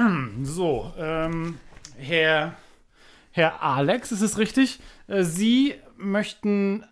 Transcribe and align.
So, 0.42 0.92
ähm, 0.98 1.58
Herr, 1.96 2.54
Herr 3.32 3.62
Alex, 3.62 4.12
ist 4.12 4.22
es 4.22 4.38
richtig? 4.38 4.80
Äh, 5.06 5.22
Sie 5.22 5.74
möchten 5.96 6.84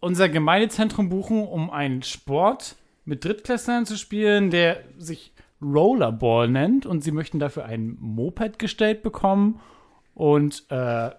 unser 0.00 0.28
Gemeindezentrum 0.28 1.08
buchen, 1.08 1.46
um 1.46 1.70
einen 1.70 2.02
Sport 2.02 2.76
mit 3.04 3.24
Drittklässlern 3.24 3.86
zu 3.86 3.96
spielen, 3.96 4.50
der 4.50 4.84
sich 4.98 5.32
Rollerball 5.62 6.48
nennt 6.48 6.86
und 6.86 7.02
Sie 7.02 7.12
möchten 7.12 7.38
dafür 7.38 7.64
ein 7.64 7.96
Moped 8.00 8.58
gestellt 8.58 9.02
bekommen 9.02 9.60
und 10.14 10.64
äh, 10.70 11.10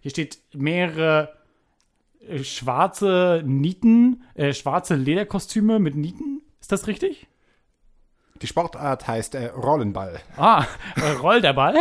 hier 0.00 0.10
steht 0.10 0.38
mehrere 0.54 1.36
äh, 2.26 2.44
schwarze 2.44 3.42
Nieten, 3.44 4.22
äh, 4.34 4.52
schwarze 4.52 4.94
Lederkostüme 4.94 5.78
mit 5.78 5.96
Nieten. 5.96 6.42
Ist 6.60 6.72
das 6.72 6.86
richtig? 6.86 7.29
Die 8.42 8.46
Sportart 8.46 9.06
heißt 9.06 9.34
äh, 9.34 9.46
Rollenball. 9.48 10.18
Ah, 10.36 10.64
äh, 10.96 11.10
Roll 11.12 11.42
der 11.42 11.52
Ball? 11.52 11.74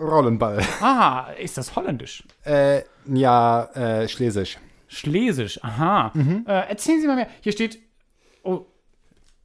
Rollenball. 0.00 0.62
Ah, 0.80 1.28
ist 1.40 1.58
das 1.58 1.74
holländisch? 1.74 2.22
Äh, 2.44 2.82
ja, 3.06 3.64
äh, 3.74 4.08
Schlesisch. 4.08 4.58
Schlesisch, 4.86 5.62
aha. 5.64 6.12
Äh, 6.46 6.68
erzählen 6.68 7.00
Sie 7.00 7.06
mal 7.08 7.16
mehr. 7.16 7.28
Hier 7.40 7.50
steht, 7.50 7.78
oh, 8.44 8.66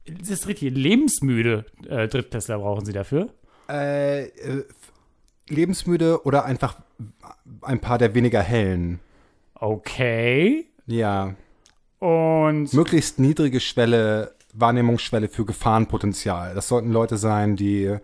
ist 0.04 0.30
das 0.30 0.46
richtig? 0.46 0.74
Lebensmüde 0.74 1.64
äh, 1.88 2.06
Drittklässler 2.06 2.58
brauchen 2.58 2.84
Sie 2.84 2.92
dafür? 2.92 3.30
Äh, 3.68 4.26
äh, 4.26 4.64
lebensmüde 5.48 6.24
oder 6.24 6.44
einfach 6.44 6.76
ein 7.62 7.80
paar 7.80 7.98
der 7.98 8.14
weniger 8.14 8.42
hellen. 8.42 9.00
Okay. 9.54 10.66
Ja. 10.86 11.34
Und 11.98 12.72
Möglichst 12.72 13.18
niedrige 13.18 13.60
Schwelle, 13.60 14.34
Wahrnehmungsschwelle 14.54 15.28
für 15.28 15.44
Gefahrenpotenzial. 15.44 16.54
Das 16.54 16.68
sollten 16.68 16.92
Leute 16.92 17.16
sein, 17.16 17.56
die 17.56 17.96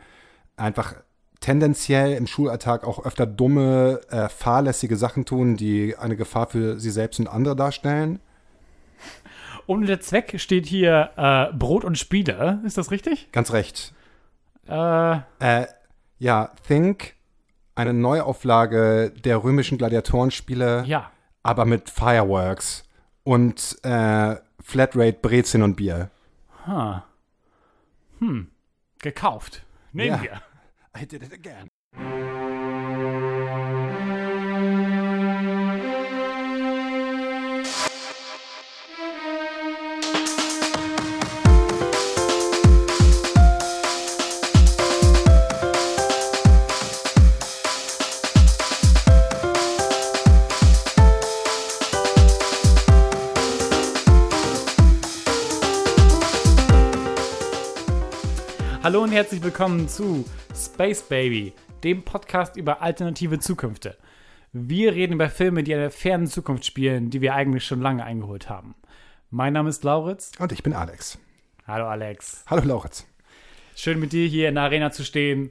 einfach 0.56 0.94
tendenziell 1.40 2.12
im 2.14 2.26
Schulalltag 2.26 2.84
auch 2.84 3.04
öfter 3.04 3.26
dumme, 3.26 4.00
äh, 4.10 4.28
fahrlässige 4.28 4.96
Sachen 4.96 5.24
tun, 5.24 5.56
die 5.56 5.96
eine 5.96 6.16
Gefahr 6.16 6.46
für 6.46 6.80
sie 6.80 6.90
selbst 6.90 7.20
und 7.20 7.28
andere 7.28 7.56
darstellen. 7.56 8.20
Und 9.66 9.86
der 9.86 10.00
Zweck 10.00 10.40
steht 10.40 10.66
hier 10.66 11.10
äh, 11.16 11.52
Brot 11.56 11.84
und 11.84 11.98
Spiele. 11.98 12.60
Ist 12.64 12.78
das 12.78 12.90
richtig? 12.90 13.30
Ganz 13.32 13.52
recht. 13.52 13.92
Äh, 14.68 15.16
Äh, 15.40 15.66
ja, 16.18 16.50
Think, 16.66 17.14
eine 17.74 17.92
Neuauflage 17.92 19.12
der 19.24 19.42
römischen 19.42 19.76
Gladiatorenspiele, 19.76 20.84
ja. 20.86 21.10
aber 21.42 21.64
mit 21.64 21.90
Fireworks 21.90 22.84
und 23.24 23.78
äh, 23.82 24.36
Flatrate, 24.62 25.18
Brezeln 25.20 25.62
und 25.62 25.76
Bier. 25.76 26.10
Ha. 26.66 27.06
Hm. 28.18 28.50
Gekauft. 28.98 29.64
Nehmen 29.92 30.16
Ja. 30.16 30.22
wir. 30.22 30.42
I 31.00 31.06
did 31.06 31.22
it 31.22 31.32
again. 31.32 31.68
Hallo 58.86 59.02
und 59.02 59.10
herzlich 59.10 59.42
willkommen 59.42 59.88
zu 59.88 60.24
Space 60.54 61.02
Baby, 61.02 61.52
dem 61.82 62.04
Podcast 62.04 62.56
über 62.56 62.82
alternative 62.82 63.40
Zukünfte. 63.40 63.96
Wir 64.52 64.92
reden 64.92 65.14
über 65.14 65.28
Filme, 65.28 65.64
die 65.64 65.72
in 65.72 65.78
der 65.78 65.90
fernen 65.90 66.28
Zukunft 66.28 66.64
spielen, 66.64 67.10
die 67.10 67.20
wir 67.20 67.34
eigentlich 67.34 67.64
schon 67.64 67.80
lange 67.80 68.04
eingeholt 68.04 68.48
haben. 68.48 68.76
Mein 69.28 69.54
Name 69.54 69.70
ist 69.70 69.82
Lauritz. 69.82 70.30
Und 70.38 70.52
ich 70.52 70.62
bin 70.62 70.72
Alex. 70.72 71.18
Hallo 71.66 71.88
Alex. 71.88 72.44
Hallo 72.46 72.62
Lauritz. 72.62 73.08
Schön 73.74 73.98
mit 73.98 74.12
dir 74.12 74.28
hier 74.28 74.48
in 74.50 74.54
der 74.54 74.62
Arena 74.62 74.92
zu 74.92 75.02
stehen 75.02 75.50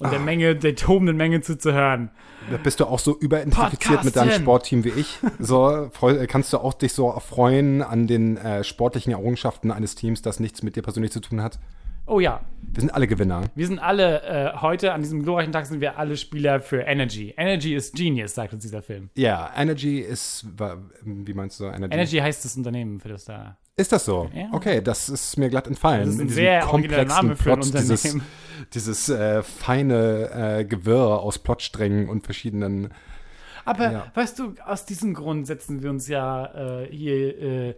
und 0.00 0.10
der 0.10 0.20
Menge, 0.20 0.56
der 0.56 0.74
tobenden 0.74 1.18
Menge 1.18 1.42
zuzuhören. 1.42 2.12
Da 2.50 2.56
bist 2.56 2.80
du 2.80 2.86
auch 2.86 2.98
so 2.98 3.14
überidentifiziert 3.14 4.04
mit 4.04 4.16
deinem. 4.16 4.40
Sportteam 4.40 4.84
wie 4.84 4.92
ich. 4.96 5.18
So 5.38 5.90
kannst 6.28 6.54
du 6.54 6.56
auch 6.56 6.72
dich 6.72 6.94
so 6.94 7.10
erfreuen 7.10 7.82
an 7.82 8.06
den 8.06 8.38
äh, 8.38 8.64
sportlichen 8.64 9.12
Errungenschaften 9.12 9.70
eines 9.70 9.96
Teams, 9.96 10.22
das 10.22 10.40
nichts 10.40 10.62
mit 10.62 10.76
dir 10.76 10.82
persönlich 10.82 11.12
zu 11.12 11.20
tun 11.20 11.42
hat. 11.42 11.58
Oh 12.06 12.20
ja, 12.20 12.40
Wir 12.72 12.80
sind 12.80 12.90
alle 12.94 13.06
Gewinner. 13.06 13.44
wir 13.54 13.66
sind 13.66 13.78
alle, 13.78 14.22
äh, 14.22 14.56
heute 14.60 14.92
an 14.92 15.00
diesem 15.02 15.22
glorreichen 15.22 15.52
Tag 15.52 15.66
sind 15.66 15.80
wir 15.80 15.98
alle 15.98 16.16
Spieler 16.16 16.60
für 16.60 16.80
Energy. 16.82 17.32
Energy 17.36 17.74
is 17.74 17.92
Genius, 17.92 18.34
sagt 18.34 18.52
uns 18.52 18.62
dieser 18.62 18.82
Film. 18.82 19.08
Ja, 19.16 19.50
Energy 19.56 20.00
ist, 20.00 20.46
wie 21.04 21.32
meinst 21.34 21.60
du 21.60 21.64
Energy? 21.64 21.94
Energy 21.94 22.18
heißt 22.18 22.44
das 22.44 22.56
Unternehmen, 22.56 23.00
für 23.00 23.08
das 23.08 23.24
da. 23.24 23.56
Ist 23.76 23.90
das 23.90 24.04
so? 24.04 24.30
Ja. 24.34 24.48
Okay, 24.52 24.80
das 24.82 25.08
ist 25.08 25.36
mir 25.38 25.48
glatt 25.48 25.66
entfallen. 25.66 26.04
Das 26.06 26.14
ist 26.14 26.20
ein 26.20 26.28
sehr 26.28 26.68
origineller 26.70 27.06
Name 27.06 27.36
für 27.36 27.54
ein 27.54 27.60
dieses, 27.62 28.04
Unternehmen. 28.04 28.26
dieses 28.74 29.08
äh, 29.08 29.42
feine 29.42 30.58
äh, 30.60 30.64
Gewirr 30.64 31.20
aus 31.20 31.38
Plotsträngen 31.38 32.08
und 32.08 32.24
verschiedenen. 32.24 32.90
Aber 33.64 33.90
Ja. 33.90 34.06
weißt 34.14 34.38
du, 34.38 34.54
aus 34.66 34.84
diesem 34.84 35.14
Grund 35.14 35.46
setzen 35.46 35.82
wir 35.82 35.90
uns 35.90 36.06
ja 36.06 36.82
äh, 36.82 36.86
hier 36.90 37.74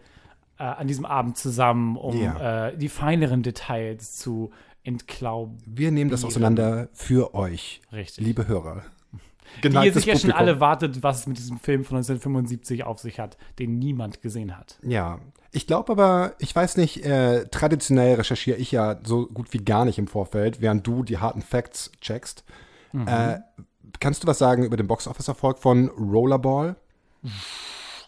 äh, 0.58 0.64
an 0.64 0.86
diesem 0.86 1.04
Abend 1.04 1.36
zusammen, 1.36 1.96
um 1.96 2.20
Ja. 2.20 2.68
äh, 2.68 2.76
die 2.76 2.88
feineren 2.88 3.42
Details 3.42 4.16
zu 4.16 4.50
entklauben. 4.82 5.58
Wir 5.66 5.90
nehmen 5.90 6.10
das 6.10 6.24
auseinander 6.24 6.88
für 6.92 7.34
euch, 7.34 7.82
Richtig. 7.92 8.24
liebe 8.24 8.46
Hörer. 8.46 8.82
Die 9.62 9.68
ihr 9.68 9.92
sicher 9.92 10.16
schon 10.18 10.32
alle 10.32 10.60
wartet, 10.60 11.02
was 11.02 11.20
es 11.20 11.26
mit 11.26 11.38
diesem 11.38 11.58
Film 11.58 11.84
von 11.84 11.96
1975 11.96 12.84
auf 12.84 12.98
sich 12.98 13.18
hat, 13.18 13.38
den 13.58 13.78
niemand 13.78 14.20
gesehen 14.20 14.56
hat. 14.56 14.78
Ja, 14.82 15.18
ich 15.52 15.66
glaube 15.66 15.92
aber, 15.92 16.34
ich 16.38 16.54
weiß 16.54 16.76
nicht, 16.76 17.04
äh, 17.04 17.46
traditionell 17.48 18.16
recherchiere 18.16 18.58
ich 18.58 18.72
ja 18.72 18.98
so 19.04 19.26
gut 19.26 19.52
wie 19.52 19.58
gar 19.58 19.84
nicht 19.84 19.98
im 19.98 20.06
Vorfeld, 20.08 20.60
während 20.60 20.86
du 20.86 21.02
die 21.02 21.18
harten 21.18 21.42
Facts 21.42 21.90
checkst. 22.00 22.44
Mhm. 22.92 23.08
Äh, 23.08 23.38
kannst 24.00 24.22
du 24.22 24.26
was 24.26 24.38
sagen 24.38 24.64
über 24.64 24.76
den 24.76 24.86
Box-Office-Erfolg 24.86 25.58
von 25.58 25.88
Rollerball? 25.88 26.76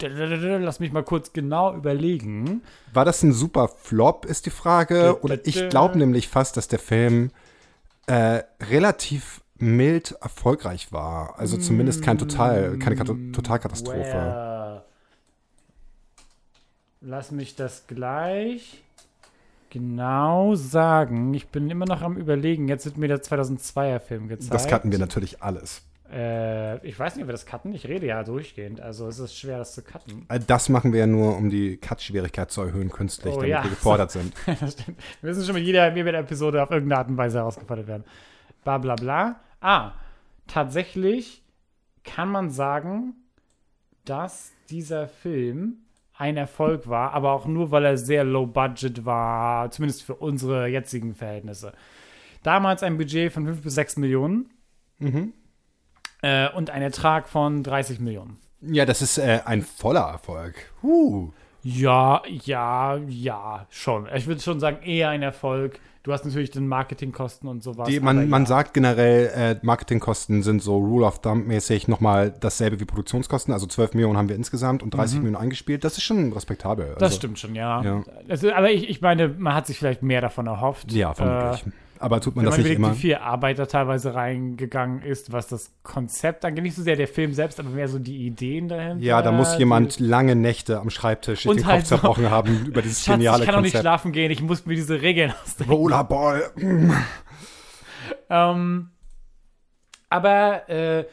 Lass 0.00 0.80
mich 0.80 0.92
mal 0.92 1.02
kurz 1.02 1.32
genau 1.32 1.74
überlegen. 1.74 2.62
War 2.92 3.04
das 3.04 3.22
ein 3.22 3.32
super 3.32 3.68
Flop, 3.68 4.24
ist 4.24 4.46
die 4.46 4.50
Frage? 4.50 5.18
Oder 5.22 5.44
ich 5.46 5.68
glaube 5.68 5.98
nämlich 5.98 6.28
fast, 6.28 6.56
dass 6.56 6.68
der 6.68 6.78
Film 6.78 7.30
äh, 8.06 8.42
relativ 8.60 9.42
mild 9.58 10.12
erfolgreich 10.20 10.92
war. 10.92 11.38
Also 11.38 11.56
zumindest 11.56 12.02
kein 12.02 12.18
Total, 12.18 12.78
keine 12.78 12.96
Kato 12.96 13.16
Totalkatastrophe. 13.32 14.12
Well, 14.12 14.82
lass 17.00 17.30
mich 17.30 17.56
das 17.56 17.86
gleich 17.86 18.82
genau 19.70 20.54
sagen. 20.54 21.34
Ich 21.34 21.48
bin 21.48 21.68
immer 21.70 21.86
noch 21.86 22.02
am 22.02 22.16
überlegen. 22.16 22.68
Jetzt 22.68 22.84
wird 22.86 22.96
mir 22.98 23.08
der 23.08 23.22
2002er 23.22 24.00
Film 24.00 24.28
gezeigt. 24.28 24.54
Das 24.54 24.68
cutten 24.68 24.92
wir 24.92 24.98
natürlich 24.98 25.42
alles. 25.42 25.82
Äh, 26.10 26.86
ich 26.86 26.98
weiß 26.98 27.16
nicht, 27.16 27.22
ob 27.24 27.28
wir 27.28 27.32
das 27.32 27.44
cutten. 27.46 27.72
Ich 27.74 27.86
rede 27.86 28.06
ja 28.06 28.22
durchgehend. 28.24 28.80
Also 28.80 29.06
es 29.08 29.18
ist 29.18 29.36
schwer, 29.36 29.58
das 29.58 29.74
zu 29.74 29.82
cutten. 29.82 30.24
Äh, 30.28 30.40
Das 30.40 30.68
machen 30.68 30.92
wir 30.92 31.00
ja 31.00 31.06
nur, 31.06 31.36
um 31.36 31.50
die 31.50 31.76
Cut-Schwierigkeit 31.76 32.50
zu 32.50 32.62
erhöhen, 32.62 32.90
künstlich, 32.90 33.34
Oh 33.34 33.36
damit 33.36 33.50
ja. 33.50 33.62
wir 33.62 33.70
gefordert 33.70 34.10
sind. 34.10 34.32
das 34.60 34.72
stimmt. 34.72 34.98
Wir 35.20 35.30
wissen 35.30 35.44
schon 35.44 35.54
mit 35.54 35.64
jeder, 35.64 35.94
wie 35.94 36.04
wir 36.04 36.12
der 36.12 36.22
Episode 36.22 36.62
auf 36.62 36.70
irgendeine 36.70 36.98
Art 37.00 37.08
und 37.08 37.16
Weise 37.16 37.38
herausgefordert 37.38 37.86
werden. 37.86 38.04
Bla 38.64 38.78
bla 38.78 38.94
bla. 38.94 39.40
Ah, 39.60 39.92
tatsächlich 40.46 41.42
kann 42.04 42.30
man 42.30 42.50
sagen, 42.50 43.14
dass 44.04 44.52
dieser 44.70 45.08
Film 45.08 45.78
ein 46.14 46.36
Erfolg 46.36 46.88
war, 46.88 47.12
aber 47.12 47.32
auch 47.32 47.46
nur, 47.46 47.70
weil 47.70 47.84
er 47.84 47.96
sehr 47.96 48.24
low 48.24 48.46
budget 48.46 49.04
war, 49.04 49.70
zumindest 49.70 50.02
für 50.02 50.14
unsere 50.14 50.66
jetzigen 50.68 51.14
Verhältnisse. 51.14 51.72
Damals 52.42 52.82
ein 52.82 52.96
Budget 52.96 53.32
von 53.32 53.44
5 53.46 53.62
bis 53.62 53.74
6 53.74 53.98
Millionen 53.98 54.50
äh, 56.22 56.48
und 56.50 56.70
ein 56.70 56.82
Ertrag 56.82 57.28
von 57.28 57.62
30 57.62 58.00
Millionen. 58.00 58.38
Ja, 58.60 58.84
das 58.84 59.02
ist 59.02 59.18
äh, 59.18 59.40
ein 59.44 59.62
voller 59.62 60.00
Erfolg. 60.00 60.54
Huh. 60.82 61.30
Ja, 61.62 62.22
ja, 62.44 62.96
ja, 63.08 63.66
schon. 63.70 64.08
Ich 64.14 64.26
würde 64.26 64.40
schon 64.40 64.60
sagen, 64.60 64.78
eher 64.84 65.10
ein 65.10 65.22
Erfolg. 65.22 65.80
Du 66.04 66.12
hast 66.12 66.24
natürlich 66.24 66.50
den 66.50 66.68
Marketingkosten 66.68 67.48
und 67.48 67.62
sowas. 67.62 67.88
Die, 67.88 68.00
man, 68.00 68.30
man 68.30 68.42
ja. 68.44 68.48
sagt 68.48 68.72
generell, 68.72 69.26
äh, 69.34 69.56
Marketingkosten 69.62 70.42
sind 70.42 70.62
so 70.62 70.78
Rule 70.78 71.04
of 71.04 71.20
Thumb 71.20 71.46
mäßig 71.46 71.88
nochmal 71.88 72.32
dasselbe 72.40 72.80
wie 72.80 72.84
Produktionskosten. 72.84 73.52
Also 73.52 73.66
12 73.66 73.94
Millionen 73.94 74.16
haben 74.16 74.28
wir 74.28 74.36
insgesamt 74.36 74.82
und 74.82 74.94
30 74.94 75.18
Millionen 75.18 75.36
eingespielt. 75.36 75.84
Das 75.84 75.98
ist 75.98 76.04
schon 76.04 76.32
respektabel. 76.32 76.86
Mhm. 76.86 76.94
Das 76.94 77.02
also, 77.02 77.16
stimmt 77.16 77.38
schon, 77.38 77.54
ja. 77.54 77.82
Ja. 77.82 78.04
Also, 78.28 78.52
aber 78.52 78.70
ich, 78.70 78.88
ich 78.88 79.00
meine, 79.02 79.28
man 79.28 79.54
hat 79.54 79.66
sich 79.66 79.78
vielleicht 79.78 80.02
mehr 80.02 80.20
davon 80.20 80.46
erhofft. 80.46 80.92
Ja, 80.92 81.12
vermutlich. 81.12 81.66
Äh, 81.66 81.70
Aber 82.00 82.20
tut 82.20 82.36
man 82.36 82.44
wenn 82.44 82.50
das 82.50 82.58
man 82.58 82.66
nicht 82.66 82.76
immer? 82.76 82.92
wie 82.94 82.98
viel 82.98 83.14
Arbeit 83.16 83.58
da 83.58 83.66
teilweise 83.66 84.14
reingegangen 84.14 85.02
ist, 85.02 85.32
was 85.32 85.48
das 85.48 85.72
Konzept 85.82 86.44
angeht. 86.44 86.62
Nicht 86.62 86.76
so 86.76 86.82
sehr 86.82 86.96
der 86.96 87.08
Film 87.08 87.32
selbst, 87.32 87.58
aber 87.60 87.70
mehr 87.70 87.88
so 87.88 87.98
die 87.98 88.26
Ideen 88.26 88.68
dahinter. 88.68 89.04
Ja, 89.04 89.22
da 89.22 89.32
muss 89.32 89.58
jemand 89.58 90.00
lange 90.00 90.36
Nächte 90.36 90.80
am 90.80 90.90
Schreibtisch 90.90 91.42
sich 91.42 91.52
den 91.52 91.66
halt 91.66 91.80
Kopf 91.80 91.88
so, 91.88 91.96
zerbrochen 91.96 92.30
haben 92.30 92.66
über 92.66 92.82
dieses 92.82 93.04
Schatz, 93.04 93.16
geniale 93.16 93.40
ich 93.40 93.46
kann 93.46 93.54
doch 93.54 93.62
nicht 93.62 93.72
Konzept. 93.72 93.82
schlafen 93.82 94.12
gehen, 94.12 94.30
ich 94.30 94.42
muss 94.42 94.66
mir 94.66 94.74
diese 94.74 95.02
Regeln 95.02 95.32
ausdenken. 95.42 95.72
Rollerball. 95.72 96.50
Ähm, 98.30 98.90
aber 100.10 100.68
äh, 100.68 101.04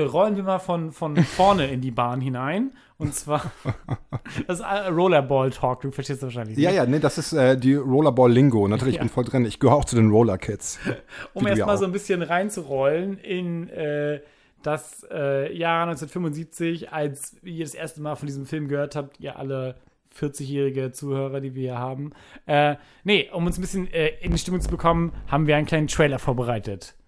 rollen 0.00 0.36
wir 0.36 0.42
mal 0.42 0.58
von, 0.58 0.92
von 0.92 1.16
vorne 1.16 1.66
in 1.66 1.80
die 1.80 1.90
Bahn 1.90 2.20
hinein. 2.20 2.72
Und 2.98 3.14
zwar 3.14 3.52
das 4.46 4.58
ist 4.58 4.64
äh, 4.64 4.88
Rollerball-Talk, 4.88 5.82
du 5.82 5.90
verstehst 5.92 6.22
das 6.22 6.34
wahrscheinlich. 6.34 6.58
Ja, 6.58 6.70
nicht. 6.70 6.76
ja, 6.78 6.86
nee, 6.86 6.98
das 6.98 7.16
ist 7.16 7.32
äh, 7.32 7.56
die 7.56 7.74
Rollerball-Lingo. 7.74 8.66
Natürlich, 8.66 8.96
Ja. 8.96 9.02
ich 9.02 9.06
bin 9.06 9.14
voll 9.14 9.24
drin. 9.24 9.44
Ich 9.44 9.60
gehöre 9.60 9.76
auch 9.76 9.84
zu 9.84 9.94
den 9.96 10.10
Roller-Kids. 10.10 10.80
um 11.34 11.44
ja 11.44 11.50
erstmal 11.50 11.76
auch. 11.76 11.78
so 11.78 11.84
ein 11.84 11.92
bisschen 11.92 12.22
reinzurollen 12.22 13.18
in 13.18 13.68
äh, 13.68 14.20
das 14.62 15.06
äh, 15.12 15.56
Jahr 15.56 15.82
1975, 15.88 16.92
als 16.92 17.36
ihr 17.44 17.64
das 17.64 17.74
erste 17.74 18.02
Mal 18.02 18.16
von 18.16 18.26
diesem 18.26 18.46
Film 18.46 18.66
gehört 18.66 18.96
habt, 18.96 19.20
ihr 19.20 19.38
alle 19.38 19.76
40-jährige 20.18 20.90
Zuhörer, 20.90 21.40
die 21.40 21.54
wir 21.54 21.62
hier 21.62 21.78
haben. 21.78 22.10
Äh, 22.46 22.74
nee, 23.04 23.30
um 23.32 23.46
uns 23.46 23.58
ein 23.58 23.60
bisschen 23.60 23.86
äh, 23.92 24.08
in 24.20 24.32
die 24.32 24.38
Stimmung 24.38 24.60
zu 24.60 24.68
bekommen, 24.70 25.12
haben 25.28 25.46
wir 25.46 25.56
einen 25.56 25.66
kleinen 25.66 25.86
Trailer 25.86 26.18
vorbereitet. 26.18 26.94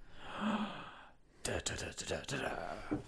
Da, 1.42 1.52
da, 1.64 1.72
da, 1.74 1.86
da, 2.06 2.36
da, 2.36 2.36
da. 2.36 2.98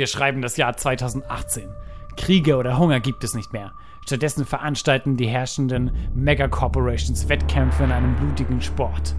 Wir 0.00 0.06
schreiben 0.06 0.40
das 0.40 0.56
Jahr 0.56 0.74
2018. 0.74 1.68
Kriege 2.16 2.56
oder 2.56 2.78
Hunger 2.78 3.00
gibt 3.00 3.22
es 3.22 3.34
nicht 3.34 3.52
mehr. 3.52 3.72
Stattdessen 4.06 4.46
veranstalten 4.46 5.18
die 5.18 5.26
herrschenden 5.26 5.90
Mega-Corporations 6.14 7.28
Wettkämpfe 7.28 7.84
in 7.84 7.92
einem 7.92 8.16
blutigen 8.16 8.62
Sport. 8.62 9.14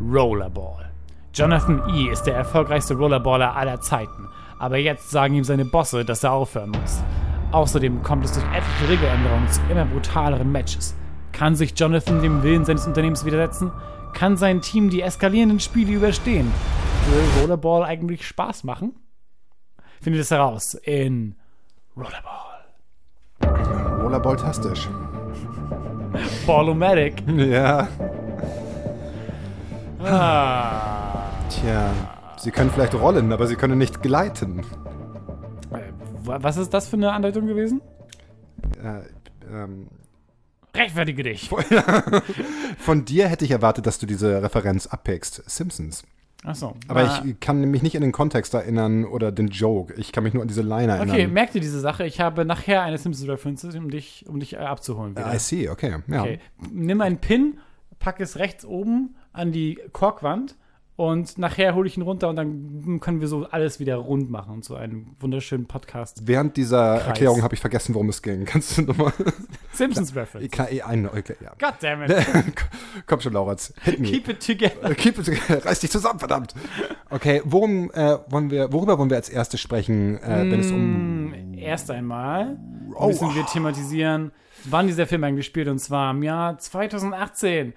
Rollerball. 0.00 0.90
Jonathan 1.34 1.82
E. 1.90 2.08
ist 2.10 2.22
der 2.22 2.34
erfolgreichste 2.34 2.94
Rollerballer 2.94 3.54
aller 3.54 3.82
Zeiten, 3.82 4.26
aber 4.58 4.78
jetzt 4.78 5.10
sagen 5.10 5.34
ihm 5.34 5.44
seine 5.44 5.66
Bosse, 5.66 6.02
dass 6.02 6.24
er 6.24 6.32
aufhören 6.32 6.70
muss. 6.70 7.02
Außerdem 7.50 8.02
kommt 8.02 8.24
es 8.24 8.32
durch 8.32 8.46
etliche 8.46 8.88
Regeländerungen 8.88 9.48
zu 9.50 9.60
immer 9.68 9.84
brutaleren 9.84 10.50
Matches. 10.50 10.96
Kann 11.32 11.56
sich 11.56 11.78
Jonathan 11.78 12.22
dem 12.22 12.42
Willen 12.42 12.64
seines 12.64 12.86
Unternehmens 12.86 13.26
widersetzen? 13.26 13.70
Kann 14.14 14.38
sein 14.38 14.62
Team 14.62 14.88
die 14.88 15.02
eskalierenden 15.02 15.60
Spiele 15.60 15.92
überstehen? 15.92 16.50
Will 17.10 17.42
Rollerball 17.42 17.84
eigentlich 17.84 18.26
Spaß 18.26 18.64
machen? 18.64 18.94
Findet 20.02 20.22
es 20.22 20.30
heraus 20.30 20.74
in 20.74 21.34
Rollerball. 21.96 22.64
Rollerball-tastisch. 24.02 24.88
Ballomatic. 26.46 27.22
Ja, 27.28 27.88
Ah. 30.00 31.30
tja. 31.48 31.90
Sie 32.38 32.50
können 32.50 32.70
vielleicht 32.70 32.94
rollen, 32.94 33.32
aber 33.32 33.46
sie 33.46 33.54
können 33.56 33.78
nicht 33.78 34.02
gleiten. 34.02 34.60
Äh, 35.70 35.92
wa- 36.24 36.38
Was 36.42 36.56
ist 36.56 36.74
das 36.74 36.88
für 36.88 36.96
eine 36.96 37.12
Anleitung 37.12 37.46
gewesen? 37.46 37.80
Äh, 38.82 39.02
ähm, 39.54 39.88
Rechtfertige 40.74 41.22
dich. 41.22 41.48
von 42.78 43.04
dir 43.04 43.28
hätte 43.28 43.44
ich 43.44 43.50
erwartet, 43.52 43.86
dass 43.86 43.98
du 43.98 44.06
diese 44.06 44.42
Referenz 44.42 44.86
abpickst. 44.88 45.42
Simpsons. 45.48 46.02
Achso. 46.44 46.74
Aber 46.88 47.22
ich 47.24 47.38
kann 47.40 47.60
mich 47.60 47.82
nicht 47.82 47.94
an 47.96 48.02
den 48.02 48.10
Kontext 48.10 48.52
erinnern 48.54 49.04
oder 49.04 49.30
den 49.30 49.48
Joke. 49.48 49.94
Ich 49.94 50.10
kann 50.10 50.24
mich 50.24 50.34
nur 50.34 50.42
an 50.42 50.48
diese 50.48 50.62
Line 50.62 50.92
erinnern. 50.92 51.10
Okay, 51.10 51.26
merk 51.28 51.52
dir 51.52 51.60
diese 51.60 51.78
Sache. 51.78 52.04
Ich 52.04 52.20
habe 52.20 52.44
nachher 52.44 52.82
eine 52.82 52.98
Simpsons-Reference, 52.98 53.64
um 53.76 53.90
dich, 53.90 54.24
um 54.28 54.40
dich 54.40 54.54
äh, 54.54 54.56
abzuholen. 54.56 55.16
Wieder. 55.16 55.32
I 55.32 55.38
see, 55.38 55.68
okay. 55.68 55.98
Ja. 56.08 56.22
Okay. 56.22 56.40
Nimm 56.72 57.00
einen 57.00 57.18
Pin, 57.18 57.58
pack 58.00 58.20
es 58.20 58.38
rechts 58.38 58.64
oben 58.64 59.14
an 59.32 59.52
die 59.52 59.78
Korkwand 59.92 60.56
und 60.96 61.38
nachher 61.38 61.74
hole 61.74 61.88
ich 61.88 61.96
ihn 61.96 62.02
runter 62.02 62.28
und 62.28 62.36
dann 62.36 63.00
können 63.00 63.20
wir 63.20 63.28
so 63.28 63.46
alles 63.50 63.80
wieder 63.80 63.96
rund 63.96 64.30
machen 64.30 64.52
und 64.54 64.64
so 64.64 64.74
einen 64.74 65.16
wunderschönen 65.20 65.66
Podcast. 65.66 66.26
Während 66.26 66.56
dieser 66.56 66.96
Kreis. 66.98 67.06
Erklärung 67.08 67.42
habe 67.42 67.54
ich 67.54 67.60
vergessen, 67.60 67.94
worum 67.94 68.08
es 68.10 68.20
ging. 68.22 68.44
Kannst 68.46 68.76
du 68.76 68.82
nochmal? 68.82 69.12
Simpsons-Reference. 69.72 70.50
Klar, 70.50 70.70
eh, 70.70 70.82
ein, 70.82 71.06
okay, 71.06 71.34
ja. 71.40 71.52
God 71.58 71.74
damn 71.80 72.02
it. 72.02 72.14
Komm 73.06 73.20
schon, 73.20 73.32
Laurenz. 73.32 73.72
Hit 73.82 74.00
me. 74.00 74.08
Keep 74.10 74.28
it 74.28 74.46
together. 74.46 74.94
Keep 74.94 75.18
it, 75.18 75.64
reiß 75.66 75.80
dich 75.80 75.90
zusammen, 75.90 76.18
verdammt. 76.18 76.54
Okay, 77.10 77.40
worum, 77.44 77.90
äh, 77.92 78.18
wollen 78.28 78.50
wir, 78.50 78.72
worüber 78.72 78.98
wollen 78.98 79.10
wir 79.10 79.16
als 79.16 79.28
erstes 79.30 79.60
sprechen, 79.60 80.18
äh, 80.22 80.50
wenn 80.50 80.60
es 80.60 80.70
um. 80.70 81.30
Mm, 81.30 81.54
Erst 81.54 81.90
einmal 81.90 82.58
Oh. 82.94 83.06
müssen 83.06 83.34
wir 83.34 83.46
thematisieren, 83.46 84.32
wann 84.64 84.86
dieser 84.86 85.06
Film 85.06 85.24
eigentlich 85.24 85.46
spielt, 85.46 85.68
und 85.68 85.78
zwar 85.78 86.10
im 86.10 86.22
Jahr 86.22 86.58
2018. 86.58 87.72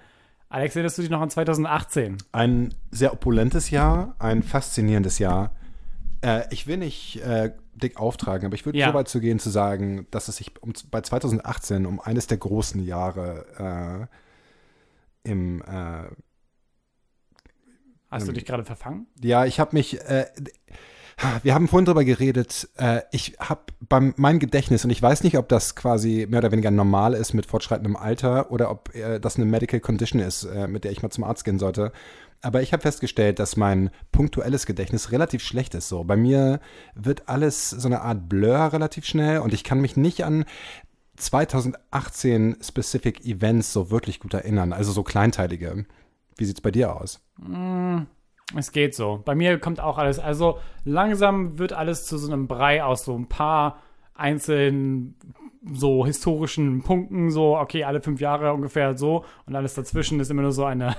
Alex, 0.48 0.76
erinnerst 0.76 0.98
du 0.98 1.02
dich 1.02 1.10
noch 1.10 1.20
an 1.20 1.30
2018? 1.30 2.18
Ein 2.32 2.72
sehr 2.90 3.12
opulentes 3.12 3.70
Jahr, 3.70 4.14
ein 4.18 4.42
faszinierendes 4.42 5.18
Jahr. 5.18 5.50
Äh, 6.22 6.44
ich 6.50 6.66
will 6.66 6.76
nicht 6.76 7.16
äh, 7.22 7.52
dick 7.74 7.98
auftragen, 7.98 8.46
aber 8.46 8.54
ich 8.54 8.64
würde 8.64 8.78
Ja. 8.78 8.88
so 8.88 8.94
weit 8.94 9.08
zu 9.08 9.20
gehen, 9.20 9.38
zu 9.38 9.50
sagen, 9.50 10.06
dass 10.10 10.28
es 10.28 10.36
sich 10.36 10.52
um, 10.62 10.72
bei 10.90 11.00
2018 11.00 11.84
um 11.84 12.00
eines 12.00 12.26
der 12.28 12.38
großen 12.38 12.82
Jahre 12.84 14.08
äh, 15.24 15.28
im. 15.30 15.62
Äh, 15.62 16.04
Hast 18.08 18.26
du 18.26 18.30
Ähm, 18.30 18.34
dich 18.34 18.44
gerade 18.44 18.64
verfangen? 18.64 19.08
ja, 19.20 19.44
ich 19.46 19.58
habe 19.58 19.74
mich. 19.74 19.98
Wir 21.42 21.54
haben 21.54 21.66
vorhin 21.66 21.86
drüber 21.86 22.04
geredet. 22.04 22.68
Äh, 22.76 23.00
ich 23.10 23.36
habe 23.40 23.62
beim 23.80 24.12
mein 24.16 24.38
Gedächtnis 24.38 24.84
und 24.84 24.90
ich 24.90 25.00
weiß 25.00 25.22
nicht, 25.22 25.38
ob 25.38 25.48
das 25.48 25.74
quasi 25.74 26.26
mehr 26.28 26.40
oder 26.40 26.52
weniger 26.52 26.70
normal 26.70 27.14
ist 27.14 27.32
mit 27.32 27.46
fortschreitendem 27.46 27.96
Alter 27.96 28.50
oder 28.50 28.70
ob 28.70 28.94
äh, 28.94 29.18
das 29.18 29.36
eine 29.36 29.46
Medical 29.46 29.80
Condition 29.80 30.20
ist, 30.20 30.44
äh, 30.44 30.68
mit 30.68 30.84
der 30.84 30.92
ich 30.92 31.02
mal 31.02 31.10
zum 31.10 31.24
Arzt 31.24 31.44
gehen 31.44 31.58
sollte. 31.58 31.92
Aber 32.42 32.60
ich 32.60 32.74
habe 32.74 32.82
festgestellt, 32.82 33.38
dass 33.38 33.56
mein 33.56 33.90
punktuelles 34.12 34.66
Gedächtnis 34.66 35.10
relativ 35.10 35.42
schlecht 35.42 35.74
ist. 35.74 35.88
So, 35.88 36.04
bei 36.04 36.16
mir 36.16 36.60
wird 36.94 37.28
alles 37.30 37.70
so 37.70 37.88
eine 37.88 38.02
Art 38.02 38.28
Blur 38.28 38.72
relativ 38.74 39.06
schnell 39.06 39.38
und 39.38 39.54
ich 39.54 39.64
kann 39.64 39.80
mich 39.80 39.96
nicht 39.96 40.22
an 40.22 40.44
2018 41.16 42.58
Specific 42.60 43.24
Events 43.24 43.72
so 43.72 43.90
wirklich 43.90 44.20
gut 44.20 44.34
erinnern. 44.34 44.74
Also 44.74 44.92
so 44.92 45.02
kleinteilige. 45.02 45.86
Wie 46.36 46.44
sieht's 46.44 46.60
bei 46.60 46.70
dir 46.70 46.94
aus? 46.94 47.20
Es 48.54 48.72
geht 48.72 48.94
so. 48.94 49.22
Bei 49.24 49.34
mir 49.34 49.58
kommt 49.58 49.80
auch 49.80 49.98
alles. 49.98 50.18
Also 50.18 50.58
langsam 50.84 51.58
wird 51.58 51.72
alles 51.72 52.04
zu 52.06 52.16
so 52.18 52.32
einem 52.32 52.46
Brei 52.46 52.84
aus 52.84 53.04
so 53.04 53.16
ein 53.16 53.28
paar 53.28 53.82
einzelnen 54.14 55.16
so 55.72 56.06
historischen 56.06 56.82
Punkten, 56.82 57.30
so, 57.30 57.58
okay, 57.58 57.84
alle 57.84 58.00
fünf 58.00 58.20
Jahre 58.20 58.52
ungefähr 58.52 58.96
so 58.96 59.24
und 59.46 59.56
alles 59.56 59.74
dazwischen 59.74 60.20
ist 60.20 60.30
immer 60.30 60.42
nur 60.42 60.52
so 60.52 60.64
eine, 60.64 60.96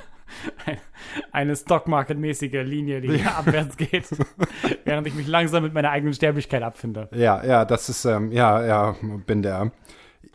eine 1.31 1.55
Stockmarket-mäßige 1.55 2.63
Linie, 2.63 3.01
die 3.01 3.23
abwärts 3.37 3.77
geht, 3.77 4.09
während 4.85 5.07
ich 5.07 5.15
mich 5.15 5.27
langsam 5.27 5.63
mit 5.63 5.73
meiner 5.73 5.91
eigenen 5.91 6.13
Sterblichkeit 6.13 6.63
abfinde. 6.63 7.09
Ja, 7.15 7.43
ja, 7.45 7.65
das 7.65 7.89
ist, 7.89 8.05
ähm, 8.05 8.31
ja, 8.31 8.65
ja, 8.65 8.95
bin 9.25 9.41
der. 9.41 9.71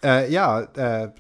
Äh, 0.05 0.33
ja, 0.33 0.63
äh, 0.77 1.11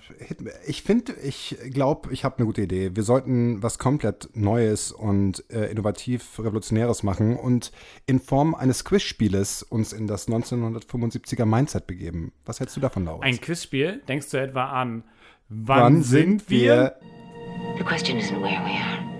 ich 0.67 0.82
finde, 0.82 1.12
ich 1.23 1.56
glaube, 1.70 2.12
ich 2.12 2.25
habe 2.25 2.38
eine 2.38 2.46
gute 2.46 2.62
Idee. 2.62 2.90
Wir 2.94 3.05
sollten 3.05 3.62
was 3.62 3.79
komplett 3.79 4.29
Neues 4.34 4.90
und 4.90 5.44
äh, 5.53 5.70
innovativ 5.70 6.41
Revolutionäres 6.41 7.05
machen 7.05 7.36
und 7.36 7.70
in 8.06 8.19
Form 8.19 8.56
eines 8.56 8.84
Quizspieles 8.84 9.62
uns 9.62 9.93
in 9.93 10.08
das 10.08 10.27
1975er 10.29 11.44
Mindset 11.44 11.86
begeben. 11.86 12.32
Was 12.44 12.58
hältst 12.58 12.77
du 12.77 12.81
davon, 12.81 13.05
Laura? 13.05 13.22
Ein 13.22 13.41
Quizspiel, 13.41 14.03
denkst 14.08 14.31
du 14.31 14.39
etwa 14.39 14.70
an, 14.70 15.05
wann, 15.48 16.03
sind 16.03 16.51
wir? 16.51 16.96
The 17.79 17.84
question 17.84 18.19
isn't 18.19 18.41
where 18.43 18.60
we 18.65 18.72
are. 18.72 19.12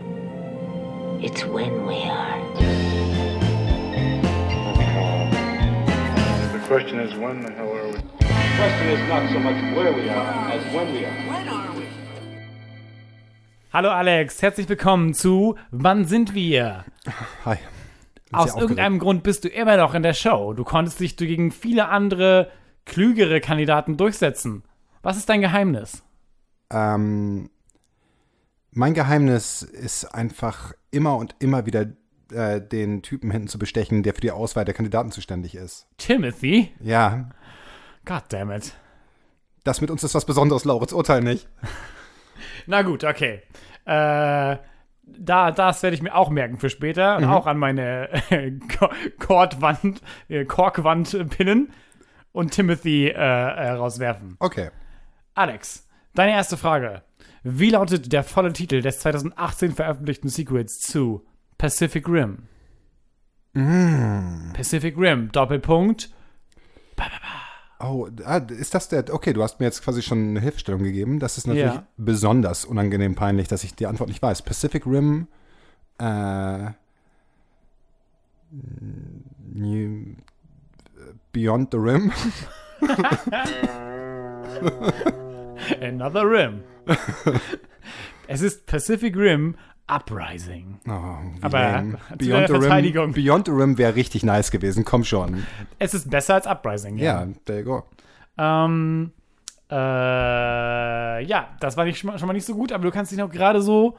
It's 1.25 1.45
when 1.45 1.87
we 1.87 2.11
are. 2.11 2.43
The 6.53 6.67
question 6.67 6.99
is, 6.99 7.15
when 7.15 7.43
the 7.43 7.53
hell 7.53 7.69
are 7.69 7.93
we? 7.93 8.22
The 8.63 8.69
question 8.69 8.89
is 8.91 9.09
not 9.09 9.29
so 9.29 9.39
much 9.41 9.57
where 9.75 9.93
we 9.93 10.09
are 10.09 10.53
as 10.53 10.63
when 10.73 10.95
we 10.95 11.05
are. 11.05 11.13
Hallo 13.73 13.89
Alex, 13.89 14.41
herzlich 14.41 14.69
willkommen 14.69 15.15
zu 15.15 15.57
Wann 15.73 16.05
sind 16.05 16.33
wir? 16.33 16.85
Hi. 17.45 17.57
Bin 18.27 18.35
Aus 18.35 18.55
irgendeinem 18.55 19.01
Grund 19.01 19.25
bist 19.25 19.43
du 19.43 19.49
immer 19.49 19.77
noch 19.77 19.95
in 19.95 20.05
der 20.05 20.15
Show. 20.15 20.53
Du 20.53 20.63
konntest 20.63 21.01
dich 21.01 21.17
gegen 21.17 21.51
viele 21.51 21.89
andere, 21.89 22.53
klügere 22.85 23.41
Kandidaten 23.41 23.97
durchsetzen. 23.97 24.63
Was 25.03 25.17
ist 25.17 25.29
dein 25.29 25.41
Geheimnis? 25.41 26.05
Ähm, 26.71 27.51
mein 28.71 28.95
Geheimnis 28.95 29.63
ist 29.63 30.05
einfach 30.05 30.73
immer 30.93 31.17
und 31.17 31.35
immer 31.41 31.67
wieder 31.67 31.87
äh, 32.33 32.61
den 32.61 33.03
Typen 33.03 33.33
hinten 33.33 33.49
zu 33.49 33.59
bestechen, 33.59 34.05
der 34.05 34.15
für 34.15 34.21
die 34.21 34.31
Auswahl 34.31 34.65
der 34.65 34.75
Kandidaten 34.75 35.11
zuständig 35.11 35.57
ist. 35.57 35.89
Timothy? 35.99 36.71
Ja, 36.81 37.31
God 38.05 38.23
damn 38.29 38.51
it. 38.51 38.75
das 39.65 39.81
mit 39.81 39.91
uns 39.91 40.03
ist 40.03 40.15
was 40.15 40.25
Besonderes, 40.25 40.65
Lauritz, 40.65 40.93
urteil 40.93 41.23
nicht. 41.23 41.49
Na 42.67 42.83
gut, 42.83 43.05
okay. 43.05 43.43
Äh, 43.85 44.57
da, 45.05 45.51
das 45.51 45.83
werde 45.83 45.95
ich 45.95 46.03
mir 46.03 46.15
auch 46.15 46.31
merken 46.31 46.59
für 46.59 46.71
später 46.71 47.17
und 47.17 47.25
auch 47.25 47.47
an 47.47 47.59
meine 47.59 48.09
äh, 48.31 48.53
Ko- 48.79 48.91
Kordwand, 49.19 50.01
äh, 50.29 50.45
Korkwand 50.45 51.29
pinnen 51.31 51.73
und 52.33 52.53
Timothy 52.53 53.09
äh, 53.09 53.13
äh, 53.13 53.71
rauswerfen. 53.71 54.37
Okay. 54.39 54.71
Alex, 55.35 55.89
deine 56.15 56.33
erste 56.33 56.57
Frage. 56.57 57.03
Wie 57.43 57.71
lautet 57.71 58.13
der 58.13 58.23
volle 58.23 58.53
Titel 58.53 58.81
des 58.83 59.01
2018 59.01 59.73
veröffentlichten 59.73 60.29
Sequels 60.29 60.79
zu 60.79 61.27
Pacific 61.59 62.09
Rim? 62.09 62.47
Pacific 64.55 64.97
Rim, 64.97 65.31
Doppelpunkt. 65.33 66.11
Oh, 67.85 68.09
ah, 68.25 68.37
ist 68.37 68.75
das 68.75 68.89
der? 68.89 69.13
Okay, 69.13 69.33
du 69.33 69.43
hast 69.43 69.59
mir 69.59 69.67
jetzt 69.67 69.83
quasi 69.83 70.03
schon 70.03 70.19
eine 70.31 70.41
Hilfestellung 70.41 70.83
gegeben. 70.85 71.19
Das 71.19 71.37
ist 71.37 71.49
natürlich 71.49 71.75
Ja. 71.75 71.87
besonders 71.97 72.65
unangenehm 72.65 73.17
peinlich, 73.17 73.49
dass 73.49 73.65
ich 73.65 73.75
die 73.75 73.87
Antwort 73.87 74.09
nicht 74.09 74.23
weiß. 74.23 74.43
Pacific 74.43 74.87
Rim, 74.87 75.27
äh, 75.99 76.71
New, 79.53 80.15
Beyond 81.33 81.73
the 81.73 81.79
Rim. 81.79 82.13
Another 85.81 86.23
Rim. 86.31 86.63
es 88.29 88.43
ist 88.43 88.67
Pacific 88.67 89.17
Rim 89.17 89.57
Uprising. 89.95 90.79
Oh, 90.89 90.93
Aber 91.43 91.85
Beyond 92.19 92.49
the 92.49 92.55
Rim. 92.55 93.13
Beyond 93.13 93.47
the 93.47 93.53
Rim 93.53 93.79
wäre 93.79 93.95
richtig 93.95 94.23
nice 94.23 94.51
gewesen. 94.51 94.85
Komm 94.85 95.05
schon. 95.05 95.47
Es 95.79 95.95
ist 95.95 96.11
besser 96.11 96.35
als 96.35 96.47
Uprising. 96.47 96.99
Ja, 96.99 97.27
there 97.45 97.61
you 97.61 97.65
go. 97.65 97.83
Ähm, 98.39 99.13
äh, 99.71 99.75
ja, 101.25 101.49
das 101.61 101.77
war 101.77 101.85
nicht, 101.85 101.99
schon 101.99 102.27
mal 102.27 102.33
nicht 102.33 102.47
so 102.47 102.55
gut, 102.55 102.73
aber 102.73 102.85
du 102.85 102.91
kannst 102.91 103.13
dich 103.13 103.19
noch 103.19 103.31
gerade 103.31 103.61
so 103.61 103.97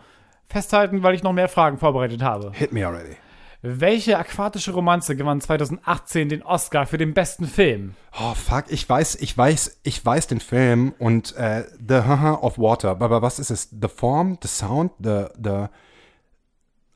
festhalten, 0.47 1.03
weil 1.03 1.15
ich 1.15 1.23
noch 1.23 1.33
mehr 1.33 1.47
Fragen 1.49 1.77
vorbereitet 1.77 2.21
habe. 2.21 2.51
Hit 2.53 2.71
me 2.71 2.85
already. 2.85 3.15
Welche 3.65 4.17
aquatische 4.17 4.73
Romanze 4.73 5.15
gewann 5.15 5.39
2018 5.39 6.27
den 6.27 6.43
Oscar 6.43 6.85
für 6.85 6.97
den 6.97 7.13
besten 7.13 7.47
Film? 7.47 7.95
Oh 8.19 8.33
fuck, 8.33 8.65
ich 8.67 8.87
weiß, 8.89 9.15
ich 9.15 9.37
weiß, 9.37 9.79
ich 9.83 10.05
weiß 10.05 10.27
den 10.27 10.41
Film 10.41 10.93
und 10.99 11.33
äh, 11.37 11.63
The 11.79 12.01
Haha 12.01 12.33
of 12.41 12.57
Water. 12.57 12.89
Aber 12.89 13.21
was 13.21 13.39
ist 13.39 13.51
es? 13.51 13.69
The 13.69 13.87
Form, 13.87 14.37
the 14.41 14.49
Sound, 14.49 14.91
the 15.01 15.27
the. 15.41 15.67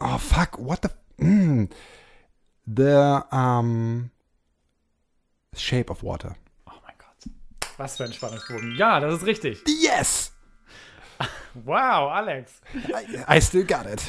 Oh 0.02 0.18
fuck, 0.18 0.60
what 0.60 0.82
the? 0.84 1.24
Mm, 1.24 1.70
the 2.66 3.22
um, 3.32 4.10
Shape 5.56 5.90
of 5.90 6.04
Water. 6.04 6.36
Oh 6.66 6.74
mein 6.84 6.96
Gott. 6.98 7.32
Was 7.78 7.96
für 7.96 8.04
ein 8.04 8.12
Spannungsbogen. 8.12 8.76
Ja, 8.76 9.00
das 9.00 9.14
ist 9.14 9.26
richtig. 9.26 9.64
Yes, 9.82 10.34
Wow, 11.66 12.12
Alex. 12.12 12.62
I, 12.76 13.38
I 13.38 13.42
still 13.42 13.66
got 13.66 13.86
it. 13.86 14.02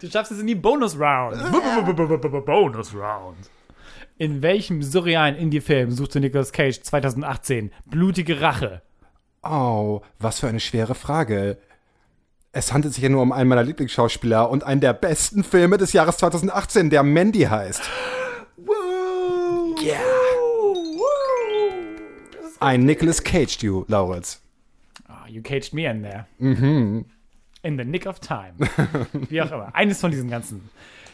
Du 0.00 0.10
schaffst 0.10 0.32
es 0.32 0.38
in 0.38 0.46
die 0.46 0.54
Bonus 0.54 0.98
Round. 0.98 1.36
Bonus 2.46 2.94
Round. 2.94 3.50
In 4.18 4.42
welchem 4.42 4.82
surrealen 4.82 5.36
Indie-Film 5.36 5.90
suchte 5.90 6.20
Nicolas 6.20 6.52
Cage 6.52 6.82
2018 6.82 7.72
blutige 7.86 8.40
Rache? 8.40 8.82
Oh, 9.42 10.02
was 10.18 10.40
für 10.40 10.48
eine 10.48 10.60
schwere 10.60 10.94
Frage. 10.94 11.58
Es 12.52 12.72
handelt 12.72 12.94
sich 12.94 13.02
ja 13.02 13.08
nur 13.08 13.22
um 13.22 13.32
einen 13.32 13.48
meiner 13.48 13.62
Lieblingsschauspieler 13.62 14.50
und 14.50 14.64
einen 14.64 14.80
der 14.80 14.92
besten 14.92 15.44
Filme 15.44 15.78
des 15.78 15.92
Jahres 15.92 16.16
2018, 16.18 16.90
der 16.90 17.02
Mandy 17.02 17.42
heißt. 17.42 17.82
Yeah. 19.82 20.00
Ein 22.58 22.84
Nicolas 22.84 23.24
Cage, 23.24 23.56
du, 23.56 23.86
Lauritz. 23.88 24.42
Oh, 24.42 24.49
you 25.30 25.42
caged 25.42 25.72
me 25.72 25.86
in 25.86 26.02
there. 26.02 26.26
In 26.38 27.76
the 27.76 27.84
nick 27.84 28.06
of 28.06 28.20
time. 28.20 28.54
Wie 29.28 29.40
auch 29.42 29.52
immer. 29.52 29.74
Eines 29.74 30.00
von 30.00 30.10
diesen 30.10 30.30
ganzen. 30.30 30.68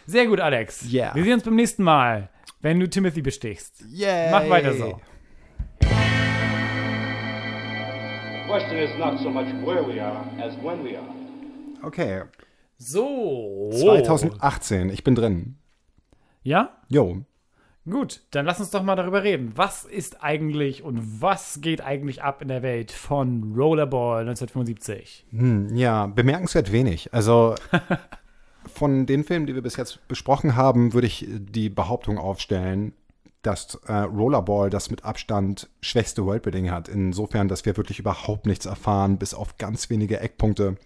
Sehr 0.07 0.27
gut, 0.27 0.41
Alex. 0.41 0.91
Yeah. 0.93 1.15
Wir 1.15 1.25
sehen 1.25 1.35
uns 1.35 1.43
beim 1.43 1.57
nächsten 1.57 1.83
Mal, 1.83 2.29
wenn 2.61 2.79
du 2.79 2.89
Timothy 2.89 3.23
bestichst. 3.23 3.85
Yay. 3.89 4.31
Mach 4.31 4.49
weiter 4.49 4.73
so. 4.75 5.01
The 5.81 5.89
question 8.47 8.79
is 8.79 8.97
not 8.99 9.19
so 9.19 9.29
much 9.29 9.49
where 9.65 9.83
we 9.85 10.01
are 10.01 10.25
as 10.41 10.57
when 10.63 10.85
we 10.85 10.97
are. 10.97 11.09
Okay. 11.83 12.23
So. 12.79 13.71
2018, 13.73 14.91
ich 14.91 15.03
bin 15.03 15.15
drin. 15.17 15.57
Ja? 16.45 16.71
Jo. 16.89 17.25
Gut, 17.89 18.23
dann 18.33 18.45
lass 18.47 18.59
uns 18.59 18.71
doch 18.71 18.83
mal 18.83 18.97
darüber 18.97 19.23
reden. 19.23 19.53
Was 19.55 19.85
ist 19.85 20.23
eigentlich 20.23 20.83
und 20.83 21.23
was 21.23 21.61
geht 21.61 21.81
eigentlich 21.81 22.23
ab 22.23 22.43
in 22.43 22.49
der 22.49 22.63
Welt 22.63 22.91
von 22.91 23.55
Rollerball 23.57 24.23
1975? 24.23 25.27
Hm, 25.31 25.75
ja, 25.77 26.07
bemerkenswert 26.09 26.73
wenig. 26.73 27.15
Also 27.15 27.55
von 28.67 29.07
den 29.07 29.23
Filmen, 29.23 29.47
die 29.47 29.55
wir 29.55 29.63
bis 29.63 29.77
jetzt 29.77 30.07
besprochen 30.09 30.57
haben, 30.57 30.95
würde 30.95 31.07
ich 31.07 31.27
die 31.29 31.69
Behauptung 31.69 32.19
aufstellen, 32.19 32.93
dass 33.43 33.77
äh, 33.87 33.93
Rollerball 33.93 34.69
das 34.69 34.91
mit 34.91 35.05
Abstand 35.05 35.71
schwächste 35.81 36.27
Worldbuilding 36.27 36.73
hat. 36.73 36.89
Insofern, 36.89 37.47
dass 37.47 37.65
wir 37.65 37.77
wirklich 37.77 38.01
überhaupt 38.01 38.47
nichts 38.47 38.67
erfahren, 38.67 39.19
bis 39.19 39.33
auf 39.33 39.59
ganz 39.59 39.89
wenige 39.91 40.19
Eckpunkte. 40.19 40.77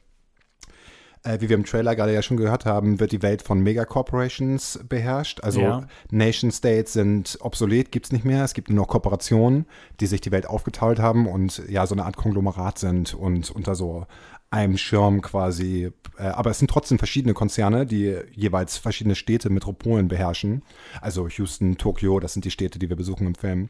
Äh, 1.23 1.41
wie 1.41 1.50
wir 1.50 1.57
im 1.57 1.65
Trailer 1.67 1.95
gerade 1.95 2.15
ja 2.15 2.23
schon 2.23 2.39
gehört 2.39 2.65
haben, 2.65 2.99
wird 2.99 3.12
die 3.12 3.21
Welt 3.21 3.43
von 3.43 3.61
Megacorporations 3.61 4.81
beherrscht. 4.89 5.43
Also 5.43 5.61
Ja. 5.61 5.87
Nation 6.11 6.50
States 6.50 6.95
sind 6.95 7.37
obsolet, 7.41 7.93
gibt 7.93 8.07
es 8.07 8.12
nicht 8.12 8.25
mehr. 8.25 8.43
Es 8.43 8.55
gibt 8.55 8.71
nur 8.71 8.77
noch 8.79 8.89
Kooperationen, 8.89 9.67
die 10.00 10.07
sich 10.07 10.23
die 10.23 10.31
Welt 10.31 10.47
aufgeteilt 10.47 10.99
haben 10.99 11.27
und 11.27 11.62
ja 11.69 11.87
so 11.87 11.95
eine 11.95 12.07
Art 12.07 12.17
Konglomerat 12.17 12.79
sind 12.79 13.12
und 13.12 13.50
unter 13.50 13.75
so 13.75 14.07
einem 14.50 14.79
Schirm 14.79 15.21
quasi. 15.21 15.93
Äh, 16.17 16.23
aber 16.23 16.50
es 16.50 16.59
sind 16.59 16.71
trotzdem 16.71 16.99
verschiedene 16.99 17.35
Konzerne, 17.35 17.85
die 17.85 18.17
jeweils 18.33 18.79
verschiedene 18.79 19.15
Städte, 19.15 19.50
Metropolen 19.50 20.09
beherrschen. 20.09 20.62
Also 21.03 21.29
Houston, 21.29 21.77
Tokio, 21.77 22.19
das 22.19 22.33
sind 22.33 22.47
die 22.47 22.50
Städte, 22.50 22.79
die 22.79 22.89
wir 22.89 22.97
besuchen 22.97 23.27
im 23.27 23.35
Film. 23.35 23.69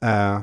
Äh, 0.00 0.40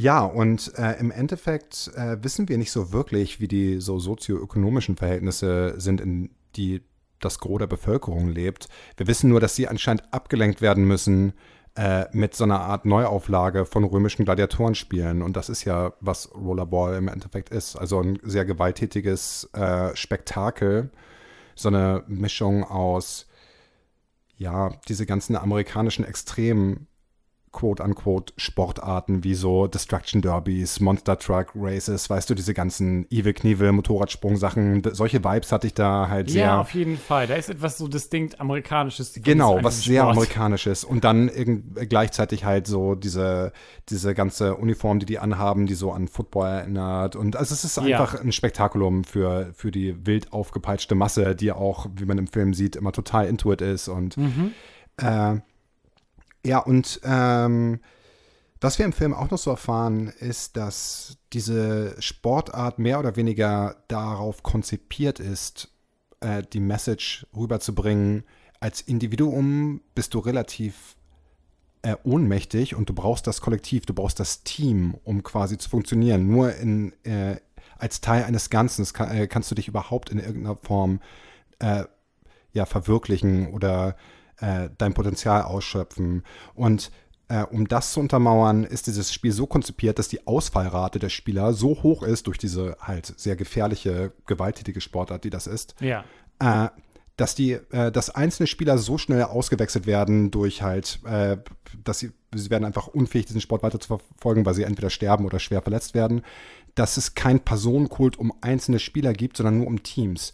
ja, 0.00 0.22
und 0.22 0.78
äh, 0.78 0.92
im 1.00 1.10
Endeffekt 1.10 1.90
äh, 1.96 2.22
wissen 2.22 2.48
wir 2.48 2.56
nicht 2.56 2.70
so 2.70 2.92
wirklich, 2.92 3.40
wie 3.40 3.48
die 3.48 3.80
so 3.80 3.98
sozioökonomischen 3.98 4.96
Verhältnisse 4.96 5.74
sind, 5.80 6.00
in 6.00 6.30
die 6.54 6.82
das 7.18 7.40
Gros 7.40 7.58
der 7.58 7.66
Bevölkerung 7.66 8.28
lebt. 8.28 8.68
Wir 8.96 9.08
wissen 9.08 9.28
nur, 9.28 9.40
dass 9.40 9.56
sie 9.56 9.66
anscheinend 9.66 10.04
abgelenkt 10.14 10.60
werden 10.60 10.84
müssen 10.84 11.32
äh, 11.74 12.04
mit 12.12 12.36
so 12.36 12.44
einer 12.44 12.60
Art 12.60 12.84
Neuauflage 12.84 13.64
von 13.64 13.82
römischen 13.82 14.24
Gladiatorenspielen. 14.24 15.20
Und 15.20 15.36
das 15.36 15.48
ist 15.48 15.64
ja, 15.64 15.92
was 16.00 16.32
Rollerball 16.32 16.94
im 16.94 17.08
Endeffekt 17.08 17.48
ist. 17.48 17.74
Also 17.74 18.00
ein 18.00 18.20
sehr 18.22 18.44
gewalttätiges 18.44 19.50
äh, 19.52 19.96
Spektakel. 19.96 20.90
So 21.56 21.70
eine 21.70 22.04
Mischung 22.06 22.62
aus, 22.62 23.26
ja, 24.36 24.70
diese 24.86 25.06
ganzen 25.06 25.34
amerikanischen 25.34 26.04
Extremen 26.04 26.86
quote-unquote 27.58 28.32
Sportarten 28.36 29.24
wie 29.24 29.34
so 29.34 29.66
Destruction 29.66 30.22
Derbys, 30.22 30.78
Monster 30.78 31.18
Truck 31.18 31.48
Races, 31.56 32.08
weißt 32.08 32.30
du, 32.30 32.34
diese 32.34 32.54
ganzen 32.54 33.06
Evil 33.10 33.32
Knievel, 33.32 33.72
Motorradsprung-Sachen, 33.72 34.82
solche 34.92 35.24
Vibes 35.24 35.50
hatte 35.50 35.66
ich 35.66 35.74
da 35.74 36.08
halt 36.08 36.30
sehr. 36.30 36.44
Ja, 36.44 36.60
auf 36.60 36.72
jeden 36.72 36.96
Fall. 36.96 37.26
Da 37.26 37.34
ist 37.34 37.48
etwas 37.50 37.76
so 37.78 37.88
distinkt 37.88 38.40
Amerikanisches. 38.40 39.16
an 39.16 39.22
Genau, 39.24 39.58
was 39.62 39.82
sehr 39.82 40.04
amerikanisches. 40.04 40.84
Und 40.84 41.04
dann 41.04 41.30
gleichzeitig 41.88 42.44
halt 42.44 42.66
so 42.66 42.94
diese, 42.94 43.52
diese 43.88 44.14
ganze 44.14 44.54
Uniform, 44.56 45.00
die 45.00 45.06
die 45.06 45.18
anhaben, 45.18 45.66
die 45.66 45.74
so 45.74 45.90
an 45.92 46.06
Football 46.08 46.46
erinnert. 46.48 47.16
Und 47.16 47.34
also 47.36 47.54
es 47.54 47.64
ist 47.64 47.76
Ja. 47.76 47.82
einfach 47.82 48.20
ein 48.20 48.30
Spektakulum 48.32 49.02
für, 49.04 49.50
für 49.54 49.70
die 49.72 50.06
wild 50.06 50.32
aufgepeitschte 50.32 50.94
Masse, 50.94 51.34
die 51.34 51.50
auch, 51.52 51.86
wie 51.96 52.04
man 52.04 52.18
im 52.18 52.28
Film 52.28 52.54
sieht, 52.54 52.76
immer 52.76 52.92
total 52.92 53.26
into 53.26 53.52
it 53.52 53.60
ist. 53.62 53.88
Und 53.88 54.16
Mhm. 54.16 54.52
äh, 54.98 55.36
ja, 56.48 56.60
und 56.60 57.00
ähm, 57.04 57.80
was 58.58 58.78
wir 58.78 58.86
im 58.86 58.94
Film 58.94 59.12
auch 59.12 59.30
noch 59.30 59.38
so 59.38 59.50
erfahren, 59.50 60.08
ist, 60.18 60.56
dass 60.56 61.18
diese 61.34 61.94
Sportart 62.00 62.78
mehr 62.78 62.98
oder 62.98 63.16
weniger 63.16 63.76
darauf 63.88 64.42
konzipiert 64.42 65.20
ist, 65.20 65.68
äh, 66.20 66.42
die 66.42 66.60
Message 66.60 67.26
rüberzubringen. 67.36 68.24
Als 68.60 68.80
Individuum 68.80 69.82
bist 69.94 70.14
du 70.14 70.20
relativ 70.20 70.96
äh, 71.82 71.96
ohnmächtig 72.02 72.74
und 72.74 72.88
du 72.88 72.94
brauchst 72.94 73.26
das 73.26 73.42
Kollektiv, 73.42 73.84
du 73.84 73.92
brauchst 73.92 74.18
das 74.18 74.42
Team, 74.42 74.96
um 75.04 75.22
quasi 75.22 75.58
zu 75.58 75.68
funktionieren. 75.68 76.26
Nur 76.28 76.54
in, 76.54 76.94
äh, 77.04 77.36
als 77.76 78.00
Teil 78.00 78.24
eines 78.24 78.48
Ganzen 78.48 78.86
kann, 78.94 79.10
äh, 79.10 79.26
kannst 79.26 79.50
du 79.50 79.54
dich 79.54 79.68
überhaupt 79.68 80.08
in 80.08 80.18
irgendeiner 80.18 80.56
Form 80.56 81.00
äh, 81.58 81.84
ja, 82.54 82.64
verwirklichen 82.64 83.52
oder 83.52 83.90
äh, 83.90 84.17
dein 84.40 84.94
Potenzial 84.94 85.42
ausschöpfen. 85.42 86.22
Und 86.54 86.90
äh, 87.28 87.42
um 87.42 87.68
das 87.68 87.92
zu 87.92 88.00
untermauern, 88.00 88.64
ist 88.64 88.86
dieses 88.86 89.12
Spiel 89.12 89.32
so 89.32 89.46
konzipiert, 89.46 89.98
dass 89.98 90.08
die 90.08 90.26
Ausfallrate 90.26 90.98
der 90.98 91.10
Spieler 91.10 91.52
so 91.52 91.82
hoch 91.82 92.02
ist 92.02 92.26
durch 92.26 92.38
diese 92.38 92.76
halt 92.80 93.12
sehr 93.18 93.36
gefährliche, 93.36 94.12
gewalttätige 94.26 94.80
Sportart, 94.80 95.24
die 95.24 95.30
das 95.30 95.46
ist, 95.46 95.74
Ja. 95.80 96.04
äh, 96.38 96.68
dass 97.16 97.34
die, 97.34 97.52
äh, 97.52 97.90
dass 97.90 98.10
einzelne 98.10 98.46
Spieler 98.46 98.78
so 98.78 98.96
schnell 98.96 99.24
ausgewechselt 99.24 99.86
werden 99.86 100.30
durch 100.30 100.62
halt, 100.62 101.00
äh, 101.04 101.36
dass 101.84 101.98
sie, 101.98 102.12
sie 102.34 102.48
werden 102.48 102.64
einfach 102.64 102.86
unfähig, 102.86 103.26
diesen 103.26 103.40
Sport 103.40 103.62
weiter 103.62 103.80
zu 103.80 103.88
verfolgen, 103.88 104.46
weil 104.46 104.54
sie 104.54 104.62
entweder 104.62 104.88
sterben 104.88 105.26
oder 105.26 105.40
schwer 105.40 105.60
verletzt 105.60 105.94
werden, 105.94 106.22
dass 106.76 106.96
es 106.96 107.14
kein 107.14 107.40
Personenkult 107.40 108.18
um 108.18 108.32
einzelne 108.40 108.78
Spieler 108.78 109.12
gibt, 109.12 109.36
sondern 109.36 109.58
nur 109.58 109.66
um 109.66 109.82
Teams. 109.82 110.32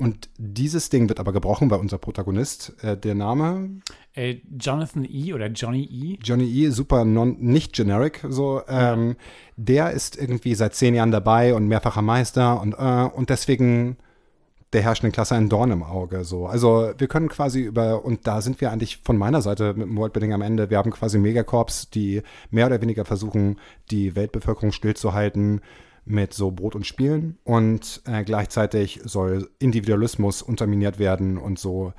Und 0.00 0.30
dieses 0.38 0.88
Ding 0.88 1.10
wird 1.10 1.20
aber 1.20 1.30
gebrochen, 1.34 1.70
weil 1.70 1.78
unser 1.78 1.98
Protagonist, 1.98 2.72
äh, 2.82 2.96
der 2.96 3.14
Name 3.14 3.80
Äh, 4.14 4.36
Jonathan 4.58 5.04
E. 5.04 5.34
oder 5.34 5.48
Johnny 5.48 5.82
E. 5.84 6.18
Johnny 6.22 6.44
E, 6.44 6.70
super 6.70 7.04
non, 7.04 7.36
nicht 7.38 7.74
generic, 7.74 8.24
so, 8.26 8.62
ähm, 8.66 9.16
der 9.56 9.90
ist 9.90 10.16
irgendwie 10.16 10.54
seit 10.54 10.74
zehn 10.74 10.94
Jahren 10.94 11.10
dabei 11.10 11.54
und 11.54 11.68
mehrfacher 11.68 12.00
Meister 12.00 12.62
und, 12.62 12.72
äh, 12.78 13.14
und 13.14 13.28
deswegen 13.28 13.98
der 14.72 14.80
herrschenden 14.82 15.12
Klasse 15.12 15.34
ein 15.34 15.50
Dorn 15.50 15.70
im 15.70 15.82
Auge, 15.82 16.24
so. 16.24 16.46
Also, 16.46 16.92
wir 16.96 17.08
können 17.08 17.28
quasi 17.28 17.60
über, 17.60 18.02
und 18.02 18.26
da 18.26 18.40
sind 18.40 18.58
wir 18.62 18.72
eigentlich 18.72 19.00
von 19.04 19.18
meiner 19.18 19.42
Seite 19.42 19.74
mit 19.74 19.86
dem 19.86 19.98
Worldbuilding 19.98 20.32
am 20.32 20.42
Ende, 20.42 20.70
wir 20.70 20.78
haben 20.78 20.92
quasi 20.92 21.18
Megacorps, 21.18 21.90
die 21.90 22.22
mehr 22.50 22.66
oder 22.66 22.80
weniger 22.80 23.04
versuchen, 23.04 23.58
die 23.90 24.16
Weltbevölkerung 24.16 24.72
stillzuhalten, 24.72 25.60
mit 26.10 26.34
so 26.34 26.50
Brot 26.50 26.74
und 26.74 26.86
Spielen 26.86 27.38
und 27.44 28.02
äh, 28.06 28.24
gleichzeitig 28.24 29.00
soll 29.04 29.48
Individualismus 29.58 30.42
unterminiert 30.42 30.98
werden 30.98 31.38
und 31.38 31.58
so 31.58 31.92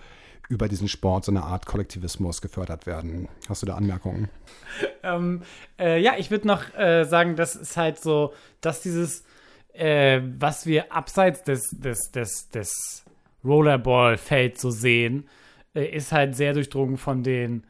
über 0.50 0.68
diesen 0.68 0.90
Sport 0.90 1.26
so 1.26 1.32
eine 1.32 1.44
Art 1.44 1.66
Kollektivismus 1.66 2.42
gefördert 2.42 2.86
werden. 2.86 3.30
Hast 3.48 3.62
du 3.62 3.66
da 3.66 3.76
Anmerkungen? 3.76 4.30
Ähm, 5.04 5.42
äh, 5.80 6.00
ja, 6.00 6.14
ich 6.18 6.30
würde 6.30 6.48
noch 6.48 6.78
äh, 6.78 7.06
sagen, 7.06 7.36
das 7.36 7.56
ist 7.56 7.76
halt 7.76 8.00
so, 8.00 8.34
dass 8.62 8.82
dieses, 8.82 9.26
äh, 9.74 10.22
was 10.38 10.68
wir 10.68 10.94
abseits 10.94 11.44
des, 11.44 11.72
des, 11.72 12.12
des, 12.12 12.50
des 12.50 13.04
Rollerball-Felds 13.44 14.62
so 14.62 14.70
sehen, 14.70 15.28
äh, 15.74 15.86
ist 15.86 16.12
halt 16.12 16.36
sehr 16.36 16.54
durchdrungen 16.54 16.98
von 16.98 17.24
den 17.24 17.64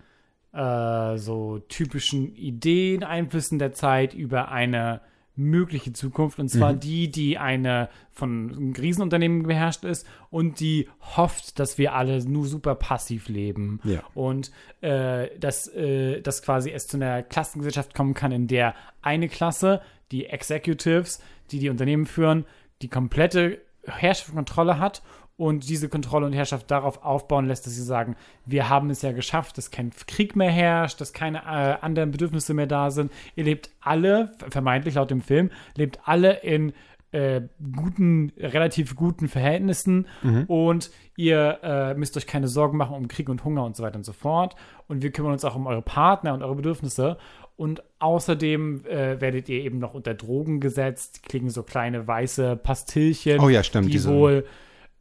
äh, 0.51 1.17
so 1.17 1.59
typischen 1.69 2.35
Ideen, 2.35 3.05
Einflüssen 3.05 3.59
der 3.59 3.71
Zeit 3.71 4.13
über 4.13 4.51
eine 4.51 4.99
mögliche 5.41 5.93
Zukunft 5.93 6.39
und 6.39 6.49
zwar 6.49 6.73
die, 6.73 7.09
die 7.11 7.37
eine 7.37 7.89
von 8.11 8.51
einem 8.51 8.73
Riesenunternehmen 8.73 9.43
beherrscht 9.43 9.83
ist 9.83 10.05
und 10.29 10.59
die 10.59 10.87
hofft, 11.15 11.59
dass 11.59 11.77
wir 11.77 11.93
alle 11.93 12.23
nur 12.23 12.45
super 12.45 12.75
passiv 12.75 13.27
leben 13.29 13.79
Ja. 13.83 14.03
und 14.13 14.51
äh, 14.81 15.29
dass, 15.39 15.67
äh, 15.67 16.21
dass 16.21 16.41
quasi 16.41 16.71
es 16.71 16.87
zu 16.87 16.97
einer 16.97 17.23
Klassengesellschaft 17.23 17.93
kommen 17.93 18.13
kann, 18.13 18.31
in 18.31 18.47
der 18.47 18.75
eine 19.01 19.27
Klasse, 19.27 19.81
die 20.11 20.25
Executives, 20.27 21.21
die 21.51 21.59
die 21.59 21.69
Unternehmen 21.69 22.05
führen, 22.05 22.45
die 22.81 22.87
komplette 22.89 23.59
Herrschaft 23.85 24.29
und 24.29 24.35
Kontrolle 24.35 24.79
hat 24.79 25.01
und 25.41 25.67
diese 25.67 25.89
Kontrolle 25.89 26.27
und 26.27 26.33
Herrschaft 26.33 26.69
darauf 26.69 27.03
aufbauen 27.03 27.47
lässt, 27.47 27.65
dass 27.65 27.73
sie 27.73 27.81
sagen, 27.83 28.15
wir 28.45 28.69
haben 28.69 28.91
es 28.91 29.01
ja 29.01 29.11
geschafft, 29.11 29.57
dass 29.57 29.71
kein 29.71 29.89
Krieg 30.07 30.35
mehr 30.35 30.51
herrscht, 30.51 31.01
dass 31.01 31.13
keine 31.13 31.39
äh, 31.39 31.77
anderen 31.81 32.11
Bedürfnisse 32.11 32.53
mehr 32.53 32.67
da 32.67 32.91
sind. 32.91 33.11
Ihr 33.35 33.45
lebt 33.45 33.71
alle, 33.81 34.33
vermeintlich 34.49 34.95
laut 34.95 35.09
dem 35.09 35.21
Film, 35.21 35.49
lebt 35.75 35.99
alle 36.05 36.41
in 36.41 36.73
äh, 37.11 37.41
guten, 37.75 38.31
relativ 38.37 38.95
guten 38.95 39.27
Verhältnissen 39.27 40.07
und 40.47 40.91
ihr 41.17 41.59
äh, 41.63 41.93
müsst 41.95 42.15
euch 42.17 42.27
keine 42.27 42.47
Sorgen 42.47 42.77
machen 42.77 42.95
um 42.95 43.07
Krieg 43.07 43.27
und 43.27 43.43
Hunger 43.43 43.65
und 43.65 43.75
so 43.75 43.83
weiter 43.83 43.97
und 43.97 44.05
so 44.05 44.13
fort. 44.13 44.55
Und 44.87 45.01
wir 45.01 45.11
kümmern 45.11 45.33
uns 45.33 45.43
auch 45.43 45.55
um 45.55 45.65
eure 45.67 45.81
Partner 45.81 46.33
und 46.35 46.43
eure 46.43 46.55
Bedürfnisse. 46.55 47.17
Und 47.57 47.83
außerdem 47.99 48.85
äh, 48.85 49.19
werdet 49.19 49.49
ihr 49.49 49.61
eben 49.63 49.79
noch 49.79 49.93
unter 49.93 50.13
Drogen 50.13 50.59
gesetzt, 50.59 51.23
kriegen 51.23 51.49
so 51.49 51.63
kleine 51.63 52.07
weiße 52.07 52.55
Pastillchen, 52.57 53.39
Oh 53.39 53.49
ja, 53.49 53.63
stimmt, 53.63 53.87
die 53.87 53.91
diese- 53.91 54.09
wohl 54.09 54.45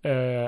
äh, 0.04 0.46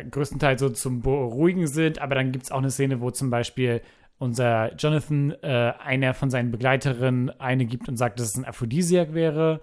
äh, 0.00 0.04
größtenteils 0.04 0.60
so 0.60 0.68
zum 0.70 1.02
Beruhigen 1.02 1.66
sind. 1.66 2.00
Aber 2.00 2.14
dann 2.14 2.32
gibt 2.32 2.44
es 2.44 2.50
auch 2.52 2.58
eine 2.58 2.70
Szene, 2.70 3.00
wo 3.00 3.10
zum 3.10 3.30
Beispiel 3.30 3.80
unser 4.18 4.74
Jonathan 4.76 5.32
äh, 5.42 5.72
einer 5.84 6.14
von 6.14 6.30
seinen 6.30 6.50
Begleiterinnen 6.50 7.30
eine 7.40 7.66
gibt 7.66 7.88
und 7.88 7.96
sagt, 7.96 8.18
dass 8.18 8.28
es 8.28 8.36
ein 8.36 8.44
Aphrodisiak 8.46 9.12
wäre. 9.12 9.60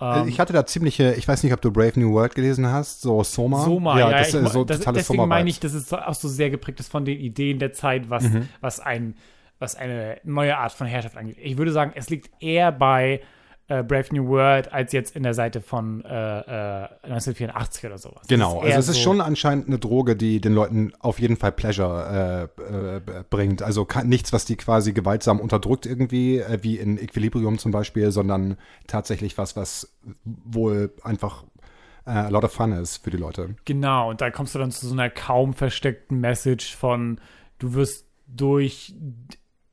Äh, 0.00 0.28
ich 0.28 0.40
hatte 0.40 0.52
da 0.52 0.66
ziemliche, 0.66 1.14
ich 1.14 1.28
weiß 1.28 1.42
nicht, 1.44 1.52
ob 1.52 1.60
du 1.60 1.70
Brave 1.70 2.00
New 2.00 2.12
World 2.12 2.34
gelesen 2.34 2.66
hast, 2.66 3.02
so 3.02 3.22
Soma. 3.22 3.62
Soma, 3.64 3.98
ja, 3.98 4.10
ja, 4.10 4.18
das 4.18 4.34
ist 4.34 4.52
so 4.52 4.64
das, 4.64 4.78
totales 4.78 5.02
deswegen 5.02 5.18
Soma-Vibes. 5.18 5.28
meine 5.28 5.48
ich, 5.50 5.60
dass 5.60 5.74
es 5.74 5.92
auch 5.92 6.14
so 6.14 6.26
sehr 6.28 6.50
geprägt 6.50 6.80
ist 6.80 6.90
von 6.90 7.04
den 7.04 7.20
Ideen 7.20 7.58
der 7.60 7.72
Zeit, 7.72 8.10
was, 8.10 8.24
Mhm. 8.24 8.48
was, 8.60 8.80
ein, 8.80 9.14
was 9.60 9.76
eine 9.76 10.18
neue 10.24 10.58
Art 10.58 10.72
von 10.72 10.88
Herrschaft 10.88 11.16
angeht. 11.16 11.36
Ich 11.40 11.56
würde 11.56 11.70
sagen, 11.70 11.92
es 11.94 12.10
liegt 12.10 12.30
eher 12.42 12.72
bei 12.72 13.20
äh, 13.68 13.82
Brave 13.82 14.06
New 14.12 14.26
World 14.28 14.72
als 14.72 14.92
jetzt 14.92 15.16
in 15.16 15.22
der 15.22 15.32
Seite 15.34 15.60
von 15.62 16.04
äh, 16.04 16.08
äh, 16.40 16.88
1984 17.04 17.86
oder 17.86 17.96
sowas. 17.98 18.26
Genau, 18.28 18.60
also 18.60 18.78
es 18.78 18.88
ist 18.88 18.96
so- 18.96 19.02
schon 19.02 19.20
anscheinend 19.20 19.68
eine 19.68 19.78
Droge, 19.78 20.16
die 20.16 20.40
den 20.40 20.52
Leuten 20.52 20.92
auf 20.98 21.18
jeden 21.18 21.36
Fall 21.36 21.52
Pleasure 21.52 22.50
äh, 22.58 22.62
äh, 23.20 23.24
bringt. 23.30 23.62
Also 23.62 23.84
ka- 23.86 24.04
nichts, 24.04 24.32
was 24.32 24.44
die 24.44 24.56
quasi 24.56 24.92
gewaltsam 24.92 25.40
unterdrückt 25.40 25.86
irgendwie, 25.86 26.38
äh, 26.40 26.58
wie 26.62 26.76
in 26.78 26.98
Equilibrium 26.98 27.58
zum 27.58 27.72
Beispiel, 27.72 28.10
sondern 28.12 28.56
tatsächlich 28.86 29.38
was, 29.38 29.56
was 29.56 29.96
wohl 30.24 30.92
einfach 31.02 31.44
a 32.06 32.28
lot 32.28 32.44
of 32.44 32.52
fun 32.52 32.72
ist 32.72 32.98
für 32.98 33.10
die 33.10 33.16
Leute. 33.16 33.56
Genau, 33.64 34.10
und 34.10 34.20
da 34.20 34.30
kommst 34.30 34.54
du 34.54 34.58
dann 34.58 34.70
zu 34.70 34.86
so 34.86 34.92
einer 34.92 35.08
kaum 35.08 35.54
versteckten 35.54 36.20
Message 36.20 36.76
von, 36.76 37.18
du 37.58 37.72
wirst 37.72 38.06
durch, 38.26 38.94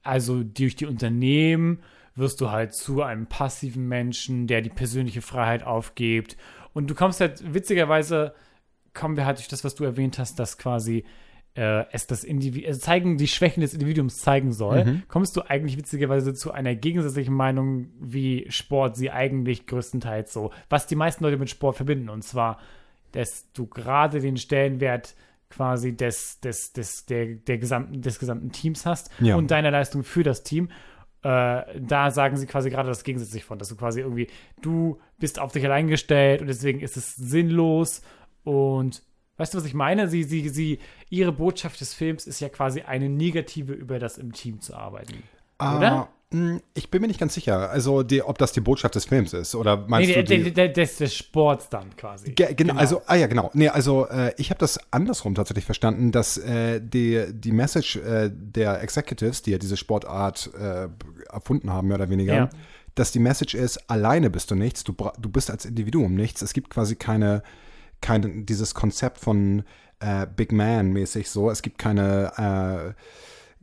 also 0.02 0.42
durch 0.42 0.78
die 0.78 0.86
Unternehmen, 0.86 1.82
wirst 2.16 2.42
du 2.42 2.52
halt 2.52 2.74
zu 2.74 3.02
einem 3.02 3.28
passiven 3.28 3.88
Menschen, 3.88 4.48
der 4.48 4.62
die 4.62 4.70
persönliche 4.70 5.22
Freiheit 5.22 5.64
aufgibt. 5.64 6.38
Und 6.74 6.90
du 6.90 6.96
kommst 6.96 7.22
halt, 7.22 7.54
witzigerweise, 7.54 8.34
kommen 8.94 9.16
wir 9.18 9.26
halt 9.26 9.38
durch 9.38 9.48
das, 9.48 9.64
was 9.64 9.76
du 9.76 9.84
erwähnt 9.84 10.20
hast, 10.20 10.38
dass 10.40 10.58
quasi 10.58 11.06
äh, 11.56 11.86
es 11.92 12.08
das 12.08 12.24
Individuum, 12.24 12.68
also 12.70 12.80
zeigen, 12.80 13.18
die 13.18 13.28
Schwächen 13.28 13.62
des 13.62 13.74
Individuums 13.74 14.20
zeigen 14.20 14.52
soll, 14.54 15.04
kommst 15.08 15.36
du 15.36 15.42
eigentlich 15.42 15.78
witzigerweise 15.78 16.34
zu 16.34 16.52
einer 16.52 16.76
gegensätzlichen 16.76 17.34
Meinung, 17.34 17.88
wie 18.00 18.46
Sport 18.50 18.96
sie 18.96 19.12
eigentlich 19.12 19.68
größtenteils 19.68 20.32
so, 20.32 20.52
was 20.70 20.88
die 20.88 20.96
meisten 20.96 21.24
Leute 21.24 21.38
mit 21.38 21.50
Sport 21.50 21.76
verbinden. 21.76 22.10
Und 22.10 22.24
zwar, 22.24 22.60
dass 23.12 23.52
du 23.52 23.68
gerade 23.68 24.22
den 24.22 24.38
Stellenwert 24.38 25.16
quasi 25.50 25.96
des, 25.96 26.40
des, 26.40 26.72
des, 26.72 27.06
der, 27.06 27.26
der 27.36 27.58
gesamten, 27.58 28.02
des 28.02 28.20
gesamten 28.20 28.54
Teams 28.54 28.86
hast 28.86 29.12
Ja. 29.20 29.36
und 29.36 29.52
deiner 29.52 29.72
Leistung 29.72 30.04
für 30.04 30.24
das 30.24 30.44
Team. 30.44 30.70
Äh, 31.24 31.80
da 31.80 32.10
sagen 32.10 32.36
sie 32.38 32.48
quasi 32.48 32.70
gerade 32.70 32.90
das 32.90 33.04
gegensätzlich 33.04 33.44
von, 33.44 33.60
dass 33.60 33.70
du 33.70 33.76
quasi 33.76 34.02
irgendwie, 34.02 34.28
du 34.62 35.00
bist 35.20 35.40
auf 35.40 35.52
dich 35.52 35.64
allein 35.64 35.88
gestellt 35.88 36.42
und 36.42 36.48
deswegen 36.48 36.80
ist 36.80 36.98
es 36.98 37.16
sinnlos 37.16 38.02
und 38.44 39.04
weißt 39.38 39.54
du, 39.54 39.58
was 39.60 39.66
ich 39.66 39.76
meine? 39.76 40.08
Sie, 40.08 40.24
sie, 40.24 40.50
sie, 40.50 40.80
ihre 41.10 41.32
Botschaft 41.32 41.80
des 41.80 41.94
Films 41.94 42.26
ist 42.26 42.40
ja 42.40 42.50
quasi 42.50 42.82
eine 42.82 43.10
negative 43.10 43.74
über 43.74 44.00
das 44.00 44.18
im 44.18 44.34
Team 44.34 44.62
zu 44.62 44.76
arbeiten. 44.76 45.24
Oder? 45.60 45.92
Ah, 45.92 45.96
mh, 45.98 46.08
ich 46.74 46.90
bin 46.90 47.02
mir 47.02 47.10
nicht 47.10 47.20
ganz 47.20 47.34
sicher, 47.34 47.70
also 47.70 48.04
die, 48.04 48.22
ob 48.24 48.38
das 48.38 48.54
die 48.54 48.62
Botschaft 48.62 48.96
des 48.96 49.06
Films 49.06 49.34
ist 49.34 49.54
oder 49.54 49.76
meinst 49.88 50.08
Nee, 50.08 50.16
du 50.16 50.24
die, 50.24 50.44
der, 50.44 50.52
der, 50.52 50.70
des, 50.70 50.96
des 50.96 51.14
Sports 51.14 51.68
dann 51.68 51.96
quasi. 51.98 52.32
Ge 52.32 52.54
genau, 52.54 52.76
also, 52.76 53.02
ah 53.06 53.16
ja, 53.16 53.28
genau. 53.28 53.52
Nee, 53.54 53.68
also 53.68 54.08
äh, 54.08 54.34
ich 54.38 54.50
habe 54.50 54.60
das 54.60 54.80
andersrum 54.92 55.36
tatsächlich 55.36 55.66
verstanden, 55.66 56.14
dass 56.14 56.38
äh, 56.38 56.80
die, 56.82 57.26
die 57.34 57.52
Message 57.52 57.98
äh, 57.98 58.30
der 58.34 58.82
Executives, 58.82 59.42
die 59.42 59.52
ja 59.52 59.58
diese 59.58 59.76
Sportart 59.76 60.52
äh, 60.58 60.88
erfunden 61.30 61.70
haben, 61.70 61.90
mehr 61.90 61.98
oder 61.98 62.10
weniger, 62.10 62.34
Ja. 62.34 62.50
dass 62.96 63.12
die 63.12 63.20
Message 63.20 63.54
ist, 63.56 63.90
alleine 63.90 64.30
bist 64.30 64.52
du 64.52 64.56
nichts, 64.56 64.86
du, 64.86 64.94
du 64.94 65.30
bist 65.30 65.52
als 65.52 65.66
Individuum 65.66 66.16
nichts. 66.16 66.42
Es 66.42 66.54
gibt 66.54 66.70
quasi 66.70 66.96
keine, 66.96 67.44
keine 68.00 68.46
dieses 68.46 68.74
Konzept 68.74 69.18
von 69.20 69.64
äh, 70.00 70.26
Big 70.34 70.54
Man 70.54 70.94
mäßig 70.94 71.30
so. 71.30 71.52
Es 71.52 71.62
gibt 71.62 71.78
keine 71.78 72.96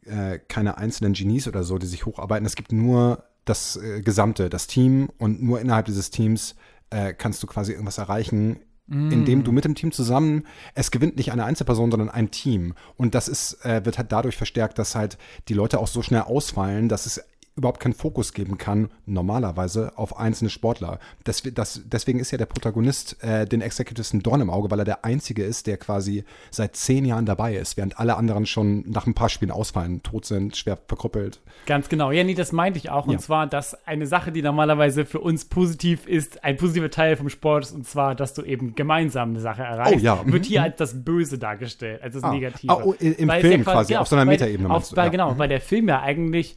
äh, 0.09 0.38
keine 0.49 0.79
einzelnen 0.79 1.12
Genies 1.12 1.49
oder 1.49 1.62
so, 1.62 1.79
die 1.79 1.87
sich 1.87 2.07
hocharbeiten. 2.07 2.47
Es 2.47 2.57
gibt 2.57 2.73
nur 2.73 3.25
das 3.44 3.77
äh, 3.77 4.01
Gesamte, 4.03 4.51
das 4.51 4.66
Team 4.66 5.09
und 5.18 5.42
nur 5.42 5.61
innerhalb 5.61 5.87
dieses 5.87 6.11
Teams 6.11 6.55
äh, 6.90 7.12
kannst 7.12 7.42
du 7.42 7.47
quasi 7.47 7.73
irgendwas 7.73 7.99
erreichen, 7.99 8.61
indem 8.90 9.44
du 9.44 9.53
mit 9.53 9.66
dem 9.66 9.75
Team 9.75 9.92
zusammen, 9.92 10.47
es 10.75 10.90
gewinnt 10.90 11.18
nicht 11.18 11.31
eine 11.31 11.44
Einzelperson, 11.44 11.90
sondern 11.90 12.09
ein 12.09 12.31
Team. 12.31 12.73
Und 12.97 13.14
das 13.14 13.29
ist, 13.29 13.62
äh, 13.62 13.85
wird 13.85 13.99
halt 13.99 14.12
dadurch 14.12 14.37
verstärkt, 14.37 14.79
dass 14.79 14.94
halt 14.94 15.18
die 15.49 15.55
Leute 15.55 15.79
auch 15.79 15.87
so 15.87 16.01
schnell 16.01 16.23
ausfallen, 16.23 16.88
dass 16.88 17.05
es 17.05 17.23
überhaupt 17.59 17.81
keinen 17.81 17.92
Fokus 17.94 18.33
geben 18.33 18.57
kann, 18.57 18.88
normalerweise 19.07 19.92
auf 19.97 20.18
einzelne 20.18 20.49
Sportler. 20.49 20.99
Das, 21.25 21.42
das, 21.42 21.83
deswegen 21.85 22.18
ist 22.21 22.31
ja 22.31 22.38
der 22.38 22.47
Protagonist 22.47 23.23
äh, 23.23 23.47
den 23.47 23.61
Executives 23.61 24.14
ein 24.14 24.23
Dorn 24.23 24.40
im 24.40 24.49
Auge, 24.51 24.71
weil 24.71 24.79
er 24.79 24.85
der 24.85 25.05
Einzige 25.05 25.44
ist, 25.44 25.66
der 25.66 25.77
quasi 25.77 26.25
seit 26.51 26.77
zehn 26.77 27.05
Jahren 27.05 27.27
dabei 27.27 27.57
ist, 27.57 27.77
während 27.77 27.99
alle 27.99 28.16
anderen 28.16 28.47
schon 28.47 28.85
nach 28.88 29.07
ein 29.07 29.14
paar 29.14 29.29
Spielen 29.29 29.51
ausfallen, 29.51 30.03
tot 30.03 30.25
sind, 30.25 30.57
schwer 30.57 30.79
verkrüppelt. 30.88 31.40
Ganz 31.66 31.88
genau. 31.88 32.11
Ja, 32.11 32.25
nee, 32.25 32.35
das 32.35 32.53
meinte 32.53 32.79
ich 32.79 32.88
auch. 32.90 33.07
Ja. 33.07 33.12
Und 33.12 33.21
zwar, 33.21 33.47
dass 33.47 33.87
eine 33.87 34.07
Sache, 34.07 34.33
die 34.33 34.40
normalerweise 34.42 35.05
für 35.05 35.21
uns 35.21 35.44
positiv 35.44 36.07
ist, 36.07 36.44
ein 36.44 36.57
positiver 36.57 36.90
Teil 36.90 37.16
vom 37.16 37.29
Sport 37.29 37.64
ist, 37.64 37.73
und 37.73 37.87
zwar, 37.87 38.14
dass 38.14 38.33
du 38.35 38.42
eben 38.42 38.75
gemeinsam 38.75 39.31
eine 39.31 39.40
Sache 39.40 39.62
erreichst, 39.62 39.97
Oh, 39.97 39.99
ja. 39.99 40.25
wird 40.25 40.44
Mhm. 40.44 40.49
hier 40.49 40.62
als 40.62 40.77
das 40.77 41.05
Böse 41.05 41.38
dargestellt, 41.38 42.03
als 42.03 42.14
das 42.14 42.23
Ah. 42.25 42.33
Negative. 42.33 42.73
Ah, 42.73 42.83
oh, 42.85 42.94
im- 42.99 43.29
Weil 43.29 43.40
Film 43.40 43.64
quasi, 43.64 43.97
auf 43.97 44.07
so 44.09 44.16
einer 44.16 44.27
weil- 44.27 44.35
Metaebene 44.35 44.71
auf- 44.71 44.97
Weil, 44.97 45.07
ja. 45.07 45.11
Genau, 45.11 45.35
Mhm. 45.35 45.38
weil 45.38 45.49
der 45.49 45.61
Film 45.61 45.88
ja 45.88 46.01
eigentlich 46.03 46.57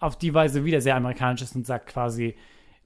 auf 0.00 0.16
die 0.16 0.34
Weise 0.34 0.64
wieder 0.64 0.80
sehr 0.80 0.96
amerikanisch 0.96 1.42
ist 1.42 1.54
und 1.54 1.66
sagt 1.66 1.86
quasi, 1.86 2.34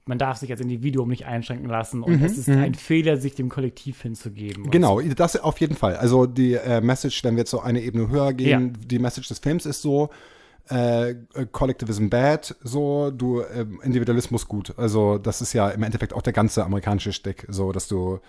man 0.05 0.19
darf 0.19 0.37
sich 0.37 0.51
als 0.51 0.61
Individuum 0.61 1.09
nicht 1.09 1.25
einschränken 1.25 1.67
lassen 1.67 2.03
und 2.03 2.21
es 2.21 2.37
ist 2.37 2.47
ein 2.47 2.75
Fehler, 2.75 3.17
sich 3.17 3.33
dem 3.33 3.49
Kollektiv 3.49 4.01
hinzugeben. 4.03 4.65
Mhm, 4.65 4.71
Genau, 4.71 5.01
das 5.01 5.35
auf 5.37 5.59
jeden 5.59 5.75
Fall. 5.75 5.95
Also 5.95 6.27
die 6.27 6.53
äh, 6.53 6.79
Message, 6.81 7.23
wenn 7.23 7.35
wir 7.35 7.41
jetzt 7.41 7.51
so 7.51 7.59
eine 7.61 7.81
Ebene 7.81 8.09
höher 8.09 8.33
gehen, 8.33 8.77
die 8.85 8.99
Message 8.99 9.27
des 9.29 9.39
Films 9.39 9.65
ist 9.65 9.81
so, 9.81 10.11
äh, 10.69 11.11
äh, 11.11 11.15
Collectivism 11.51 12.09
bad, 12.09 12.55
so, 12.63 13.11
du, 13.11 13.41
ähm, 13.41 13.79
Individualismus 13.83 14.47
gut. 14.47 14.73
Also 14.77 15.17
das 15.17 15.41
ist 15.41 15.53
ja 15.53 15.69
im 15.69 15.83
Endeffekt 15.83 16.13
auch 16.13 16.21
der 16.21 16.33
ganze 16.33 16.63
amerikanische 16.65 17.13
Stick, 17.13 17.45
so, 17.49 17.71
dass 17.71 17.87
du, 17.87 18.19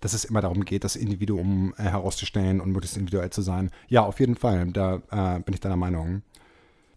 dass 0.00 0.12
es 0.12 0.24
immer 0.24 0.40
darum 0.40 0.64
geht, 0.64 0.84
das 0.84 0.96
Individuum 0.96 1.74
äh, 1.78 1.82
herauszustellen 1.84 2.60
und 2.60 2.72
möglichst 2.72 2.96
individuell 2.96 3.30
zu 3.30 3.42
sein. 3.42 3.70
Ja, 3.88 4.02
auf 4.02 4.20
jeden 4.20 4.36
Fall, 4.36 4.66
da 4.68 4.96
äh, 5.10 5.40
bin 5.40 5.54
ich 5.54 5.60
deiner 5.60 5.76
Meinung. 5.76 6.22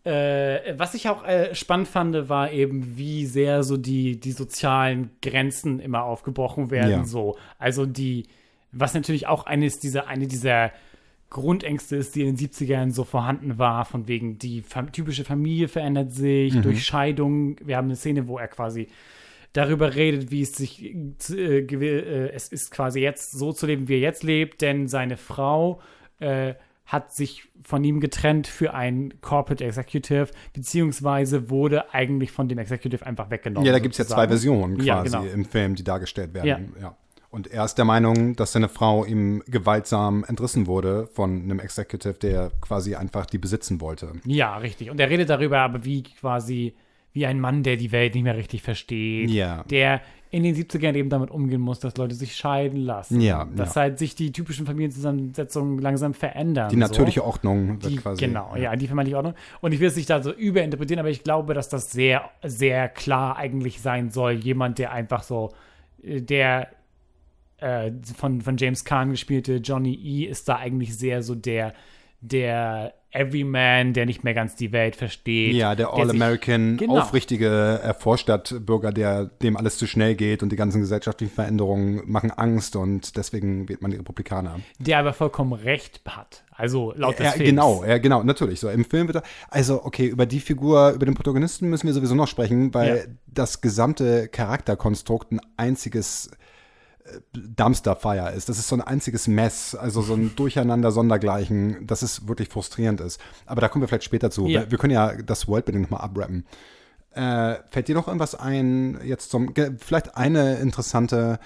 Äh, 0.04 0.78
was 0.78 0.96
ich 0.96 1.10
auch 1.10 1.24
äh, 1.24 1.54
spannend 1.54 1.88
fand, 1.88 2.28
war 2.28 2.52
eben, 2.52 2.98
wie 2.98 3.26
sehr 3.26 3.64
so 3.64 3.78
die, 3.78 4.20
die 4.20 4.32
sozialen 4.32 5.12
Grenzen 5.22 5.80
immer 5.80 6.04
aufgebrochen 6.04 6.72
werden. 6.72 6.92
Ja. 6.92 7.06
So. 7.06 7.38
Also 7.60 7.86
die, 7.86 8.26
was 8.72 8.94
natürlich 8.94 9.28
auch 9.28 9.46
eines 9.46 9.80
dieser, 9.80 10.08
eine 10.08 10.28
dieser 10.28 10.72
Grundängste 11.30 11.96
ist, 11.96 12.16
die 12.16 12.22
in 12.22 12.36
den 12.36 12.50
70ern 12.50 12.92
so 12.92 13.04
vorhanden 13.04 13.58
war, 13.58 13.86
von 13.86 14.08
wegen 14.08 14.38
die 14.38 14.62
fam 14.62 14.92
typische 14.92 15.24
Familie 15.24 15.68
verändert 15.68 16.12
sich 16.12 16.60
durch 16.62 16.84
Scheidung. 16.84 17.56
Wir 17.64 17.78
haben 17.78 17.86
eine 17.86 17.96
Szene, 17.96 18.28
wo 18.28 18.38
er 18.38 18.48
quasi 18.48 18.88
darüber 19.54 19.96
redet, 19.96 20.32
wie 20.32 20.42
es 20.42 20.54
sich, 20.54 20.84
äh, 20.84 21.60
äh, 21.60 22.30
es 22.34 22.48
ist 22.50 22.72
quasi 22.72 23.00
jetzt 23.00 23.32
so 23.32 23.54
zu 23.54 23.66
leben, 23.66 23.88
wie 23.88 23.96
er 23.96 24.00
jetzt 24.00 24.24
lebt, 24.24 24.62
denn 24.62 24.88
seine 24.88 25.18
Frau 25.18 25.82
äh, 26.20 26.56
hat 26.92 27.14
sich 27.14 27.44
von 27.64 27.84
ihm 27.84 28.02
getrennt 28.02 28.48
für 28.48 28.74
ein 28.74 29.14
Corporate 29.22 29.64
Executive, 29.64 30.28
beziehungsweise 30.54 31.50
wurde 31.50 31.94
eigentlich 31.94 32.32
von 32.32 32.50
dem 32.50 32.58
Executive 32.58 33.06
einfach 33.06 33.30
weggenommen. 33.30 33.66
Ja, 33.66 33.72
da 33.72 33.80
gibt 33.80 33.94
es 33.94 34.00
ja 34.00 34.06
zwei. 34.06 34.28
Versionen 34.28 34.76
quasi 34.78 34.88
Ja, 34.88 35.02
genau. 35.04 35.24
im 35.24 35.46
Film, 35.46 35.76
die 35.76 35.84
dargestellt 35.84 36.34
werden. 36.34 36.74
Ja. 36.76 36.82
Ja. 36.82 36.98
Und 37.30 37.48
er 37.48 37.64
ist 37.64 37.76
der 37.76 37.86
Meinung, 37.86 38.36
dass 38.36 38.52
seine 38.52 38.68
Frau 38.68 39.06
ihm 39.06 39.42
gewaltsam 39.48 40.26
entrissen 40.28 40.68
wurde 40.68 41.08
von 41.14 41.44
einem 41.44 41.60
Executive, 41.60 42.16
der 42.16 42.52
quasi 42.60 42.96
einfach 42.96 43.26
die 43.26 43.38
besitzen 43.38 43.80
wollte. 43.80 44.12
Ja, 44.26 44.58
richtig. 44.58 44.92
Und 44.92 45.00
er 45.00 45.10
redet 45.10 45.30
darüber, 45.30 45.60
aber 45.60 45.86
wie 45.86 46.04
quasi, 46.04 46.76
wie 47.14 47.26
ein 47.26 47.40
Mann, 47.40 47.64
der 47.64 47.78
die 47.78 47.92
Welt 47.92 48.16
nicht 48.16 48.24
mehr 48.24 48.38
richtig 48.38 48.62
versteht. 48.62 49.30
Ja. 49.30 49.64
Der 49.66 50.02
in 50.30 50.44
den 50.44 50.56
70ern 50.56 50.96
eben 50.96 51.10
damit 51.10 51.30
umgehen 51.30 51.60
muss, 51.60 51.80
dass 51.82 51.98
Leute 51.98 52.16
sich 52.16 52.38
scheiden 52.38 52.80
lassen. 52.80 53.20
Ja, 53.20 53.46
Dass 53.54 53.76
ja. 53.76 53.82
halt 53.82 54.00
sich 54.00 54.16
die 54.16 54.32
typischen 54.32 54.66
Familienzusammensetzungen 54.66 55.78
langsam 55.80 56.14
verändern. 56.14 56.70
Die 56.70 56.78
natürliche 56.78 57.20
so. 57.20 57.26
Ordnung 57.26 57.82
wird 57.82 57.92
Die, 57.92 57.98
quasi. 57.98 58.26
genau, 58.26 58.56
ja. 58.56 58.74
die 58.78 58.88
vermeintliche 58.88 59.18
Ordnung. 59.18 59.36
Und 59.60 59.74
ich 59.74 59.82
will 59.82 59.90
es 59.90 59.98
nicht 59.98 60.10
da 60.10 60.24
so 60.24 60.32
überinterpretieren, 60.32 61.00
aber 61.00 61.10
ich 61.10 61.24
glaube, 61.24 61.54
dass 61.54 61.68
das 61.68 61.92
sehr, 61.92 62.30
sehr 62.44 62.88
klar 62.88 63.36
eigentlich 63.36 63.82
sein 63.82 64.10
soll. 64.10 64.32
Jemand, 64.32 64.80
der 64.80 64.94
einfach 64.94 65.24
so, 65.24 65.52
äh, 66.02 66.22
der 66.22 66.70
äh, 67.58 67.92
von, 68.16 68.40
von 68.40 68.56
James 68.56 68.86
Caan 68.86 69.12
gespielte 69.12 69.58
Johnny 69.58 69.94
E. 69.94 70.26
ist 70.28 70.48
da 70.48 70.56
eigentlich 70.56 70.98
sehr 70.98 71.24
so 71.24 71.36
der, 71.36 71.74
der 72.22 72.94
Everyman, 73.12 73.94
der 73.94 74.06
nicht 74.06 74.24
mehr 74.24 74.34
ganz 74.34 74.56
die 74.56 74.72
Welt 74.72 74.96
versteht. 74.96 75.54
Ja, 75.56 75.76
der 75.76 75.94
All-American, 75.94 76.78
Genau. 76.78 77.00
aufrichtige 77.00 77.80
äh, 77.84 77.94
Vorstadtbürger, 77.94 78.92
der 78.92 79.26
dem 79.26 79.58
alles 79.58 79.78
zu 79.78 79.88
schnell 79.88 80.16
geht 80.16 80.44
und 80.44 80.52
die 80.52 80.56
ganzen 80.56 80.80
gesellschaftlichen 80.82 81.34
Veränderungen 81.34 82.02
machen 82.06 82.32
Angst 82.32 82.76
und 82.76 83.18
deswegen 83.18 83.68
wählt 83.70 83.82
man 83.82 83.92
die 83.92 83.98
Republikaner. 83.98 84.60
Der 84.80 85.00
aber 85.00 85.14
vollkommen 85.14 85.54
recht 85.54 86.02
hat. 86.08 86.44
Also 86.56 86.94
laut 86.96 87.18
des 87.18 87.26
Ja, 87.26 87.32
Films. 87.32 87.50
genau, 87.50 87.84
ja, 87.84 87.98
genau, 87.98 88.24
natürlich. 88.24 88.60
So 88.60 88.70
im 88.70 88.86
Film 88.86 89.08
wird 89.08 89.18
er, 89.18 89.24
also 89.50 89.84
okay, 89.84 90.06
über 90.08 90.26
die 90.26 90.40
Figur, 90.40 90.92
über 90.92 91.06
den 91.06 91.16
Protagonisten 91.16 91.70
müssen 91.70 91.88
wir 91.88 91.94
sowieso 91.94 92.14
noch 92.16 92.28
sprechen, 92.28 92.74
weil 92.74 92.96
Ja. 92.98 93.04
das 93.28 93.62
gesamte 93.62 94.28
Charakterkonstrukt 94.28 95.32
ein 95.32 95.40
einziges 95.58 96.30
Dumpster-Fire 97.34 98.32
ist. 98.32 98.50
Das 98.50 98.58
ist 98.58 98.68
so 98.68 98.76
ein 98.76 98.82
einziges 98.82 99.28
Mess, 99.28 99.76
also 99.76 100.02
so 100.02 100.14
ein 100.14 100.36
Durcheinander 100.36 100.92
sondergleichen, 100.92 101.88
dass 101.88 102.02
es 102.02 102.28
wirklich 102.28 102.50
frustrierend 102.50 103.02
ist. 103.02 103.20
Aber 103.46 103.62
da 103.62 103.68
kommen 103.68 103.84
wir 103.84 103.88
vielleicht 103.88 104.04
später 104.04 104.32
zu. 104.32 104.48
Ja. 104.48 104.62
Wir, 104.62 104.72
wir 104.72 104.78
können 104.78 104.94
ja 104.94 105.14
das 105.16 105.48
Worldbuilding 105.48 105.84
nochmal 105.84 106.02
abrappen. 106.02 106.46
Äh, 107.14 107.56
fällt 107.70 107.88
dir 107.88 107.96
noch 107.96 108.08
irgendwas 108.08 108.36
ein, 108.36 109.00
jetzt 109.04 109.32
zum, 109.32 109.54
vielleicht 109.78 110.16
eine 110.16 110.56
interessante, 110.60 111.40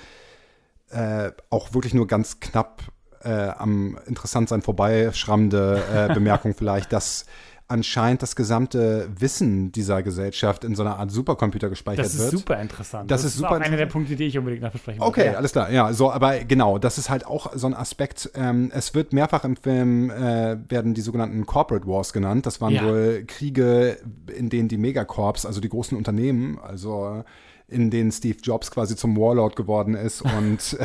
äh, 0.91 1.31
auch 1.49 1.73
wirklich 1.73 1.93
nur 1.93 2.05
ganz 2.05 2.39
knapp 2.39 2.83
äh, 3.23 3.29
am 3.29 3.97
Interessantsein 4.05 4.61
vorbeischrammende 4.61 5.81
äh, 5.91 6.13
Bemerkung 6.13 6.53
vielleicht, 6.57 6.93
dass 6.93 7.25
anscheinend 7.67 8.21
das 8.21 8.35
gesamte 8.35 9.09
Wissen 9.17 9.71
dieser 9.71 10.03
Gesellschaft 10.03 10.63
in 10.63 10.75
so 10.75 10.83
einer 10.83 10.99
Art 10.99 11.09
Supercomputer 11.11 11.69
gespeichert 11.69 12.05
Das 12.05 12.13
ist 12.13 12.19
wird. 12.19 12.31
super 12.31 12.61
interessant. 12.61 13.09
Das 13.09 13.23
ist 13.23 13.35
super 13.37 13.51
auch 13.51 13.59
einer 13.59 13.75
der. 13.77 13.85
Punkte, 13.87 14.15
die 14.15 14.25
ich 14.25 14.37
unbedingt 14.37 14.61
noch 14.61 14.71
besprechen 14.71 15.01
Okay, 15.01 15.21
wollte. 15.21 15.31
Ja. 15.33 15.37
alles 15.37 15.51
klar. 15.51 15.71
Ja, 15.71 15.91
so, 15.93 16.11
aber 16.11 16.39
genau, 16.39 16.77
das 16.77 16.97
ist 16.97 17.09
halt 17.09 17.25
auch 17.25 17.51
so 17.55 17.65
ein 17.67 17.73
Aspekt. 17.73 18.29
Ähm, 18.35 18.71
es 18.73 18.93
wird 18.93 19.13
mehrfach 19.13 19.43
im 19.45 19.55
Film 19.55 20.09
äh, 20.11 20.57
werden 20.69 20.93
die 20.93 21.01
sogenannten 21.01 21.45
Corporate 21.45 21.87
Wars 21.87 22.13
genannt. 22.13 22.45
Das 22.45 22.61
waren 22.61 22.73
Ja. 22.73 22.85
wohl 22.85 23.23
Kriege, 23.25 23.97
in 24.35 24.49
denen 24.49 24.67
die 24.67 24.77
Megacorps, 24.77 25.45
also 25.45 25.59
die 25.59 25.69
großen 25.69 25.97
Unternehmen, 25.97 26.59
also 26.59 27.23
in 27.67 27.89
denen 27.89 28.11
Steve 28.11 28.37
Jobs 28.43 28.69
quasi 28.69 28.95
zum 28.95 29.17
Warlord 29.17 29.55
geworden 29.55 29.95
ist 29.95 30.21
und 30.21 30.77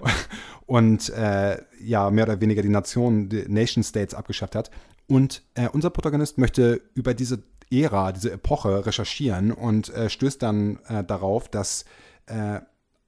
und 0.70 1.08
äh, 1.08 1.58
ja 1.80 2.12
mehr 2.12 2.26
oder 2.26 2.40
weniger 2.40 2.62
die 2.62 2.68
Nationen, 2.68 3.28
die 3.28 3.44
Nation 3.48 3.82
States 3.82 4.14
abgeschafft 4.14 4.54
hat. 4.54 4.70
Und 5.08 5.42
äh, 5.54 5.68
unser 5.68 5.90
Protagonist 5.90 6.38
möchte 6.38 6.80
über 6.94 7.12
diese 7.12 7.42
Ära, 7.72 8.12
diese 8.12 8.30
Epoche 8.30 8.86
recherchieren 8.86 9.50
und 9.50 9.92
äh, 9.92 10.08
stößt 10.08 10.40
dann 10.40 10.78
äh, 10.86 11.02
darauf, 11.02 11.48
dass 11.48 11.86
äh, 12.26 12.60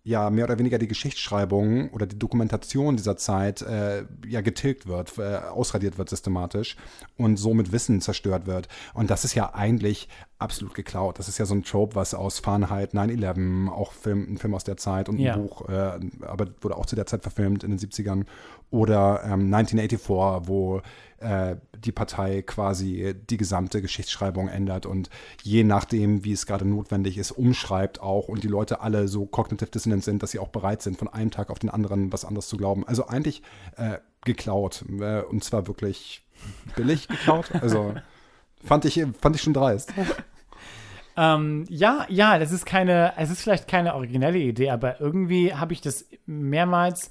ja 0.05 0.31
mehr 0.31 0.45
oder 0.47 0.59
weniger 0.59 0.79
die 0.79 0.89
Geschichtsschreibung 0.89 1.91
oder 1.91 2.07
die 2.07 2.19
Dokumentation 2.19 2.97
dieser 2.97 3.17
Zeit 3.17 3.63
äh, 3.63 4.05
ja 4.27 4.41
getilgt 4.41 4.87
wird, 4.89 5.17
äh, 5.19 5.37
ausradiert 5.37 5.97
wird 5.97 6.09
systematisch 6.09 6.77
und 7.17 7.37
somit 7.37 7.71
Wissen 7.71 8.01
zerstört 8.01 8.47
wird. 8.47 8.67
Und 8.95 9.11
das 9.11 9.25
ist 9.25 9.35
ja 9.35 9.55
eigentlich 9.55 10.09
absolut 10.41 10.75
geklaut. 10.75 11.21
Das 11.21 11.29
ist 11.29 11.39
ja 11.39 11.47
so 11.47 11.55
ein 11.55 11.63
Trope, 11.63 11.95
was 11.95 12.15
aus 12.15 12.41
Fahrenheit 12.41 12.95
9-11, 12.95 13.69
auch 13.69 13.93
Film, 13.93 14.27
ein 14.35 14.39
Film 14.39 14.55
aus 14.55 14.65
der 14.65 14.77
Zeit 14.77 15.09
und 15.09 15.17
ein 15.17 15.21
Ja. 15.21 15.37
Buch, 15.37 15.69
äh, 15.69 16.01
aber 16.23 16.47
wurde 16.61 16.77
auch 16.77 16.87
zu 16.87 16.97
der 16.97 17.07
Zeit 17.07 17.23
verfilmt 17.23 17.63
in 17.63 17.71
den 17.71 17.79
70ern. 17.79 18.25
Oder 18.71 19.21
ähm, 19.25 19.55
1984, 19.55 20.49
wo 20.49 20.81
äh, 21.23 21.57
die 21.77 21.93
Partei 21.93 22.43
quasi 22.43 23.15
die 23.29 23.37
gesamte 23.37 23.81
Geschichtsschreibung 23.81 24.49
ändert 24.49 24.87
und 24.87 25.11
je 25.43 25.65
nachdem, 25.65 26.25
wie 26.25 26.33
es 26.33 26.47
gerade 26.47 26.65
notwendig 26.65 27.19
ist, 27.19 27.33
umschreibt 27.33 28.01
auch 28.01 28.29
und 28.29 28.45
die 28.45 28.49
Leute 28.49 28.81
alle 28.81 29.09
so 29.09 29.27
cognitive 29.27 29.71
dissonant 29.71 30.05
sind, 30.05 30.23
dass 30.23 30.33
sie 30.33 30.39
auch 30.39 30.49
bereit 30.49 30.83
sind, 30.83 30.99
von 30.99 31.09
einem 31.09 31.31
Tag 31.31 31.51
auf 31.51 31.59
den 31.59 31.71
anderen 31.71 32.13
was 32.13 32.25
anderes 32.25 32.49
zu 32.49 32.57
glauben. 32.57 32.87
Also 32.87 33.07
eigentlich 33.07 33.43
äh, 33.77 33.99
geklaut 34.25 34.85
äh, 35.01 35.23
und 35.23 35.43
zwar 35.43 35.67
wirklich 35.67 36.25
billig 36.77 37.09
geklaut. 37.09 37.51
Also 37.61 37.95
fand 38.65 38.85
ich, 38.85 39.05
fand 39.21 39.37
ich 39.37 39.43
schon 39.43 39.55
dreist. 39.55 39.93
Ähm, 41.15 41.67
ja, 41.69 42.07
ja, 42.09 42.39
das 42.39 42.53
ist 42.53 42.65
keine, 42.65 43.13
es 43.19 43.31
ist 43.31 43.43
vielleicht 43.43 43.69
keine 43.69 43.95
originelle 43.95 44.39
Idee, 44.39 44.71
aber 44.71 44.99
irgendwie 45.01 45.53
habe 45.53 45.75
ich 45.75 45.83
das 45.83 46.07
mehrmals. 46.25 47.11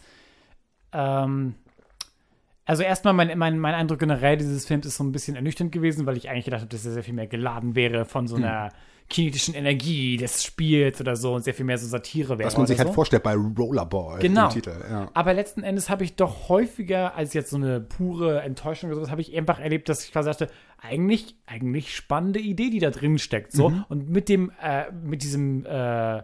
Ähm, 0.91 1.55
also 2.65 2.83
erstmal 2.83 3.13
mein, 3.13 3.37
mein, 3.37 3.59
mein 3.59 3.73
Eindruck 3.73 3.99
generell 3.99 4.37
dieses 4.37 4.65
Films 4.65 4.85
ist 4.85 4.95
so 4.97 5.03
ein 5.03 5.11
bisschen 5.11 5.35
ernüchternd 5.35 5.71
gewesen, 5.71 6.05
weil 6.05 6.17
ich 6.17 6.29
eigentlich 6.29 6.45
gedacht 6.45 6.61
habe, 6.61 6.69
dass 6.69 6.85
er 6.85 6.91
sehr 6.93 7.03
viel 7.03 7.13
mehr 7.13 7.27
geladen 7.27 7.75
wäre 7.75 8.05
von 8.05 8.21
Hm. 8.23 8.27
so 8.27 8.35
einer 8.35 8.69
kinetischen 9.09 9.55
Energie 9.55 10.15
des 10.15 10.41
Spiels 10.41 11.01
oder 11.01 11.17
so 11.17 11.33
und 11.33 11.43
sehr 11.43 11.53
viel 11.53 11.65
mehr 11.65 11.77
so 11.77 11.85
Satire 11.85 12.37
wäre. 12.37 12.47
Was 12.47 12.55
man 12.55 12.65
sich 12.65 12.77
halt 12.77 12.87
so. 12.89 12.93
vorstellt 12.93 13.23
bei 13.23 13.35
Rollerball 13.35 14.19
Genau. 14.19 14.45
im 14.45 14.53
Titel. 14.53 14.73
Ja. 14.89 15.09
Aber 15.13 15.33
letzten 15.33 15.63
Endes 15.63 15.89
habe 15.89 16.05
ich 16.05 16.15
doch 16.15 16.47
häufiger 16.47 17.13
als 17.15 17.33
jetzt 17.33 17.49
so 17.49 17.57
eine 17.57 17.81
pure 17.81 18.41
Enttäuschung 18.41 18.89
oder 18.89 18.95
sowas, 18.97 19.11
habe 19.11 19.19
ich 19.19 19.35
einfach 19.35 19.59
erlebt, 19.59 19.89
dass 19.89 20.05
ich 20.05 20.13
quasi 20.13 20.29
dachte, 20.29 20.47
eigentlich, 20.81 21.35
eigentlich 21.45 21.93
spannende 21.93 22.39
Idee, 22.39 22.69
die 22.69 22.79
da 22.79 22.89
drin 22.89 23.17
steckt. 23.19 23.51
So. 23.51 23.69
Mhm. 23.69 23.85
Und 23.89 24.09
mit 24.09 24.29
dem, 24.29 24.49
äh, 24.63 24.89
mit 24.93 25.23
diesem, 25.23 25.65
äh, 25.65 26.23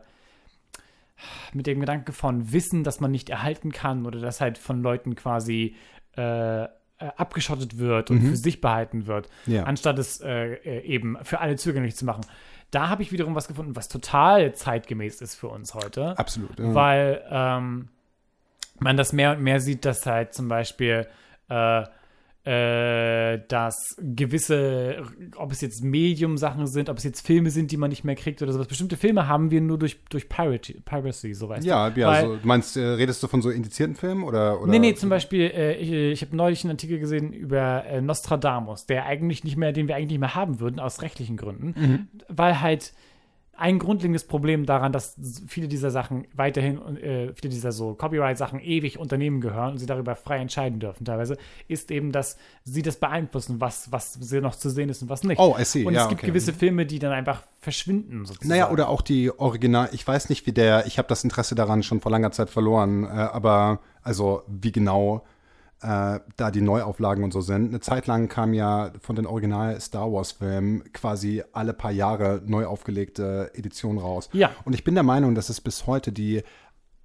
mit 1.52 1.68
dem 1.68 1.80
Gedanke 1.80 2.14
von 2.14 2.54
Wissen, 2.54 2.84
das 2.86 3.00
man 3.02 3.12
nicht 3.12 3.30
erhalten 3.30 3.72
kann 3.72 4.06
oder 4.06 4.20
das 4.20 4.40
halt 4.40 4.58
von 4.58 4.82
Leuten 4.82 5.16
quasi 5.16 5.76
äh, 6.18 6.64
äh, 6.64 6.68
abgeschottet 7.16 7.78
wird 7.78 8.10
und 8.10 8.22
für 8.22 8.36
sich 8.36 8.60
behalten 8.60 9.06
wird, 9.06 9.30
Mhm. 9.46 9.54
Ja. 9.54 9.64
anstatt 9.64 10.00
es 10.00 10.20
äh, 10.22 10.54
äh, 10.56 10.80
eben 10.82 11.18
für 11.24 11.40
alle 11.40 11.56
zugänglich 11.56 11.96
zu 11.96 12.06
machen. 12.06 12.22
Da 12.72 12.90
habe 12.90 13.02
ich 13.04 13.12
wiederum 13.12 13.36
was 13.36 13.48
gefunden, 13.48 13.76
was 13.76 13.88
total 13.88 14.54
zeitgemäß 14.54 15.22
ist 15.22 15.36
für 15.36 15.48
uns 15.48 15.74
heute 15.76 16.18
Absolut. 16.18 16.60
Ja. 16.60 16.74
weil 16.74 17.24
ähm, 17.30 17.90
man 18.80 18.98
das 18.98 19.14
mehr 19.14 19.32
und 19.34 19.42
mehr 19.44 19.60
sieht, 19.60 19.86
dass 19.86 20.06
halt 20.06 20.34
zum 20.34 20.48
Beispiel 20.48 21.08
äh, 21.50 21.84
äh, 22.48 23.42
dass 23.50 23.96
gewisse, 24.00 25.04
ob 25.36 25.52
es 25.52 25.60
jetzt 25.62 25.84
Medium-Sachen 25.84 26.66
sind, 26.68 26.90
ob 26.90 26.98
es 26.98 27.04
jetzt 27.04 27.26
Filme 27.26 27.50
sind, 27.50 27.72
die 27.72 27.78
man 27.78 27.90
nicht 27.90 28.04
mehr 28.06 28.16
kriegt 28.16 28.42
oder 28.42 28.54
sowas. 28.54 28.68
Bestimmte 28.68 28.96
Filme 28.96 29.28
haben 29.28 29.52
wir 29.52 29.60
nur 29.60 29.78
durch, 29.78 30.00
durch 30.10 30.30
Piracy, 30.30 30.82
Piracy, 30.86 31.34
so 31.34 31.50
weißt 31.50 31.66
ja, 31.66 31.90
du. 31.90 32.00
ja, 32.02 32.08
Weil- 32.08 32.26
so, 32.26 32.36
du 32.38 32.48
meinst, 32.48 32.78
äh, 32.78 32.82
redest 32.82 33.22
du 33.22 33.28
von 33.28 33.42
so 33.42 33.50
indizierten 33.50 33.96
Filmen 33.96 34.24
oder, 34.24 34.62
oder? 34.62 34.72
Nee, 34.72 34.80
nee, 34.80 34.94
zum 34.96 35.10
Beispiel, 35.10 35.52
äh, 35.54 35.76
ich, 35.76 35.92
ich 35.92 36.22
habe 36.22 36.36
neulich 36.36 36.64
einen 36.64 36.72
Artikel 36.72 37.00
gesehen 37.00 37.34
über 37.34 37.86
äh, 37.86 38.02
Nostradamus, 38.02 38.86
der 38.86 39.06
eigentlich 39.06 39.44
nicht 39.44 39.58
mehr, 39.58 39.74
den 39.74 39.88
wir 39.90 39.96
eigentlich 39.96 40.10
nicht 40.12 40.20
mehr 40.20 40.36
haben 40.36 40.60
würden, 40.62 40.80
aus 40.80 41.02
rechtlichen 41.02 41.36
Gründen, 41.36 41.74
Mhm. 41.78 42.08
weil 42.30 42.62
halt 42.62 42.94
ein 43.58 43.80
grundlegendes 43.80 44.26
Problem 44.26 44.66
daran, 44.66 44.92
dass 44.92 45.16
viele 45.48 45.68
dieser 45.68 45.90
Sachen 45.90 46.28
weiterhin, 46.34 46.98
äh, 46.98 47.34
viele 47.34 47.50
dieser 47.50 47.72
so 47.72 47.96
Copyright-Sachen 47.96 48.60
ewig 48.60 49.00
Unternehmen 49.00 49.42
gehören 49.42 49.72
und 49.72 49.78
sie 49.80 49.88
darüber 49.88 50.16
frei 50.16 50.38
entscheiden 50.38 50.80
dürfen 50.80 51.06
teilweise, 51.06 51.38
ist 51.68 51.90
eben, 51.90 52.12
dass 52.12 52.38
sie 52.64 52.84
das 52.84 52.98
beeinflussen, 52.98 53.60
was, 53.60 53.92
was 53.92 54.14
sie 54.14 54.42
noch 54.42 54.56
zu 54.56 54.70
sehen 54.70 54.90
ist 54.90 55.02
und 55.02 55.10
was 55.10 55.24
nicht. 55.24 55.40
Oh, 55.40 55.56
I 55.60 55.66
see. 55.66 55.86
Und 55.86 55.96
Ja, 55.96 56.04
es 56.04 56.10
gibt 56.10 56.22
okay. 56.22 56.28
gewisse 56.28 56.54
Filme, 56.54 56.86
die 56.86 57.00
dann 57.00 57.12
einfach 57.12 57.44
verschwinden 57.60 58.26
sozusagen. 58.26 58.48
Naja, 58.48 58.70
oder 58.70 58.90
auch 58.90 59.02
die 59.02 59.32
Original, 59.32 59.90
ich 59.92 60.08
weiß 60.08 60.30
nicht, 60.30 60.46
wie 60.46 60.54
der, 60.54 60.86
ich 60.86 61.00
habe 61.00 61.08
das 61.08 61.24
Interesse 61.24 61.56
daran 61.56 61.82
schon 61.82 62.00
vor 62.00 62.12
langer 62.12 62.32
Zeit 62.32 62.52
verloren, 62.52 63.06
äh, 63.06 63.08
aber 63.08 63.80
also 64.04 64.44
wie 64.48 64.72
genau 64.72 65.24
äh, 65.82 66.20
da 66.36 66.52
die 66.52 66.62
Neuauflagen 66.62 67.24
und 67.24 67.32
so 67.32 67.42
sind. 67.42 67.70
Eine 67.70 67.80
Zeit 67.80 68.08
lang 68.08 68.30
kam 68.30 68.54
ja 68.54 68.92
von 69.00 69.16
den 69.16 69.26
Original 69.26 69.80
Star 69.80 70.12
Wars 70.12 70.34
Filmen 70.34 70.92
quasi 70.94 71.44
alle 71.54 71.74
paar 71.74 71.92
Jahre 71.92 72.42
neu 72.46 72.66
aufgelegte 72.66 73.52
Editionen 73.54 74.00
raus. 74.00 74.30
Ja. 74.34 74.52
Und 74.66 74.74
ich 74.74 74.84
bin 74.84 74.96
der 74.96 75.04
Meinung, 75.04 75.36
dass 75.36 75.50
es 75.50 75.62
bis 75.62 75.86
heute 75.86 76.12
die 76.12 76.44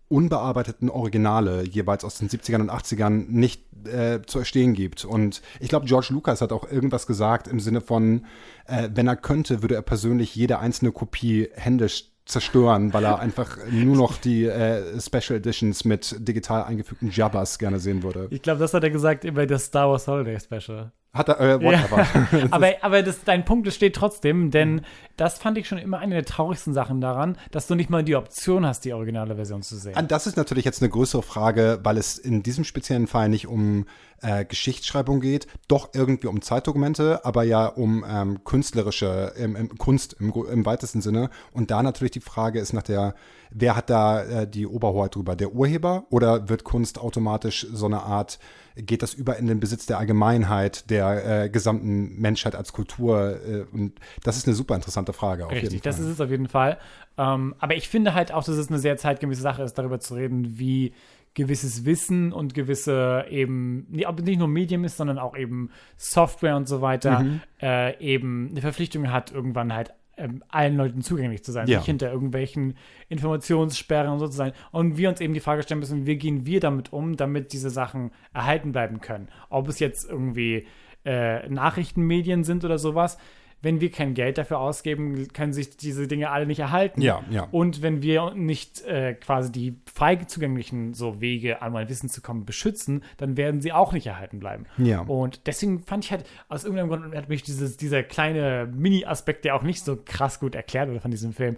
unbearbeiteten 0.08 0.90
Originale 0.90 1.64
jeweils 1.64 2.04
aus 2.04 2.18
den 2.18 2.28
70ern 2.28 2.60
und 2.60 2.70
80ern 2.70 3.24
nicht 3.28 3.64
äh, 3.86 4.20
zu 4.26 4.40
erstehen 4.40 4.74
gibt. 4.74 5.06
Und 5.06 5.40
ich 5.58 5.70
glaube, 5.70 5.86
George 5.86 6.08
Lucas 6.10 6.42
hat 6.42 6.52
auch 6.52 6.70
irgendwas 6.70 7.06
gesagt 7.06 7.48
im 7.48 7.60
Sinne 7.60 7.80
von, 7.80 8.26
äh, 8.66 8.90
wenn 8.94 9.08
er 9.08 9.16
könnte, 9.16 9.62
würde 9.62 9.74
er 9.74 9.82
persönlich 9.82 10.34
jede 10.34 10.58
einzelne 10.58 10.92
Kopie 10.92 11.48
händisch 11.54 12.11
zerstören, 12.24 12.92
weil 12.92 13.04
er 13.04 13.18
einfach 13.18 13.58
nur 13.70 13.96
noch 13.96 14.16
die 14.16 14.44
äh, 14.44 15.00
Special 15.00 15.38
Editions 15.38 15.84
mit 15.84 16.16
digital 16.18 16.64
eingefügten 16.64 17.10
Jabbas 17.10 17.58
gerne 17.58 17.80
sehen 17.80 18.02
würde. 18.02 18.28
Ich 18.30 18.42
glaube, 18.42 18.60
das 18.60 18.74
hat 18.74 18.84
er 18.84 18.90
gesagt 18.90 19.24
über 19.24 19.46
das 19.46 19.64
Star 19.64 19.90
Wars 19.90 20.06
Holiday 20.06 20.38
Special. 20.38 20.92
Hat 21.14 21.28
er, 21.28 21.40
äh, 21.40 21.62
whatever. 21.62 22.06
aber 22.50 22.72
aber 22.80 23.02
das, 23.02 23.22
dein 23.24 23.44
Punkt 23.44 23.66
das 23.66 23.74
steht 23.74 23.94
trotzdem, 23.94 24.50
denn 24.50 24.80
das 25.18 25.38
fand 25.38 25.58
ich 25.58 25.68
schon 25.68 25.76
immer 25.76 25.98
eine 25.98 26.14
der 26.14 26.24
traurigsten 26.24 26.72
Sachen 26.72 27.02
daran, 27.02 27.36
dass 27.50 27.66
du 27.66 27.74
nicht 27.74 27.90
mal 27.90 28.02
die 28.02 28.16
Option 28.16 28.64
hast, 28.64 28.86
die 28.86 28.94
originale 28.94 29.36
Version 29.36 29.60
zu 29.60 29.76
sehen. 29.76 29.92
Ah, 29.94 30.00
Das 30.00 30.26
ist 30.26 30.38
natürlich 30.38 30.64
jetzt 30.64 30.80
eine 30.80 30.88
größere 30.88 31.22
Frage, 31.22 31.80
weil 31.82 31.98
es 31.98 32.16
in 32.16 32.42
diesem 32.42 32.64
speziellen 32.64 33.06
Fall 33.06 33.28
nicht 33.28 33.46
um 33.46 33.84
äh, 34.22 34.46
Geschichtsschreibung 34.46 35.20
geht, 35.20 35.48
doch 35.68 35.90
irgendwie 35.92 36.28
um 36.28 36.40
Zeitdokumente, 36.40 37.26
aber 37.26 37.42
ja 37.42 37.66
um 37.66 38.06
ähm, 38.08 38.42
künstlerische 38.44 39.34
im, 39.36 39.54
im 39.54 39.76
Kunst 39.76 40.16
im, 40.18 40.32
im 40.32 40.64
weitesten 40.64 41.02
Sinne. 41.02 41.28
Und 41.52 41.70
da 41.70 41.82
natürlich 41.82 42.12
die 42.12 42.20
Frage 42.20 42.58
ist 42.58 42.72
nach 42.72 42.84
der, 42.84 43.14
wer 43.50 43.76
hat 43.76 43.90
da 43.90 44.22
äh, 44.22 44.48
die 44.48 44.66
Oberhoheit 44.66 45.14
drüber? 45.14 45.36
Der 45.36 45.52
Urheber 45.52 46.06
oder 46.08 46.48
wird 46.48 46.64
Kunst 46.64 46.98
automatisch 46.98 47.66
so 47.70 47.84
eine 47.84 48.02
Art, 48.02 48.38
geht 48.76 49.02
das 49.02 49.14
über 49.14 49.36
in 49.38 49.46
den 49.46 49.60
Besitz 49.60 49.86
der 49.86 49.98
Allgemeinheit, 49.98 50.90
der 50.90 51.44
äh, 51.44 51.48
gesamten 51.48 52.18
Menschheit 52.20 52.54
als 52.54 52.72
Kultur? 52.72 53.38
Äh, 53.46 53.64
und 53.72 53.92
das 54.22 54.36
ist 54.36 54.46
eine 54.46 54.54
super 54.54 54.74
interessante 54.74 55.12
Frage. 55.12 55.46
Auf 55.46 55.52
Richtig, 55.52 55.82
das 55.82 55.98
ist 55.98 56.06
es 56.06 56.20
auf 56.20 56.30
jeden 56.30 56.48
Fall. 56.48 56.78
Ähm, 57.18 57.54
aber 57.58 57.76
ich 57.76 57.88
finde 57.88 58.14
halt 58.14 58.32
auch, 58.32 58.44
dass 58.44 58.56
es 58.56 58.68
eine 58.68 58.78
sehr 58.78 58.96
zeitgemäße 58.96 59.42
Sache 59.42 59.62
ist, 59.62 59.74
darüber 59.74 60.00
zu 60.00 60.14
reden, 60.14 60.58
wie 60.58 60.94
gewisses 61.34 61.84
Wissen 61.86 62.32
und 62.32 62.52
gewisse 62.54 63.24
eben, 63.30 63.86
ob 64.06 64.18
es 64.18 64.24
nicht 64.24 64.38
nur 64.38 64.48
Medium 64.48 64.84
ist, 64.84 64.98
sondern 64.98 65.18
auch 65.18 65.36
eben 65.36 65.70
Software 65.96 66.56
und 66.56 66.68
so 66.68 66.82
weiter, 66.82 67.20
Mhm. 67.20 67.40
äh, 67.60 67.98
eben 68.00 68.48
eine 68.50 68.60
Verpflichtung 68.60 69.10
hat, 69.10 69.32
irgendwann 69.32 69.72
halt 69.72 69.94
ähm, 70.16 70.42
allen 70.48 70.76
Leuten 70.76 71.02
zugänglich 71.02 71.42
zu 71.42 71.52
sein, 71.52 71.66
Ja. 71.68 71.78
nicht 71.78 71.86
hinter 71.86 72.10
irgendwelchen 72.12 72.76
Informationssperren 73.08 74.10
und 74.12 74.18
so 74.18 74.28
zu 74.28 74.36
sein. 74.36 74.52
Und 74.70 74.96
wir 74.96 75.08
uns 75.08 75.20
eben 75.20 75.34
die 75.34 75.40
Frage 75.40 75.62
stellen 75.62 75.80
müssen, 75.80 76.06
wie 76.06 76.16
gehen 76.16 76.44
wir 76.46 76.60
damit 76.60 76.92
um, 76.92 77.16
damit 77.16 77.52
diese 77.52 77.70
Sachen 77.70 78.10
erhalten 78.34 78.72
bleiben 78.72 79.00
können. 79.00 79.28
Ob 79.48 79.68
es 79.68 79.78
jetzt 79.78 80.08
irgendwie 80.08 80.66
äh, 81.04 81.48
Nachrichtenmedien 81.48 82.44
sind 82.44 82.64
oder 82.64 82.78
sowas. 82.78 83.18
Wenn 83.62 83.80
wir 83.80 83.90
kein 83.90 84.14
Geld 84.14 84.38
dafür 84.38 84.58
ausgeben, 84.58 85.28
können 85.32 85.52
sich 85.52 85.76
diese 85.76 86.08
Dinge 86.08 86.30
alle 86.30 86.46
nicht 86.46 86.58
erhalten. 86.58 87.00
Ja, 87.00 87.22
ja. 87.30 87.48
Und 87.52 87.80
wenn 87.80 88.02
wir 88.02 88.34
nicht 88.34 88.82
äh, 88.82 89.14
quasi 89.14 89.52
die 89.52 89.76
frei 89.92 90.16
zugänglichen 90.16 90.94
so 90.94 91.20
Wege, 91.20 91.62
an 91.62 91.72
mein 91.72 91.88
Wissen 91.88 92.08
zu 92.08 92.20
kommen, 92.20 92.44
beschützen, 92.44 93.04
dann 93.16 93.36
werden 93.36 93.60
sie 93.60 93.72
auch 93.72 93.92
nicht 93.92 94.06
erhalten 94.06 94.40
bleiben. 94.40 94.66
Ja. 94.78 95.02
Und 95.02 95.46
deswegen 95.46 95.80
fand 95.80 96.04
ich 96.04 96.10
halt, 96.10 96.24
aus 96.48 96.64
irgendeinem 96.64 96.88
Grund 96.88 97.14
hat 97.14 97.28
mich 97.28 97.42
dieses, 97.42 97.76
dieser 97.76 98.02
kleine 98.02 98.68
Mini-Aspekt, 98.74 99.44
der 99.44 99.54
auch 99.54 99.62
nicht 99.62 99.84
so 99.84 99.98
krass 100.04 100.40
gut 100.40 100.54
erklärt 100.54 100.88
wurde 100.88 101.00
von 101.00 101.10
diesem 101.10 101.32
Film, 101.32 101.56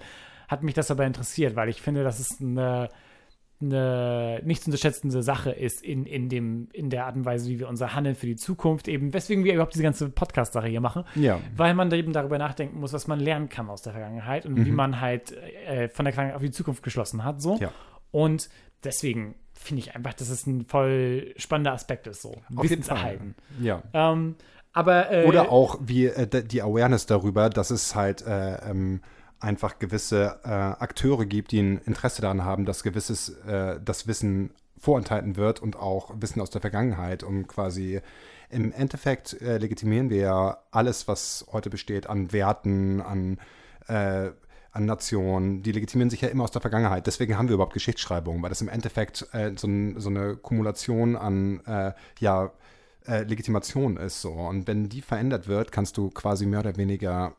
hat 0.48 0.62
mich 0.62 0.74
das 0.74 0.90
aber 0.90 1.06
interessiert, 1.06 1.56
weil 1.56 1.68
ich 1.68 1.80
finde, 1.80 2.04
dass 2.04 2.20
es 2.20 2.40
eine, 2.40 2.90
eine 3.60 4.40
nicht 4.44 4.62
zu 4.62 4.68
unterschätzende 4.68 5.22
Sache 5.22 5.50
ist 5.50 5.82
in, 5.82 6.06
in, 6.06 6.28
dem, 6.28 6.68
in 6.72 6.90
der 6.90 7.06
Art 7.06 7.16
und 7.16 7.24
Weise, 7.24 7.48
wie 7.48 7.58
wir 7.60 7.68
unser 7.68 7.94
Handeln 7.94 8.14
für 8.14 8.26
die 8.26 8.36
Zukunft 8.36 8.88
eben, 8.88 9.12
weswegen 9.14 9.44
wir 9.44 9.54
überhaupt 9.54 9.74
diese 9.74 9.82
ganze 9.84 10.08
Podcast-Sache 10.10 10.66
hier 10.68 10.80
machen, 10.80 11.04
Ja. 11.14 11.40
weil 11.56 11.74
man 11.74 11.90
da 11.90 11.96
eben 11.96 12.12
darüber 12.12 12.38
nachdenken 12.38 12.80
muss, 12.80 12.92
was 12.92 13.06
man 13.06 13.20
lernen 13.20 13.48
kann 13.48 13.68
aus 13.70 13.82
der 13.82 13.92
Vergangenheit 13.92 14.44
und 14.46 14.64
wie 14.64 14.70
man 14.72 15.00
halt 15.00 15.32
äh, 15.32 15.88
von 15.88 16.04
der 16.04 16.12
Vergangenheit 16.12 16.36
auf 16.36 16.42
die 16.42 16.50
Zukunft 16.50 16.82
geschlossen 16.82 17.24
hat, 17.24 17.40
so. 17.40 17.56
Ja. 17.58 17.70
Und 18.10 18.48
deswegen 18.82 19.34
finde 19.54 19.80
ich 19.82 19.94
einfach, 19.94 20.14
dass 20.14 20.28
es 20.28 20.46
ein 20.46 20.64
voll 20.64 21.32
spannender 21.36 21.72
Aspekt 21.72 22.06
ist, 22.06 22.22
so. 22.22 22.34
Wissenserhalten. 22.50 23.34
Ja. 23.60 23.82
Ähm, 23.92 24.34
aber 24.72 25.10
äh, 25.12 25.24
Oder 25.26 25.52
auch 25.52 25.78
wie 25.80 26.06
äh, 26.06 26.26
die 26.44 26.60
Awareness 26.60 27.06
darüber, 27.06 27.48
dass 27.48 27.70
es 27.70 27.94
halt 27.94 28.26
äh, 28.26 28.56
ähm, 28.68 29.00
einfach 29.44 29.78
gewisse 29.78 30.40
äh, 30.44 30.48
Akteure 30.48 31.26
gibt, 31.26 31.52
die 31.52 31.60
ein 31.60 31.78
Interesse 31.78 32.22
daran 32.22 32.44
haben, 32.44 32.64
dass 32.64 32.82
gewisses 32.82 33.28
äh, 33.46 33.78
das 33.84 34.06
Wissen 34.06 34.50
vorenthalten 34.78 35.36
wird 35.36 35.60
und 35.60 35.76
auch 35.76 36.10
Wissen 36.20 36.40
aus 36.40 36.50
der 36.50 36.60
Vergangenheit, 36.60 37.22
um 37.22 37.46
quasi 37.46 38.00
im 38.50 38.72
Endeffekt 38.72 39.40
äh, 39.40 39.58
legitimieren 39.58 40.10
wir 40.10 40.18
ja 40.18 40.58
alles, 40.70 41.08
was 41.08 41.46
heute 41.52 41.70
besteht 41.70 42.08
an 42.08 42.32
Werten, 42.32 43.00
an 43.00 43.38
äh, 43.88 44.30
an 44.74 44.86
Nationen, 44.86 45.62
die 45.62 45.70
legitimieren 45.70 46.10
sich 46.10 46.20
ja 46.20 46.28
immer 46.28 46.42
aus 46.42 46.50
der 46.50 46.60
Vergangenheit. 46.60 47.06
Deswegen 47.06 47.38
haben 47.38 47.48
wir 47.48 47.54
überhaupt 47.54 47.74
Geschichtsschreibung, 47.74 48.42
weil 48.42 48.48
das 48.48 48.60
im 48.60 48.68
Endeffekt 48.68 49.24
äh, 49.32 49.52
so, 49.56 49.68
so 49.96 50.08
eine 50.08 50.34
Kumulation 50.36 51.14
an 51.14 51.60
äh, 51.64 51.92
ja, 52.18 52.50
äh, 53.06 53.22
Legitimation 53.22 53.96
ist. 53.96 54.20
So. 54.20 54.32
Und 54.32 54.66
wenn 54.66 54.88
die 54.88 55.00
verändert 55.00 55.46
wird, 55.46 55.70
kannst 55.70 55.96
du 55.96 56.10
quasi 56.10 56.44
mehr 56.44 56.58
oder 56.58 56.76
weniger, 56.76 57.36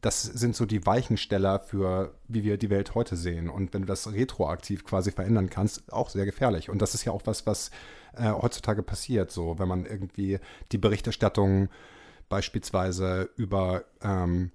das 0.00 0.22
sind 0.22 0.54
so 0.54 0.64
die 0.64 0.86
Weichensteller 0.86 1.58
für, 1.58 2.14
wie 2.28 2.44
wir 2.44 2.56
die 2.56 2.70
Welt 2.70 2.94
heute 2.94 3.16
sehen. 3.16 3.48
Und 3.48 3.74
wenn 3.74 3.82
du 3.82 3.88
das 3.88 4.12
retroaktiv 4.12 4.84
quasi 4.84 5.10
verändern 5.10 5.50
kannst, 5.50 5.92
auch 5.92 6.10
sehr 6.10 6.24
gefährlich. 6.24 6.70
Und 6.70 6.80
das 6.80 6.94
ist 6.94 7.04
ja 7.04 7.12
auch 7.12 7.22
was, 7.24 7.46
was 7.46 7.70
äh, 8.16 8.30
heutzutage 8.30 8.82
passiert. 8.82 9.32
So, 9.32 9.58
wenn 9.58 9.68
man 9.68 9.86
irgendwie 9.86 10.38
die 10.70 10.78
Berichterstattung 10.78 11.68
beispielsweise 12.28 13.30
über 13.36 13.84
ähm, 14.02 14.52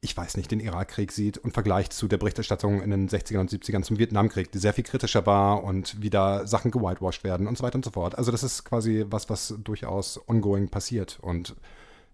ich 0.00 0.16
weiß 0.16 0.36
nicht, 0.36 0.50
den 0.50 0.60
Irakkrieg 0.60 1.10
sieht 1.10 1.38
und 1.38 1.52
vergleicht 1.52 1.92
zu 1.92 2.06
der 2.06 2.18
Berichterstattung 2.18 2.80
in 2.82 2.90
den 2.90 3.08
60ern 3.08 3.40
und 3.40 3.50
70ern 3.50 3.82
zum 3.82 3.98
Vietnamkrieg, 3.98 4.52
die 4.52 4.58
sehr 4.58 4.72
viel 4.72 4.84
kritischer 4.84 5.26
war 5.26 5.64
und 5.64 6.00
wie 6.00 6.10
da 6.10 6.46
Sachen 6.46 6.70
gewhitewashed 6.70 7.24
werden 7.24 7.48
und 7.48 7.58
so 7.58 7.64
weiter 7.64 7.76
und 7.76 7.84
so 7.84 7.90
fort. 7.90 8.16
Also 8.16 8.30
das 8.30 8.44
ist 8.44 8.64
quasi 8.64 9.04
was, 9.08 9.28
was 9.28 9.54
durchaus 9.64 10.20
ongoing 10.28 10.68
passiert 10.68 11.18
und 11.20 11.56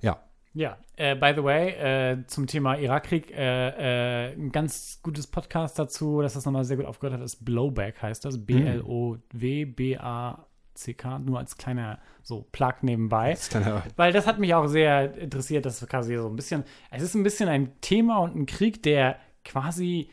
ja. 0.01 0.23
Ja, 0.57 0.79
äh, 0.95 1.17
by 1.17 1.33
the 1.35 1.43
way, 1.43 1.71
äh, 1.71 2.25
zum 2.29 2.47
Thema 2.47 2.77
Irakkrieg, 2.79 3.33
äh, 3.33 4.29
äh, 4.29 4.35
ein 4.35 4.53
ganz 4.53 5.01
gutes 5.03 5.27
Podcast 5.27 5.77
dazu, 5.81 6.23
dass 6.23 6.35
das 6.35 6.45
nochmal 6.45 6.65
sehr 6.65 6.77
gut 6.77 6.87
aufgehört 6.87 7.19
hat, 7.19 7.25
ist 7.25 7.45
Blowback, 7.45 8.01
heißt 8.01 8.25
das. 8.25 8.47
B-L-O-W-B-A-C-K, 8.47 8.79
nur 11.19 11.41
als 11.41 11.57
kleiner 11.59 11.99
so 12.23 12.47
Plug 12.53 12.75
nebenbei. 12.83 13.31
Das 13.33 13.51
Weil 13.97 14.13
das 14.13 14.29
hat 14.29 14.39
mich 14.39 14.55
auch 14.55 14.69
sehr 14.69 15.19
interessiert, 15.19 15.67
dass 15.67 15.85
quasi 15.89 16.17
so 16.17 16.29
ein 16.29 16.37
bisschen, 16.37 16.63
es 16.93 17.03
ist 17.03 17.17
ein 17.17 17.25
bisschen 17.25 17.49
ein 17.49 17.73
Thema 17.81 18.19
und 18.19 18.37
ein 18.37 18.47
Krieg, 18.47 18.81
der 18.85 19.19
quasi 19.45 20.09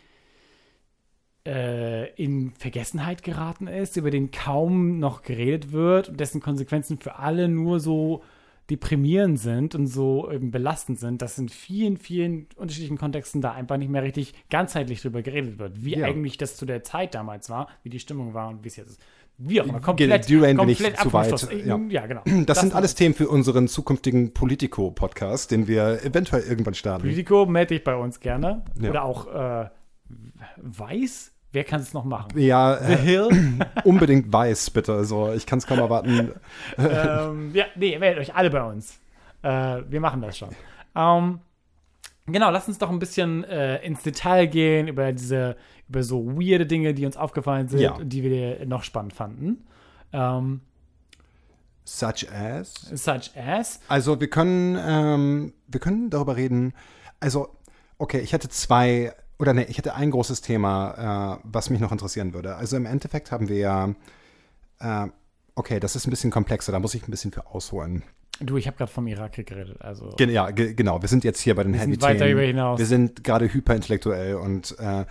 äh, 1.45 2.11
in 2.15 2.55
Vergessenheit 2.57 3.21
geraten 3.21 3.67
ist, 3.67 3.95
über 3.95 4.09
den 4.09 4.31
kaum 4.31 4.97
noch 4.97 5.21
geredet 5.21 5.71
wird 5.71 6.09
und 6.09 6.19
dessen 6.19 6.41
Konsequenzen 6.41 6.97
für 6.97 7.19
alle 7.19 7.47
nur 7.47 7.79
so 7.79 8.23
deprimierend 8.71 9.37
sind 9.37 9.75
und 9.75 9.85
so 9.85 10.31
eben 10.31 10.49
belastend 10.49 10.97
sind, 10.97 11.21
dass 11.21 11.37
in 11.37 11.49
vielen, 11.49 11.97
vielen 11.97 12.47
unterschiedlichen 12.55 12.97
Kontexten 12.97 13.41
da 13.41 13.51
einfach 13.51 13.77
nicht 13.77 13.89
mehr 13.91 14.01
richtig 14.01 14.33
ganzheitlich 14.49 15.01
drüber 15.01 15.21
geredet 15.21 15.59
wird, 15.59 15.83
wie 15.83 15.97
Ja. 15.97 16.07
eigentlich 16.07 16.37
das 16.37 16.55
zu 16.55 16.65
der 16.65 16.83
Zeit 16.83 17.13
damals 17.13 17.49
war, 17.49 17.67
wie 17.83 17.89
die 17.89 17.99
Stimmung 17.99 18.33
war 18.33 18.47
und 18.49 18.63
wie 18.63 18.69
es 18.69 18.77
jetzt 18.77 18.91
ist. 18.91 19.01
Wie 19.43 19.59
auch 19.59 19.65
immer, 19.65 19.79
komplett, 19.79 20.29
nicht 20.29 20.57
komplett 20.57 20.97
zu 20.99 21.13
weit, 21.13 21.65
ja. 21.65 21.79
ja, 21.89 22.05
genau. 22.05 22.21
das, 22.45 22.59
sind 22.61 22.69
war- 22.71 22.77
alles 22.77 22.93
Themen 22.95 23.15
für 23.15 23.27
unseren 23.27 23.67
zukünftigen 23.67 24.33
Politico-Podcast, 24.33 25.49
den 25.51 25.67
wir 25.67 26.03
eventuell 26.05 26.43
irgendwann 26.43 26.75
starten. 26.75 27.01
Politico 27.01 27.45
melde 27.47 27.73
dich 27.75 27.83
bei 27.83 27.95
uns 27.95 28.19
gerne. 28.19 28.63
Ja. 28.79 28.89
Oder 28.89 29.03
auch 29.03 29.27
äh, 29.33 29.69
Weiß. 30.57 31.31
Wer 31.53 31.63
kann 31.65 31.81
es 31.81 31.93
noch 31.93 32.05
machen? 32.05 32.37
Ja, 32.39 32.77
The 32.81 32.95
Hill. 32.95 33.29
unbedingt 33.83 34.31
weiß, 34.31 34.69
bitte. 34.69 34.93
Also 34.93 35.33
ich 35.33 35.45
kann 35.45 35.59
es 35.59 35.67
kaum 35.67 35.79
erwarten. 35.79 36.31
ähm, 36.77 37.51
ja, 37.53 37.65
nee, 37.75 37.97
meldet 37.99 38.21
euch 38.29 38.35
alle 38.35 38.49
bei 38.49 38.63
uns. 38.63 38.99
Äh, 39.43 39.81
wir 39.89 39.99
machen 39.99 40.21
das 40.21 40.37
schon. 40.37 40.49
Ähm, 40.95 41.39
genau, 42.25 42.51
lasst 42.51 42.69
uns 42.69 42.77
doch 42.77 42.89
ein 42.89 42.99
bisschen 42.99 43.43
äh, 43.43 43.83
ins 43.85 44.01
Detail 44.03 44.45
gehen 44.47 44.87
über 44.87 45.11
diese, 45.11 45.57
über 45.89 46.03
so 46.03 46.25
weirde 46.39 46.65
Dinge, 46.65 46.93
die 46.93 47.05
uns 47.05 47.17
aufgefallen 47.17 47.67
sind 47.67 47.79
Ja. 47.81 47.95
und 47.95 48.07
die 48.09 48.23
wir 48.23 48.65
noch 48.65 48.83
spannend 48.83 49.13
fanden. 49.13 49.65
Ähm, 50.13 50.61
Such 51.83 52.29
as. 52.31 52.73
such 52.93 53.35
as. 53.35 53.79
Also 53.89 54.19
wir 54.21 54.29
können, 54.29 54.77
ähm, 54.79 55.53
wir 55.67 55.79
können 55.79 56.09
darüber 56.09 56.35
reden. 56.37 56.73
Also, 57.19 57.49
okay, 57.97 58.19
ich 58.19 58.31
hätte 58.33 58.47
zwei, 58.49 59.13
oder 59.41 59.53
nee, 59.53 59.65
ich 59.67 59.77
hätte 59.77 59.95
ein 59.95 60.11
großes 60.11 60.41
Thema, 60.41 61.35
äh, 61.35 61.39
was 61.43 61.69
mich 61.69 61.79
noch 61.81 61.91
interessieren 61.91 62.33
würde. 62.33 62.55
Also 62.55 62.77
im 62.77 62.85
Endeffekt 62.85 63.31
haben 63.31 63.49
wir 63.49 63.57
ja, 63.57 63.95
äh, 64.79 65.07
okay, 65.55 65.79
das 65.79 65.95
ist 65.95 66.07
ein 66.07 66.11
bisschen 66.11 66.31
komplexer, 66.31 66.71
da 66.71 66.79
muss 66.79 66.93
ich 66.93 67.07
ein 67.07 67.11
bisschen 67.11 67.31
für 67.31 67.47
ausholen. 67.47 68.03
Du, 68.39 68.57
ich 68.57 68.65
habe 68.67 68.77
gerade 68.77 68.91
vom 68.91 69.05
Irakkrieg 69.07 69.47
geredet. 69.47 69.81
Also, 69.81 70.13
Gen 70.17 70.29
ja, 70.31 70.49
ge 70.51 70.73
genau, 70.73 71.01
wir 71.01 71.09
sind 71.09 71.23
jetzt 71.23 71.39
hier 71.41 71.53
bei 71.55 71.63
den 71.63 71.73
Wir 71.73 71.79
sind 71.81 71.91
Heavy 71.91 72.01
weit 72.01 72.17
Themen. 72.17 72.19
darüber 72.29 72.41
hinaus. 72.41 72.79
Wir 72.79 72.85
sind 72.87 73.23
gerade 73.23 73.51
hyperintellektuell 73.53 74.35
und 74.35 74.75
äh, 74.79 75.05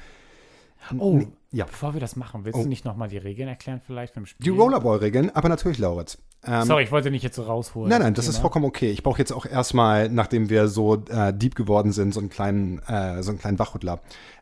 oh, 0.98 1.20
ja. 1.52 1.64
bevor 1.64 1.94
wir 1.94 2.00
das 2.00 2.16
machen, 2.16 2.44
willst 2.44 2.58
Oh. 2.58 2.62
du 2.62 2.68
nicht 2.68 2.84
nochmal 2.84 3.08
die 3.08 3.18
Regeln 3.18 3.48
erklären, 3.48 3.80
vielleicht 3.86 4.14
beim 4.14 4.26
Spiel? 4.26 4.44
die 4.44 4.50
Rollerball-Regeln, 4.50 5.30
aber 5.34 5.48
natürlich, 5.48 5.78
Lauritz. 5.78 6.18
Ähm, 6.46 6.64
Sorry, 6.64 6.84
ich 6.84 6.92
wollte 6.92 7.10
nicht 7.10 7.22
jetzt 7.22 7.36
so 7.36 7.42
rausholen. 7.42 7.90
Nein, 7.90 8.00
nein, 8.00 8.14
das 8.14 8.24
Thema. 8.24 8.34
ist 8.34 8.40
vollkommen 8.40 8.64
okay. 8.64 8.90
Ich 8.90 9.02
brauche 9.02 9.18
jetzt 9.18 9.32
auch 9.32 9.44
erstmal, 9.44 10.08
nachdem 10.08 10.48
wir 10.48 10.68
so 10.68 10.96
äh, 11.10 11.34
deep 11.34 11.54
geworden 11.54 11.92
sind, 11.92 12.14
so 12.14 12.20
einen 12.20 12.30
kleinen, 12.30 12.78
äh, 12.86 13.22
so 13.22 13.30
einen 13.30 13.38
kleinen 13.38 13.58
Wachrüttler. 13.58 14.00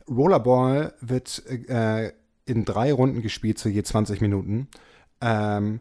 Rollerball 0.09 0.95
wird 1.01 1.43
äh, 1.69 2.13
in 2.45 2.65
drei 2.65 2.93
Runden 2.93 3.21
gespielt, 3.21 3.59
zu 3.59 3.69
je 3.69 3.83
20 3.83 4.21
Minuten. 4.21 4.69
Ähm, 5.21 5.81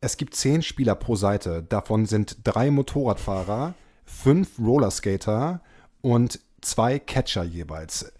es 0.00 0.16
gibt 0.16 0.34
zehn 0.34 0.62
Spieler 0.62 0.94
pro 0.94 1.16
Seite. 1.16 1.62
Davon 1.62 2.06
sind 2.06 2.38
drei 2.44 2.70
Motorradfahrer, 2.70 3.74
fünf 4.04 4.58
Rollerskater 4.58 5.60
und 6.00 6.40
zwei 6.62 6.98
Catcher 6.98 7.42
jeweils. 7.42 8.12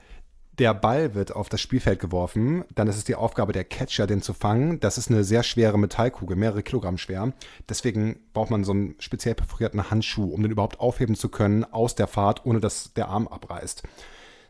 Der 0.60 0.74
Ball 0.74 1.14
wird 1.14 1.34
auf 1.34 1.48
das 1.48 1.62
Spielfeld 1.62 1.98
geworfen, 2.00 2.64
dann 2.74 2.86
ist 2.86 2.98
es 2.98 3.04
die 3.04 3.14
Aufgabe 3.14 3.52
der 3.52 3.64
Catcher, 3.64 4.06
den 4.06 4.20
zu 4.20 4.34
fangen. 4.34 4.78
Das 4.78 4.98
ist 4.98 5.10
eine 5.10 5.24
sehr 5.24 5.42
schwere 5.42 5.78
Metallkugel, 5.78 6.36
mehrere 6.36 6.62
Kilogramm 6.62 6.98
schwer. 6.98 7.32
Deswegen 7.68 8.20
braucht 8.34 8.50
man 8.50 8.62
so 8.62 8.72
einen 8.72 8.94
speziell 8.98 9.34
perforierten 9.34 9.90
Handschuh, 9.90 10.32
um 10.32 10.42
den 10.42 10.52
überhaupt 10.52 10.78
aufheben 10.78 11.14
zu 11.14 11.30
können 11.30 11.64
aus 11.64 11.94
der 11.94 12.06
Fahrt, 12.06 12.44
ohne 12.44 12.60
dass 12.60 12.92
der 12.92 13.08
Arm 13.08 13.26
abreißt. 13.26 13.82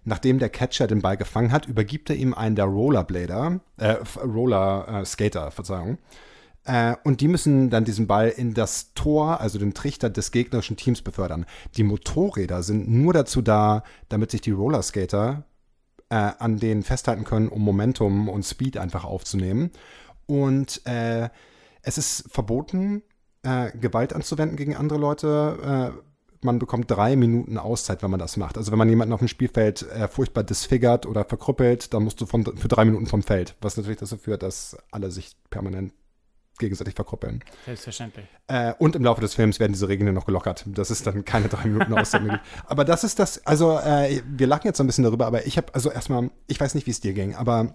Nachdem 0.03 0.40
der 0.40 0.49
Catcher 0.49 0.88
den 0.88 1.01
Ball 1.01 1.16
gefangen 1.16 1.53
hat, 1.53 1.66
übergibt 1.66 2.11
er 2.11 2.16
ihm 2.16 2.35
einen 2.35 2.57
der 2.57 2.64
Rollerblader, 2.64 3.61
äh, 3.77 3.96
Roller 4.25 4.88
äh, 4.88 5.05
Skater, 5.05 5.53
Verzeihung. 5.53 5.99
Äh, 6.64 6.96
und 7.05 7.20
die 7.20 7.29
müssen 7.29 7.70
dann 7.70 7.85
diesen 7.85 8.09
Ball 8.09 8.31
in 8.31 8.53
das 8.55 8.94
Tor, 8.94 9.40
also 9.40 9.61
den 9.61 9.75
Trichter 9.75 10.11
des 10.11 10.33
gegnerischen 10.33 10.77
Teams 10.77 11.03
befördern. 11.03 11.46
Die 11.77 11.85
Motorräder 11.85 12.64
sind 12.64 12.88
nur 12.88 13.12
dazu 13.12 13.42
da, 13.42 13.85
damit 14.09 14.33
sich 14.33 14.40
die 14.40 14.51
Rollerskater 14.51 15.44
äh, 16.11 16.33
an 16.38 16.59
denen 16.59 16.83
festhalten 16.83 17.25
können, 17.25 17.49
um 17.49 17.62
Momentum 17.62 18.29
und 18.29 18.44
Speed 18.44 18.77
einfach 18.77 19.05
aufzunehmen. 19.05 19.70
Und 20.27 20.87
äh, 20.87 21.29
es 21.83 21.99
ist 21.99 22.31
verboten, 22.31 23.03
äh, 23.42 23.70
Gewalt 23.79 24.12
anzuwenden 24.12 24.57
gegen 24.57 24.77
andere 24.77 24.99
Leute. 24.99 25.92
Äh, 25.94 26.01
man 26.42 26.59
bekommt 26.59 26.90
drei 26.90 27.16
Minuten 27.16 27.59
Auszeit, 27.59 28.03
wenn 28.03 28.11
man 28.11 28.20
das 28.20 28.37
macht. 28.37 28.57
Also 28.57 28.70
wenn 28.73 28.79
man 28.79 28.88
jemanden 28.88 29.12
auf 29.12 29.20
dem 29.20 29.29
Spielfeld 29.29 29.83
äh, 29.90 30.09
furchtbar 30.09 30.42
disfigert 30.42 31.07
oder 31.07 31.25
verkrüppelt, 31.25 31.92
dann 31.92 32.05
musst 32.05 32.20
du 32.20 32.27
von, 32.27 32.44
für 32.44 32.68
drei 32.68 32.85
Minuten 32.85 33.07
vom 33.07 33.23
Feld. 33.23 33.57
Was 33.61 33.77
natürlich 33.77 33.99
dazu 33.99 34.16
führt, 34.16 34.42
dass 34.42 34.77
alle 34.90 35.11
sich 35.11 35.37
permanent 35.51 35.92
gegenseitig 36.61 36.94
verkrüppeln. 36.94 37.42
Selbstverständlich. 37.64 38.27
Äh, 38.46 38.75
und 38.79 38.94
im 38.94 39.03
Laufe 39.03 39.20
des 39.20 39.35
Films 39.35 39.59
werden 39.59 39.73
diese 39.73 39.88
Regeln 39.88 40.14
noch 40.14 40.27
gelockert. 40.27 40.64
Das 40.66 40.90
ist 40.90 41.07
dann 41.07 41.25
keine 41.25 41.49
drei 41.49 41.66
Minuten 41.66 41.92
Auszeit 41.94 42.23
mehr. 42.23 42.35
gibt. 42.35 42.46
Aber 42.66 42.85
das 42.85 43.03
ist 43.03 43.18
das, 43.18 43.44
also 43.44 43.79
äh, 43.79 44.23
wir 44.27 44.46
lachen 44.46 44.66
jetzt 44.66 44.77
so 44.77 44.85
ein 44.85 44.87
bisschen 44.87 45.05
darüber, 45.05 45.27
aber 45.27 45.46
ich 45.46 45.57
habe, 45.57 45.75
also 45.75 45.90
erstmal, 45.90 46.31
ich 46.46 46.61
weiß 46.61 46.75
nicht, 46.75 46.87
wie 46.87 46.92
es 46.92 47.01
dir 47.01 47.12
ging, 47.12 47.35
aber 47.35 47.75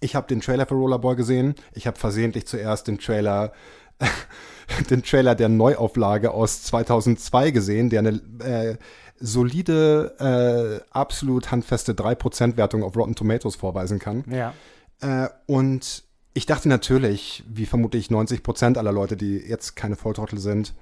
ich 0.00 0.14
habe 0.14 0.28
den 0.28 0.40
Trailer 0.40 0.66
für 0.66 0.74
Rollerboy 0.74 1.16
gesehen. 1.16 1.54
Ich 1.72 1.86
habe 1.86 1.98
versehentlich 1.98 2.46
zuerst 2.46 2.86
den 2.86 2.98
Trailer 2.98 3.52
den 4.90 5.02
Trailer 5.02 5.34
der 5.34 5.48
Neuauflage 5.48 6.30
aus 6.32 6.62
2002 6.64 7.50
gesehen, 7.50 7.90
der 7.90 8.00
eine 8.00 8.20
äh, 8.40 8.76
solide, 9.18 10.80
äh, 10.82 10.88
absolut 10.90 11.50
handfeste 11.50 11.92
3% 11.92 12.56
Wertung 12.56 12.82
auf 12.82 12.96
Rotten 12.96 13.14
Tomatoes 13.14 13.56
vorweisen 13.56 13.98
kann. 13.98 14.24
Ja. 14.28 14.52
Äh, 15.00 15.28
und 15.46 16.04
ich 16.34 16.46
dachte 16.46 16.68
natürlich, 16.68 17.44
wie 17.48 17.64
vermutlich 17.64 18.08
90% 18.08 18.76
aller 18.76 18.92
Leute, 18.92 19.16
die 19.16 19.36
jetzt 19.38 19.76
keine 19.76 19.94
Volltrottel 19.94 20.38
sind, 20.38 20.74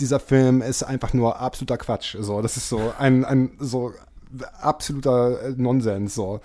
dieser 0.00 0.20
Film 0.20 0.62
ist 0.62 0.84
einfach 0.84 1.12
nur 1.12 1.40
absoluter 1.40 1.76
Quatsch. 1.76 2.16
So, 2.18 2.40
das 2.40 2.56
ist 2.56 2.68
so 2.68 2.92
ein, 2.98 3.24
ein 3.24 3.56
so 3.58 3.92
absoluter 4.60 5.54
Nonsens. 5.56 6.14
So. 6.14 6.40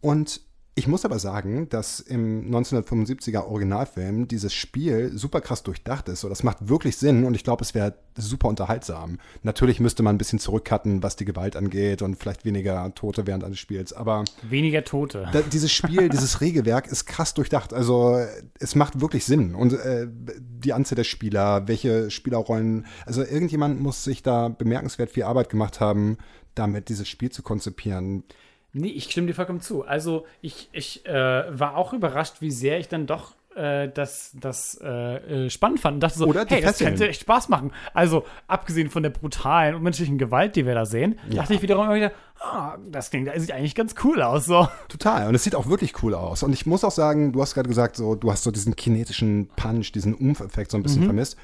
Und 0.00 0.40
ich 0.74 0.88
muss 0.88 1.04
aber 1.04 1.18
sagen, 1.18 1.68
dass 1.68 2.00
im 2.00 2.50
1975er 2.50 3.44
Originalfilm 3.44 4.26
dieses 4.26 4.54
Spiel 4.54 5.10
super 5.14 5.42
krass 5.42 5.62
durchdacht 5.62 6.08
ist. 6.08 6.20
So, 6.20 6.30
das 6.30 6.44
macht 6.44 6.66
wirklich 6.66 6.96
Sinn 6.96 7.24
und 7.24 7.34
ich 7.34 7.44
glaube, 7.44 7.62
es 7.62 7.74
wäre 7.74 7.94
super 8.16 8.48
unterhaltsam. 8.48 9.18
Natürlich 9.42 9.80
müsste 9.80 10.02
man 10.02 10.14
ein 10.14 10.18
bisschen 10.18 10.38
zurückcutten, 10.38 11.02
was 11.02 11.16
die 11.16 11.26
Gewalt 11.26 11.56
angeht 11.56 12.00
und 12.00 12.16
vielleicht 12.16 12.46
weniger 12.46 12.90
Tote 12.94 13.26
während 13.26 13.44
eines 13.44 13.58
Spiels. 13.58 13.92
Aber 13.92 14.24
Weniger 14.48 14.82
Tote. 14.82 15.28
da, 15.30 15.42
dieses 15.42 15.70
Spiel, 15.70 16.08
dieses 16.12 16.40
Regelwerk 16.40 16.86
ist 16.86 17.04
krass 17.04 17.34
durchdacht. 17.34 17.74
Also 17.74 18.24
es 18.58 18.74
macht 18.74 19.02
wirklich 19.02 19.26
Sinn. 19.26 19.54
Und 19.54 19.74
äh, 19.74 20.08
die 20.10 20.72
Anzahl 20.72 20.96
der 20.96 21.04
Spieler, 21.04 21.68
welche 21.68 22.10
Spielerrollen, 22.10 22.86
also 23.04 23.22
irgendjemand 23.22 23.78
muss 23.78 24.04
sich 24.04 24.22
da 24.22 24.48
bemerkenswert 24.48 25.10
viel 25.10 25.24
Arbeit 25.24 25.50
gemacht 25.50 25.80
haben, 25.80 26.16
damit 26.54 26.88
dieses 26.88 27.08
Spiel 27.08 27.30
zu 27.30 27.42
konzipieren. 27.42 28.24
Nee, 28.72 28.88
ich 28.88 29.04
stimme 29.04 29.26
dir 29.26 29.34
vollkommen 29.34 29.60
zu. 29.60 29.84
Also 29.84 30.26
ich, 30.40 30.68
ich 30.72 31.04
äh, 31.06 31.58
war 31.58 31.76
auch 31.76 31.92
überrascht, 31.92 32.36
wie 32.40 32.50
sehr 32.50 32.78
ich 32.78 32.88
dann 32.88 33.06
doch 33.06 33.34
äh, 33.54 33.90
das, 33.90 34.32
das 34.40 34.80
äh, 34.82 35.44
äh, 35.44 35.50
spannend 35.50 35.80
fand 35.80 35.96
und 35.96 36.00
dachte 36.00 36.18
so, 36.18 36.26
Oder 36.26 36.46
hey, 36.48 36.62
das 36.62 36.78
Fesseln. 36.78 36.90
könnte 36.90 37.08
echt 37.08 37.20
Spaß 37.22 37.50
machen. 37.50 37.72
Also 37.92 38.24
abgesehen 38.46 38.88
von 38.88 39.02
der 39.02 39.10
brutalen 39.10 39.74
und 39.74 39.82
menschlichen 39.82 40.16
Gewalt, 40.16 40.56
die 40.56 40.64
wir 40.64 40.74
da 40.74 40.86
sehen, 40.86 41.18
dachte 41.30 41.52
ich 41.54 41.60
wiederum 41.62 41.84
immer 41.84 41.94
wieder, 41.94 42.12
ah, 42.40 42.78
das 42.90 43.10
klingt, 43.10 43.28
das 43.28 43.42
sieht 43.42 43.52
eigentlich 43.52 43.74
ganz 43.74 43.94
cool 44.04 44.22
aus. 44.22 44.46
So. 44.46 44.68
Total. 44.88 45.28
Und 45.28 45.34
es 45.34 45.44
sieht 45.44 45.54
auch 45.54 45.66
wirklich 45.66 46.02
cool 46.02 46.14
aus. 46.14 46.42
Und 46.42 46.54
ich 46.54 46.64
muss 46.64 46.82
auch 46.82 46.90
sagen, 46.90 47.32
du 47.32 47.42
hast 47.42 47.52
gerade 47.54 47.68
gesagt, 47.68 47.96
so, 47.96 48.14
du 48.14 48.32
hast 48.32 48.42
so 48.42 48.50
diesen 48.50 48.74
kinetischen 48.74 49.48
Punch, 49.54 49.92
diesen 49.92 50.14
Umf-Effekt 50.14 50.70
so 50.70 50.78
ein 50.78 50.82
bisschen 50.82 51.04
vermisst. 51.04 51.36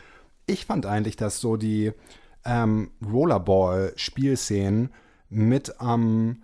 Ich 0.46 0.64
fand 0.64 0.86
eigentlich, 0.86 1.16
dass 1.16 1.40
so 1.40 1.58
die 1.58 1.92
ähm, 2.46 2.90
Rollerball-Spielszenen 3.04 4.90
mit 5.28 5.78
am 5.78 6.42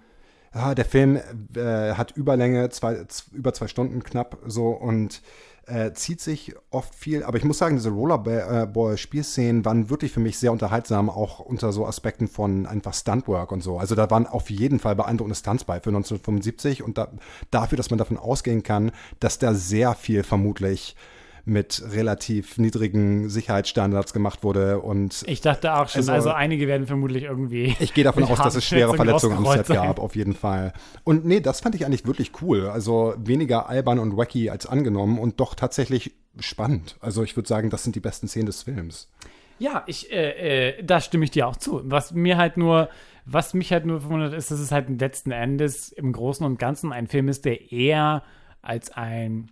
ah, 0.54 0.74
der 0.74 0.84
Film 0.84 1.16
äh, 1.54 1.92
hat 1.94 2.12
Überlänge, 2.16 2.70
zwei, 2.70 3.04
über 3.32 3.52
zwei 3.52 3.68
Stunden 3.68 4.02
knapp 4.02 4.38
so 4.46 4.68
und 4.68 5.20
äh, 5.66 5.92
zieht 5.92 6.20
sich 6.20 6.54
oft 6.70 6.94
viel. 6.94 7.22
Aber 7.22 7.38
ich 7.38 7.44
muss 7.44 7.58
sagen, 7.58 7.76
diese 7.76 7.90
Rollerball-Spielszenen 7.90 9.64
waren 9.64 9.90
wirklich 9.90 10.12
für 10.12 10.20
mich 10.20 10.38
sehr 10.38 10.52
unterhaltsam, 10.52 11.08
auch 11.10 11.40
unter 11.40 11.72
so 11.72 11.86
Aspekten 11.86 12.28
von 12.28 12.66
einfach 12.66 12.94
Stuntwork 12.94 13.52
und 13.52 13.62
so. 13.62 13.78
Also 13.78 13.94
da 13.94 14.10
waren 14.10 14.26
auf 14.26 14.50
jeden 14.50 14.78
Fall 14.78 14.94
beeindruckende 14.94 15.36
Stunts 15.36 15.64
bei 15.64 15.80
für 15.80 15.90
1975 15.90 16.82
und 16.82 16.98
da, 16.98 17.08
dafür, 17.50 17.76
dass 17.76 17.90
man 17.90 17.98
davon 17.98 18.18
ausgehen 18.18 18.62
kann, 18.62 18.92
dass 19.20 19.38
da 19.38 19.54
sehr 19.54 19.94
viel 19.94 20.22
vermutlich 20.22 20.96
mit 21.46 21.82
relativ 21.92 22.56
niedrigen 22.58 23.28
Sicherheitsstandards 23.28 24.12
gemacht 24.14 24.42
wurde 24.42 24.80
und 24.80 25.24
Ich 25.26 25.40
dachte 25.42 25.74
auch 25.74 25.88
schon, 25.88 26.00
Also- 26.00 26.12
also, 26.12 26.30
einige 26.30 26.66
werden 26.66 26.86
vermutlich 26.86 27.24
irgendwie. 27.24 27.76
ich 27.80 27.92
gehe 27.92 28.04
davon 28.04 28.24
aus, 28.24 28.38
dass 28.38 28.54
es 28.54 28.64
schwere 28.64 28.94
Verletzungen 28.94 29.36
am 29.38 29.46
Set 29.46 29.66
gab, 29.68 29.98
auf 29.98 30.16
jeden 30.16 30.34
Fall. 30.34 30.72
Und 31.04 31.24
nee, 31.26 31.40
das 31.40 31.60
fand 31.60 31.74
ich 31.74 31.84
eigentlich 31.84 32.06
wirklich 32.06 32.32
cool. 32.40 32.68
Also 32.68 33.14
weniger 33.18 33.68
albern 33.68 33.98
und 33.98 34.16
wacky 34.16 34.48
als 34.50 34.66
angenommen 34.66 35.18
und 35.18 35.38
doch 35.40 35.54
tatsächlich 35.54 36.14
spannend. 36.40 36.96
Also 37.00 37.22
ich 37.22 37.36
würde 37.36 37.48
sagen, 37.48 37.68
das 37.70 37.84
sind 37.84 37.94
die 37.94 38.00
besten 38.00 38.26
Szenen 38.26 38.46
des 38.46 38.62
Films. 38.62 39.10
Ja, 39.58 39.84
ich, 39.86 40.10
äh, 40.10 40.70
äh, 40.78 40.82
da 40.82 41.00
stimme 41.00 41.24
ich 41.24 41.30
dir 41.30 41.46
auch 41.46 41.56
zu. 41.56 41.82
Was 41.84 42.12
mir 42.12 42.38
halt 42.38 42.56
nur, 42.56 42.88
was 43.24 43.54
mich 43.54 43.70
halt 43.70 43.86
nur 43.86 44.00
verwundert 44.00 44.32
ist, 44.32 44.50
dass 44.50 44.58
es 44.58 44.72
halt 44.72 44.88
letzten 45.00 45.30
Endes 45.30 45.92
im 45.92 46.12
Großen 46.12 46.44
und 46.44 46.58
Ganzen 46.58 46.92
ein 46.92 47.06
Film 47.06 47.28
ist, 47.28 47.44
der 47.44 47.70
eher 47.70 48.22
als 48.62 48.90
ein 48.90 49.48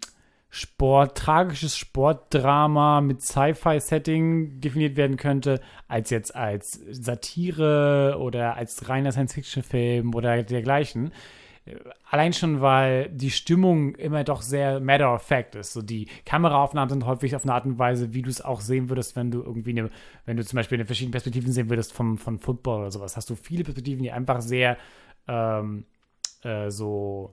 Sport, 0.55 1.17
tragisches 1.17 1.79
Sportdrama 1.79 3.01
mit 3.01 3.23
Sci-Fi-Setting 3.23 4.61
definiert 4.61 4.97
werden 4.97 5.17
könnte, 5.17 5.63
als 5.89 6.11
jetzt 6.11 6.37
als 6.37 6.79
Satire 6.91 8.19
oder 8.21 8.55
als 8.55 8.87
reiner 8.87 9.13
Science-Fiction-Film 9.13 10.15
oder 10.15 10.43
dergleichen. 10.43 11.11
Allein 12.11 12.35
schon, 12.35 12.61
weil 12.61 13.09
die 13.09 13.31
Stimmung 13.31 13.95
immer 13.95 14.25
doch 14.25 14.43
sehr 14.43 14.79
matter 14.81 15.15
of 15.15 15.23
fact 15.23 15.55
ist. 15.55 15.73
So 15.73 15.81
die 15.81 16.07
Kameraaufnahmen 16.27 16.91
sind 16.91 17.07
häufig 17.07 17.35
auf 17.35 17.45
eine 17.45 17.55
Art 17.55 17.65
und 17.65 17.79
Weise, 17.79 18.13
wie 18.13 18.21
du 18.21 18.29
es 18.29 18.43
auch 18.43 18.61
sehen 18.61 18.91
würdest, 18.91 19.17
wenn 19.17 19.31
du 19.31 19.43
irgendwie 19.43 19.71
eine, 19.71 19.89
wenn 20.27 20.37
du 20.37 20.45
zum 20.45 20.59
Beispiel 20.59 20.77
eine 20.77 20.85
verschiedene 20.85 21.13
Perspektiven 21.13 21.51
sehen 21.51 21.71
würdest 21.71 21.95
vom, 21.95 22.19
von 22.19 22.39
Football 22.39 22.81
oder 22.81 22.91
sowas. 22.91 23.17
Hast 23.17 23.31
du 23.31 23.37
viele 23.37 23.65
Perspektiven, 23.65 24.03
die 24.03 24.13
einfach 24.13 24.43
sehr 24.43 24.77
ähm, 25.27 25.87
äh, 26.43 26.71
so 26.71 27.33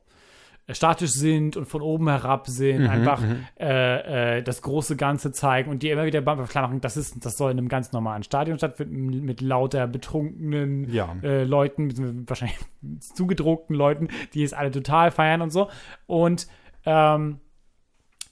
statisch 0.71 1.12
sind 1.12 1.58
und 1.58 1.65
von 1.65 1.82
oben 1.82 2.08
herab 2.10 2.47
sind, 2.47 2.88
einfach 2.88 3.21
äh, 3.60 4.38
äh, 4.38 4.43
das 4.43 4.62
große 4.62 4.95
Ganze 4.95 5.32
zeigen 5.32 5.69
und 5.71 5.84
dir 5.84 5.93
immer 5.93 6.05
wieder 6.05 6.21
klar 6.47 6.67
machen, 6.67 6.82
das 6.82 6.97
ist, 6.97 7.25
das 7.25 7.38
soll 7.38 7.51
in 7.51 7.58
einem 7.58 7.69
ganz 7.69 7.91
normalen 7.91 8.23
Stadion 8.23 8.58
stattfinden, 8.58 9.25
mit 9.25 9.41
lauter 9.41 9.88
betrunkenen 9.88 10.91
Ja. 10.93 11.15
äh, 11.23 11.43
Leuten, 11.43 12.25
wahrscheinlich 12.27 12.58
zugedruckten 12.99 13.75
Leuten, 13.75 14.10
die 14.34 14.43
es 14.43 14.53
alle 14.53 14.71
total 14.71 15.12
feiern 15.12 15.41
und 15.41 15.51
so. 15.51 15.69
Und, 16.08 16.47
ähm, 16.86 17.39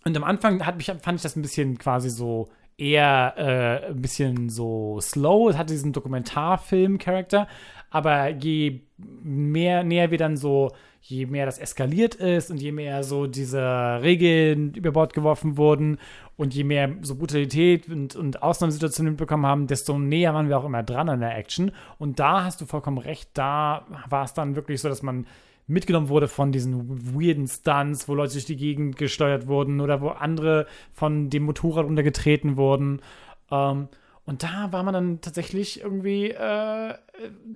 und 0.06 0.16
am 0.16 0.24
Anfang 0.24 0.66
hat 0.66 0.78
mich, 0.78 0.86
fand 0.86 1.16
ich 1.18 1.22
das 1.24 1.36
ein 1.36 1.42
bisschen 1.42 1.78
quasi 1.78 2.10
so 2.10 2.48
eher 2.78 3.34
äh, 3.38 3.88
ein 3.90 4.02
bisschen 4.02 4.50
so 4.50 5.00
slow. 5.02 5.50
Es 5.50 5.58
hatte 5.58 5.74
diesen 5.74 5.94
Dokumentarfilm-Charakter, 5.94 7.48
aber 7.90 8.30
je 8.30 8.82
mehr 8.98 9.84
näher 9.84 10.12
wir 10.12 10.18
dann 10.18 10.38
so, 10.38 10.72
je 11.10 11.26
mehr 11.26 11.46
das 11.46 11.58
eskaliert 11.58 12.16
ist 12.16 12.52
und 12.52 12.62
je 12.62 12.74
mehr 12.74 13.04
so 13.04 13.28
diese 13.28 13.62
Regeln 14.02 14.74
über 14.74 14.92
Bord 14.92 15.14
geworfen 15.14 15.56
wurden 15.56 16.00
und 16.36 16.54
je 16.54 16.66
mehr 16.66 16.94
so 17.02 17.16
Brutalität 17.16 17.90
und, 17.90 18.16
und 18.16 18.44
Ausnahmesituationen 18.44 19.14
mitbekommen 19.14 19.46
haben, 19.46 19.68
desto 19.68 19.98
näher 19.98 20.34
waren 20.34 20.50
wir 20.50 20.58
auch 20.58 20.66
immer 20.66 20.84
dran 20.84 21.08
an 21.08 21.22
der 21.22 21.38
Action. 21.38 21.72
Und 21.98 22.20
da 22.20 22.44
hast 22.44 22.60
du 22.60 22.66
vollkommen 22.66 22.98
recht, 22.98 23.30
da 23.34 23.86
war 24.10 24.26
es 24.26 24.34
dann 24.34 24.56
wirklich 24.58 24.82
so, 24.82 24.90
dass 24.90 25.02
man 25.02 25.28
mitgenommen 25.66 26.10
wurde 26.10 26.28
von 26.28 26.52
diesen 26.52 27.16
weirden 27.16 27.48
Stunts, 27.48 28.10
wo 28.10 28.16
Leute 28.16 28.34
durch 28.34 28.46
die 28.46 28.58
Gegend 28.58 28.98
gesteuert 28.98 29.48
wurden 29.48 29.80
oder 29.80 30.02
wo 30.02 30.10
andere 30.10 30.68
von 30.94 31.30
dem 31.30 31.44
Motorrad 31.44 31.86
untergetreten 31.86 32.58
wurden. 32.58 33.02
Ähm, 33.50 33.88
und 34.28 34.44
da 34.44 34.72
war 34.72 34.84
man 34.84 34.94
dann 34.94 35.22
tatsächlich 35.22 35.82
irgendwie 35.82 36.30
äh, 36.30 36.94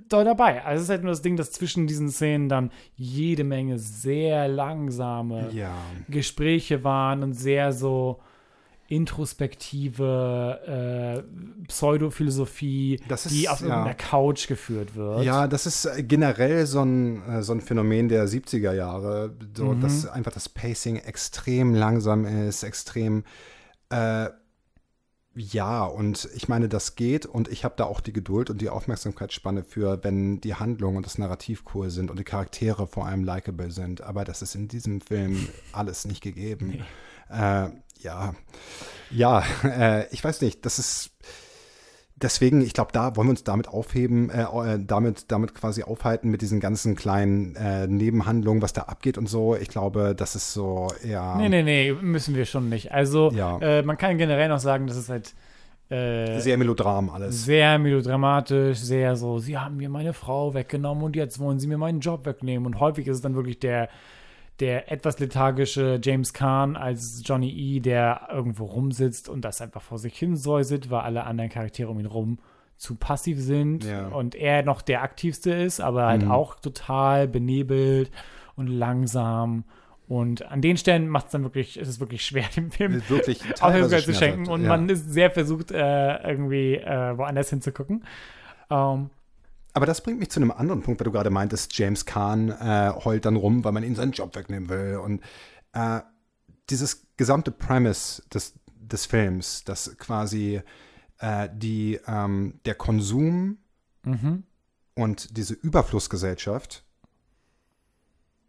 doll 0.09 0.25
dabei. 0.25 0.65
Also 0.65 0.77
es 0.77 0.83
ist 0.85 0.89
halt 0.89 1.03
nur 1.03 1.11
das 1.11 1.21
Ding, 1.21 1.37
dass 1.37 1.51
zwischen 1.51 1.85
diesen 1.85 2.09
Szenen 2.09 2.49
dann 2.49 2.71
jede 2.95 3.43
Menge 3.43 3.77
sehr 3.77 4.47
langsame 4.47 5.51
Ja. 5.53 5.75
Gespräche 6.09 6.83
waren 6.83 7.21
und 7.21 7.33
sehr 7.33 7.73
so 7.73 8.19
introspektive 8.87 11.23
äh, 11.23 11.65
Pseudophilosophie, 11.67 12.99
ist- 13.07 13.31
die 13.31 13.47
auf 13.49 13.61
ja. 13.61 13.67
irgendeiner 13.67 13.93
Couch 13.95 14.47
geführt 14.47 14.95
wird. 14.95 15.23
Ja, 15.23 15.47
das 15.47 15.65
ist 15.65 15.85
äh, 15.85 16.03
generell 16.03 16.65
so 16.65 16.81
ein, 16.83 17.21
äh, 17.29 17.41
so 17.43 17.53
ein 17.53 17.61
Phänomen 17.61 18.09
der 18.09 18.27
70er 18.27 18.73
Jahre, 18.73 19.33
so, 19.55 19.73
dass 19.75 20.05
einfach 20.07 20.31
das 20.33 20.49
Pacing 20.49 20.97
extrem 20.97 21.73
langsam 21.73 22.25
ist, 22.25 22.63
extrem 22.63 23.23
äh, 23.89 24.27
ja, 25.33 25.85
und 25.85 26.27
ich 26.35 26.49
meine, 26.49 26.67
das 26.67 26.95
geht 26.95 27.25
und 27.25 27.47
ich 27.47 27.63
habe 27.63 27.75
da 27.77 27.85
auch 27.85 28.01
die 28.01 28.11
Geduld 28.11 28.49
und 28.49 28.59
die 28.59 28.69
Aufmerksamkeitsspanne 28.69 29.63
für, 29.63 30.03
wenn 30.03 30.41
die 30.41 30.55
Handlung 30.55 30.97
und 30.97 31.05
das 31.05 31.17
Narrativ 31.17 31.63
cool 31.73 31.89
sind 31.89 32.11
und 32.11 32.19
die 32.19 32.25
Charaktere 32.25 32.85
vor 32.85 33.05
allem 33.05 33.23
likable 33.23 33.71
sind. 33.71 34.01
Aber 34.01 34.25
das 34.25 34.41
ist 34.41 34.55
in 34.55 34.67
diesem 34.67 34.99
Film 34.99 35.47
alles 35.71 36.03
nicht 36.03 36.21
gegeben. 36.21 36.83
Äh, 37.29 37.69
ja, 37.99 38.35
ja, 39.09 39.43
äh, 39.63 40.07
ich 40.13 40.21
weiß 40.21 40.41
nicht, 40.41 40.65
das 40.65 40.79
ist 40.79 41.11
deswegen, 42.21 42.61
ich 42.61 42.73
glaube, 42.73 42.91
da 42.93 43.15
wollen 43.15 43.27
wir 43.27 43.31
uns 43.31 43.43
damit 43.43 43.67
aufheben, 43.67 44.29
äh, 44.29 44.43
äh, 44.43 44.79
damit, 44.79 45.31
damit 45.31 45.53
quasi 45.55 45.83
aufhalten 45.83 46.29
mit 46.29 46.41
diesen 46.41 46.59
ganzen 46.59 46.95
kleinen 46.95 47.55
äh, 47.55 47.87
Nebenhandlungen, 47.87 48.61
was 48.61 48.73
da 48.73 48.83
abgeht 48.83 49.17
und 49.17 49.27
so. 49.27 49.55
Ich 49.55 49.69
glaube, 49.69 50.13
das 50.15 50.35
ist 50.35 50.53
so 50.53 50.87
eher. 51.03 51.35
Nee, 51.37 51.49
nee, 51.49 51.63
nee, 51.63 51.93
müssen 51.93 52.35
wir 52.35 52.45
schon 52.45 52.69
nicht. 52.69 52.91
Also, 52.91 53.31
Ja. 53.31 53.57
äh, 53.59 53.81
man 53.83 53.97
kann 53.97 54.17
generell 54.17 54.49
noch 54.49 54.59
sagen, 54.59 54.87
dass 54.87 54.97
es 54.97 55.09
halt 55.09 55.33
äh, 55.89 56.39
Sehr 56.39 56.57
Melodram 56.57 57.09
alles. 57.09 57.43
sehr 57.43 57.77
melodramatisch, 57.77 58.77
sehr 58.77 59.17
so, 59.17 59.39
sie 59.39 59.57
haben 59.57 59.75
mir 59.75 59.89
meine 59.89 60.13
Frau 60.13 60.53
weggenommen 60.53 61.03
und 61.03 61.15
jetzt 61.17 61.37
wollen 61.39 61.59
sie 61.59 61.67
mir 61.67 61.77
meinen 61.77 61.99
Job 61.99 62.25
wegnehmen. 62.25 62.65
Und 62.65 62.79
häufig 62.79 63.07
ist 63.07 63.17
es 63.17 63.21
dann 63.21 63.35
wirklich 63.35 63.59
der, 63.59 63.89
der 64.61 64.91
etwas 64.91 65.19
lethargische 65.19 65.99
James 66.01 66.33
Kahn 66.33 66.77
als 66.77 67.21
Johnny 67.25 67.49
E., 67.49 67.79
der 67.81 68.29
irgendwo 68.31 68.65
rumsitzt 68.65 69.27
und 69.27 69.41
das 69.43 69.59
einfach 69.61 69.81
vor 69.81 69.97
sich 69.97 70.17
hin 70.17 70.35
säuselt, 70.37 70.89
weil 70.89 71.01
alle 71.01 71.25
anderen 71.25 71.49
Charaktere 71.49 71.89
um 71.89 71.99
ihn 71.99 72.05
rum 72.05 72.39
zu 72.77 72.95
passiv 72.95 73.39
sind 73.39 73.83
Ja. 73.83 74.07
und 74.07 74.33
er 74.35 74.63
noch 74.63 74.81
der 74.81 75.03
aktivste 75.03 75.51
ist, 75.53 75.81
aber 75.81 76.05
halt 76.07 76.23
Mhm. 76.23 76.31
auch 76.31 76.55
total 76.59 77.27
benebelt 77.27 78.09
und 78.55 78.67
langsam. 78.67 79.65
Und 80.07 80.43
an 80.51 80.61
den 80.61 80.77
Stellen 80.77 81.07
macht 81.07 81.27
es 81.27 81.31
dann 81.31 81.43
wirklich, 81.43 81.77
ist 81.79 81.87
es 81.87 81.99
wirklich 81.99 82.25
schwer, 82.25 82.45
dem 82.55 82.71
Film 82.71 83.01
Wirklich 83.07 83.39
Aufmerksamkeit 83.61 84.03
zu 84.03 84.13
schenken 84.13 84.47
und 84.49 84.63
ja. 84.63 84.69
man 84.69 84.89
ist 84.89 85.11
sehr 85.11 85.31
versucht, 85.31 85.71
äh, 85.71 86.27
irgendwie 86.27 86.75
äh, 86.75 87.17
woanders 87.17 87.49
hinzugucken. 87.49 88.03
Ähm, 88.69 89.09
Aber 89.73 89.85
das 89.85 90.01
bringt 90.01 90.19
mich 90.19 90.29
zu 90.29 90.39
einem 90.39 90.51
anderen 90.51 90.81
Punkt, 90.81 90.99
weil 90.99 91.05
du 91.05 91.11
gerade 91.11 91.29
meintest, 91.29 91.77
James 91.77 92.05
Kahn 92.05 92.49
äh, 92.49 92.91
heult 93.03 93.25
dann 93.25 93.35
rum, 93.35 93.63
weil 93.63 93.71
man 93.71 93.83
ihm 93.83 93.95
seinen 93.95 94.11
Job 94.11 94.35
wegnehmen 94.35 94.69
will. 94.69 94.97
Und 94.97 95.21
äh, 95.73 96.01
dieses 96.69 97.07
gesamte 97.17 97.51
Premise 97.51 98.21
des, 98.33 98.53
des 98.75 99.05
Films, 99.05 99.63
dass 99.63 99.97
quasi 99.97 100.61
äh, 101.19 101.49
die, 101.53 101.99
ähm, 102.07 102.59
der 102.65 102.75
Konsum 102.75 103.59
mhm. 104.03 104.43
und 104.95 105.37
diese 105.37 105.53
Überflussgesellschaft 105.53 106.83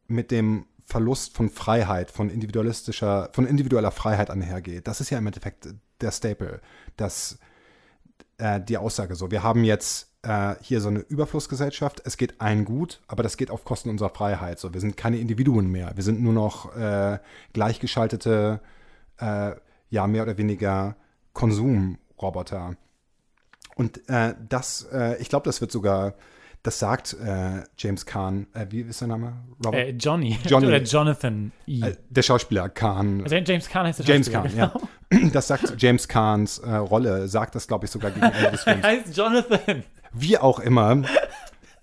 mit 0.08 0.30
dem 0.30 0.66
Verlust 0.84 1.36
von 1.36 1.48
Freiheit, 1.48 2.10
von 2.10 2.28
individualistischer, 2.28 3.30
von 3.32 3.46
individueller 3.46 3.92
Freiheit 3.92 4.30
einhergeht. 4.30 4.88
Das 4.88 5.00
ist 5.00 5.10
ja 5.10 5.18
im 5.18 5.26
Endeffekt 5.26 5.68
der 6.00 6.10
Staple, 6.10 6.60
dass 6.96 7.38
äh, 8.38 8.60
die 8.60 8.76
Aussage 8.76 9.14
so. 9.14 9.30
Wir 9.30 9.42
haben 9.42 9.64
jetzt 9.64 10.11
äh, 10.22 10.54
hier 10.62 10.80
so 10.80 10.88
eine 10.88 11.00
Überflussgesellschaft. 11.00 12.02
Es 12.04 12.16
geht 12.16 12.40
allen 12.40 12.64
gut, 12.64 13.00
aber 13.08 13.22
das 13.22 13.36
geht 13.36 13.50
auf 13.50 13.64
Kosten 13.64 13.90
unserer 13.90 14.10
Freiheit. 14.10 14.58
So, 14.58 14.72
wir 14.72 14.80
sind 14.80 14.96
keine 14.96 15.18
Individuen 15.18 15.68
mehr. 15.70 15.92
Wir 15.94 16.04
sind 16.04 16.20
nur 16.22 16.32
noch 16.32 16.76
äh, 16.76 17.18
gleichgeschaltete, 17.52 18.60
äh, 19.18 19.52
ja 19.90 20.06
mehr 20.06 20.22
oder 20.22 20.38
weniger 20.38 20.96
Konsumroboter. 21.32 22.76
Und 23.74 24.08
äh, 24.08 24.34
das, 24.48 24.86
äh, 24.92 25.16
ich 25.20 25.28
glaube, 25.28 25.44
das 25.44 25.60
wird 25.60 25.72
sogar, 25.72 26.14
das 26.62 26.78
sagt 26.78 27.14
äh, 27.14 27.62
James 27.78 28.06
Kahn, 28.06 28.46
äh, 28.54 28.66
wie 28.70 28.82
ist 28.82 28.98
sein 28.98 29.08
Name? 29.08 29.32
Äh, 29.72 29.90
Johnny. 29.90 30.38
Johnny. 30.46 30.66
Oder 30.66 30.82
Jonathan 30.82 31.52
E. 31.66 31.80
Der 32.10 32.22
Schauspieler 32.22 32.68
Kahn. 32.68 33.22
also 33.22 33.34
James 33.36 33.68
Kahn 33.68 33.86
heißt 33.86 33.98
der 34.00 34.06
James 34.06 34.30
Schauspieler, 34.30 34.68
Kahn, 34.68 34.82
ja. 35.10 35.28
Das 35.32 35.48
sagt 35.48 35.74
James 35.78 36.06
Kahns 36.06 36.62
Rolle, 36.64 37.28
sagt 37.28 37.54
das, 37.54 37.66
glaube 37.66 37.86
ich, 37.86 37.90
sogar 37.90 38.10
gegen 38.12 38.24
Ende 38.26 38.50
des 38.52 38.62
Er 38.66 38.72
Films. 38.74 38.84
heißt 38.86 39.16
Jonathan. 39.16 39.84
Wie 40.14 40.38
auch 40.38 40.58
immer, 40.60 41.02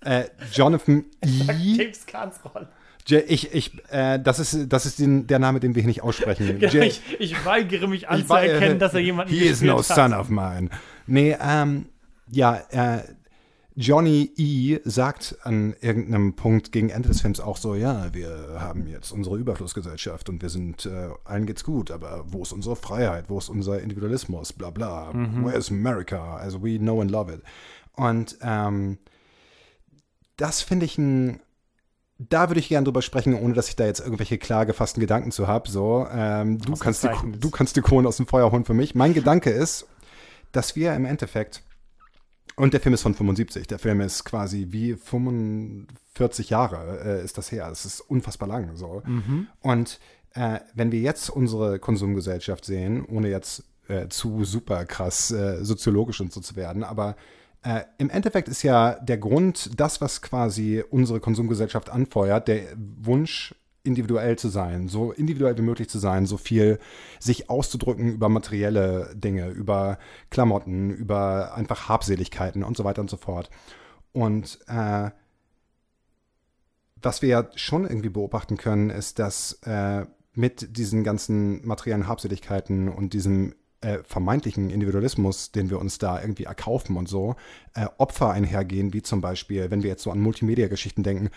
äh, 0.04 0.24
Jonathan 0.52 1.04
E. 1.24 1.28
James 1.76 2.06
Kahns 2.06 2.36
Rolle. 2.44 2.68
Ich, 3.26 3.52
ich, 3.54 3.72
äh, 3.90 4.18
das 4.20 4.38
ist, 4.38 4.68
das 4.72 4.86
ist 4.86 4.98
den, 5.00 5.26
der 5.26 5.38
Name, 5.40 5.58
den 5.58 5.74
wir 5.74 5.82
hier 5.82 5.88
nicht 5.88 6.02
aussprechen. 6.02 6.46
Genau, 6.60 6.72
J- 6.72 6.84
ich, 6.84 7.00
ich 7.18 7.44
weigere 7.44 7.88
mich 7.88 8.08
anzuerkennen, 8.08 8.78
dass 8.78 8.94
er 8.94 9.00
jemanden 9.00 9.32
He 9.32 9.46
is 9.46 9.62
no 9.62 9.76
gespielt 9.78 9.96
son 9.96 10.12
hat. 10.14 10.20
of 10.20 10.28
mine. 10.28 10.68
Nee, 11.06 11.36
ähm, 11.42 11.86
ja, 12.30 12.60
äh, 12.70 13.00
Johnny 13.80 14.30
E. 14.36 14.78
sagt 14.84 15.36
an 15.42 15.74
irgendeinem 15.80 16.36
Punkt 16.36 16.70
gegen 16.70 16.90
Ende 16.90 17.08
des 17.08 17.22
Films 17.22 17.40
auch 17.40 17.56
so, 17.56 17.74
ja, 17.74 18.12
wir 18.12 18.58
haben 18.58 18.86
jetzt 18.86 19.10
unsere 19.10 19.38
Überflussgesellschaft 19.38 20.28
und 20.28 20.42
wir 20.42 20.50
sind, 20.50 20.84
äh, 20.84 21.08
allen 21.24 21.46
geht's 21.46 21.64
gut, 21.64 21.90
aber 21.90 22.24
wo 22.26 22.42
ist 22.42 22.52
unsere 22.52 22.76
Freiheit, 22.76 23.30
wo 23.30 23.38
ist 23.38 23.48
unser 23.48 23.80
Individualismus, 23.80 24.52
bla 24.52 24.68
bla, 24.68 25.14
where 25.14 25.56
is 25.56 25.70
America, 25.70 26.36
also 26.36 26.62
we 26.62 26.78
know 26.78 27.00
and 27.00 27.10
love 27.10 27.32
it. 27.32 27.40
Und 27.96 28.36
ähm, 28.42 28.98
das 30.36 30.60
finde 30.60 30.84
ich 30.84 30.98
ein 30.98 31.40
da 32.18 32.50
würde 32.50 32.60
ich 32.60 32.68
gerne 32.68 32.84
drüber 32.84 33.00
sprechen, 33.00 33.32
ohne 33.34 33.54
dass 33.54 33.68
ich 33.68 33.76
da 33.76 33.86
jetzt 33.86 34.00
irgendwelche 34.00 34.36
klar 34.36 34.66
gefassten 34.66 35.00
Gedanken 35.00 35.30
zu 35.30 35.48
habe. 35.48 35.70
So, 35.70 36.06
ähm, 36.12 36.58
du, 36.58 36.74
kannst 36.74 37.02
die, 37.02 37.08
du 37.38 37.50
kannst 37.50 37.76
die 37.76 37.80
Kohlen 37.80 38.06
aus 38.06 38.18
dem 38.18 38.26
Feuer 38.26 38.52
holen 38.52 38.66
für 38.66 38.74
mich. 38.74 38.94
Mein 38.94 39.14
Gedanke 39.14 39.48
ist, 39.48 39.86
dass 40.52 40.76
wir 40.76 40.92
im 40.92 41.06
Endeffekt, 41.06 41.62
und 42.56 42.74
der 42.74 42.80
Film 42.80 42.94
ist 42.94 43.02
von 43.02 43.14
75, 43.14 43.66
der 43.66 43.78
Film 43.78 44.00
ist 44.00 44.24
quasi 44.24 44.68
wie 44.70 44.94
45 44.94 46.50
Jahre 46.50 47.00
äh, 47.04 47.24
ist 47.24 47.38
das 47.38 47.50
her. 47.52 47.68
Das 47.68 47.84
ist 47.84 48.00
unfassbar 48.00 48.48
lang. 48.48 48.76
So. 48.76 49.02
Und 49.60 50.00
äh, 50.34 50.60
wenn 50.74 50.92
wir 50.92 51.00
jetzt 51.00 51.30
unsere 51.30 51.78
Konsumgesellschaft 51.78 52.64
sehen, 52.64 53.04
ohne 53.04 53.28
jetzt 53.28 53.64
äh, 53.88 54.08
zu 54.08 54.44
super 54.44 54.84
krass 54.84 55.30
äh, 55.30 55.64
soziologisch 55.64 56.20
und 56.20 56.32
so 56.32 56.40
zu 56.40 56.56
werden, 56.56 56.84
aber 56.84 57.16
äh, 57.62 57.82
Im 57.98 58.08
Endeffekt 58.08 58.48
ist 58.48 58.62
ja 58.62 58.94
der 58.94 59.18
Grund, 59.18 59.78
das, 59.78 60.00
was 60.00 60.22
quasi 60.22 60.82
unsere 60.90 61.20
Konsumgesellschaft 61.20 61.90
anfeuert, 61.90 62.48
der 62.48 62.62
Wunsch, 62.76 63.54
individuell 63.82 64.36
zu 64.36 64.48
sein, 64.48 64.88
so 64.88 65.12
individuell 65.12 65.56
wie 65.56 65.62
möglich 65.62 65.88
zu 65.88 65.98
sein, 65.98 66.26
so 66.26 66.36
viel 66.36 66.78
sich 67.18 67.48
auszudrücken 67.48 68.12
über 68.12 68.28
materielle 68.28 69.12
Dinge, 69.14 69.48
über 69.48 69.98
Klamotten, 70.30 70.90
über 70.90 71.54
einfach 71.54 71.88
Habseligkeiten 71.88 72.62
und 72.62 72.76
so 72.76 72.84
weiter 72.84 73.00
und 73.00 73.10
so 73.10 73.16
fort. 73.16 73.50
Und 74.12 74.58
äh, 74.66 75.10
was 77.02 77.22
wir 77.22 77.28
ja 77.28 77.50
schon 77.54 77.84
irgendwie 77.84 78.10
beobachten 78.10 78.56
können, 78.56 78.90
ist, 78.90 79.18
dass 79.18 79.54
äh, 79.62 80.04
mit 80.34 80.76
diesen 80.76 81.02
ganzen 81.02 81.66
materiellen 81.66 82.06
Habseligkeiten 82.06 82.88
und 82.88 83.14
diesem 83.14 83.54
äh, 83.82 83.98
vermeintlichen 84.04 84.70
Individualismus, 84.70 85.52
den 85.52 85.70
wir 85.70 85.78
uns 85.78 85.98
da 85.98 86.20
irgendwie 86.20 86.44
erkaufen 86.44 86.96
und 86.96 87.08
so, 87.08 87.36
äh, 87.74 87.86
Opfer 87.98 88.30
einhergehen, 88.30 88.92
wie 88.92 89.02
zum 89.02 89.20
Beispiel, 89.20 89.70
wenn 89.70 89.82
wir 89.82 89.90
jetzt 89.90 90.02
so 90.02 90.10
an 90.10 90.20
Multimedia-Geschichten 90.20 91.02
denken, 91.02 91.30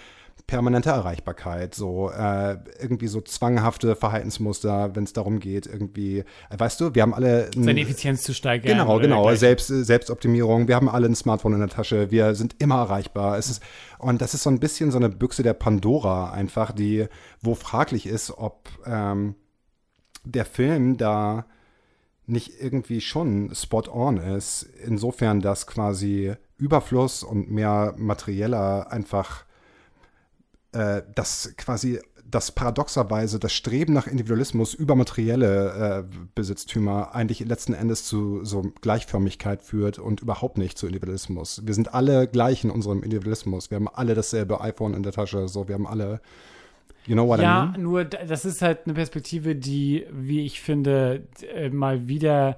permanente 0.47 0.89
Erreichbarkeit, 0.89 1.73
so 1.75 2.09
äh, 2.09 2.57
irgendwie 2.81 3.07
so 3.07 3.21
zwanghafte 3.21 3.95
Verhaltensmuster, 3.95 4.95
wenn 4.95 5.03
es 5.05 5.13
darum 5.13 5.39
geht, 5.39 5.67
irgendwie, 5.67 6.19
äh, 6.19 6.23
weißt 6.57 6.81
du, 6.81 6.95
wir 6.95 7.03
haben 7.03 7.13
alle 7.13 7.49
ein- 7.55 7.63
Seine 7.63 7.79
Effizienz 7.81 8.23
zu 8.23 8.33
steigern. 8.33 8.77
Genau, 8.79 8.99
genau. 8.99 9.33
Selbst, 9.35 9.67
Selbstoptimierung. 9.67 10.67
Wir 10.67 10.75
haben 10.75 10.89
alle 10.89 11.07
ein 11.07 11.15
Smartphone 11.15 11.53
in 11.53 11.59
der 11.59 11.69
Tasche. 11.69 12.11
Wir 12.11 12.35
sind 12.35 12.55
immer 12.59 12.75
erreichbar. 12.79 13.37
Es 13.37 13.49
ist, 13.49 13.63
und 13.99 14.21
das 14.21 14.33
ist 14.33 14.43
so 14.43 14.49
ein 14.49 14.59
bisschen 14.59 14.91
so 14.91 14.97
eine 14.97 15.09
Büchse 15.09 15.43
der 15.43 15.53
Pandora 15.53 16.31
einfach, 16.31 16.71
die, 16.73 17.05
wo 17.41 17.53
fraglich 17.55 18.05
ist, 18.07 18.31
ob 18.37 18.67
ähm, 18.85 19.35
der 20.25 20.45
Film 20.45 20.97
da 20.97 21.45
nicht 22.25 22.61
irgendwie 22.61 23.01
schon 23.01 23.53
spot 23.53 23.89
on 23.91 24.17
ist. 24.17 24.63
Insofern, 24.85 25.41
dass 25.41 25.67
quasi 25.67 26.33
Überfluss 26.57 27.23
und 27.23 27.51
mehr 27.51 27.93
materieller 27.97 28.91
einfach 28.91 29.45
äh, 30.71 31.01
das 31.15 31.53
quasi 31.57 31.99
das 32.33 32.51
paradoxerweise 32.51 33.37
das 33.37 33.53
Streben 33.53 33.93
nach 33.93 34.07
Individualismus 34.07 34.73
über 34.73 34.95
materielle 34.95 36.07
äh, 36.11 36.17
Besitztümer 36.33 37.13
eigentlich 37.13 37.41
letzten 37.41 37.73
Endes 37.73 38.05
zu 38.05 38.43
so 38.43 38.63
Gleichförmigkeit 38.81 39.61
führt 39.61 39.99
und 39.99 40.21
überhaupt 40.21 40.57
nicht 40.57 40.77
zu 40.77 40.87
Individualismus. 40.87 41.61
Wir 41.63 41.75
sind 41.75 41.93
alle 41.93 42.27
gleich 42.27 42.63
in 42.63 42.71
unserem 42.71 43.03
Individualismus. 43.03 43.69
Wir 43.69 43.75
haben 43.75 43.87
alle 43.87 44.15
dasselbe 44.15 44.61
iPhone 44.61 44.95
in 44.95 45.03
der 45.03 45.11
Tasche. 45.11 45.47
So, 45.47 45.67
wir 45.67 45.75
haben 45.75 45.85
alle, 45.85 46.21
you 47.05 47.13
know 47.15 47.27
what 47.27 47.39
I 47.39 47.43
Ja, 47.43 47.65
mean? 47.71 47.81
nur 47.83 48.05
das 48.05 48.45
ist 48.45 48.61
halt 48.61 48.79
eine 48.85 48.93
Perspektive, 48.93 49.55
die, 49.55 50.05
wie 50.11 50.45
ich 50.45 50.61
finde, 50.61 51.23
äh, 51.53 51.69
mal 51.69 52.07
wieder 52.07 52.57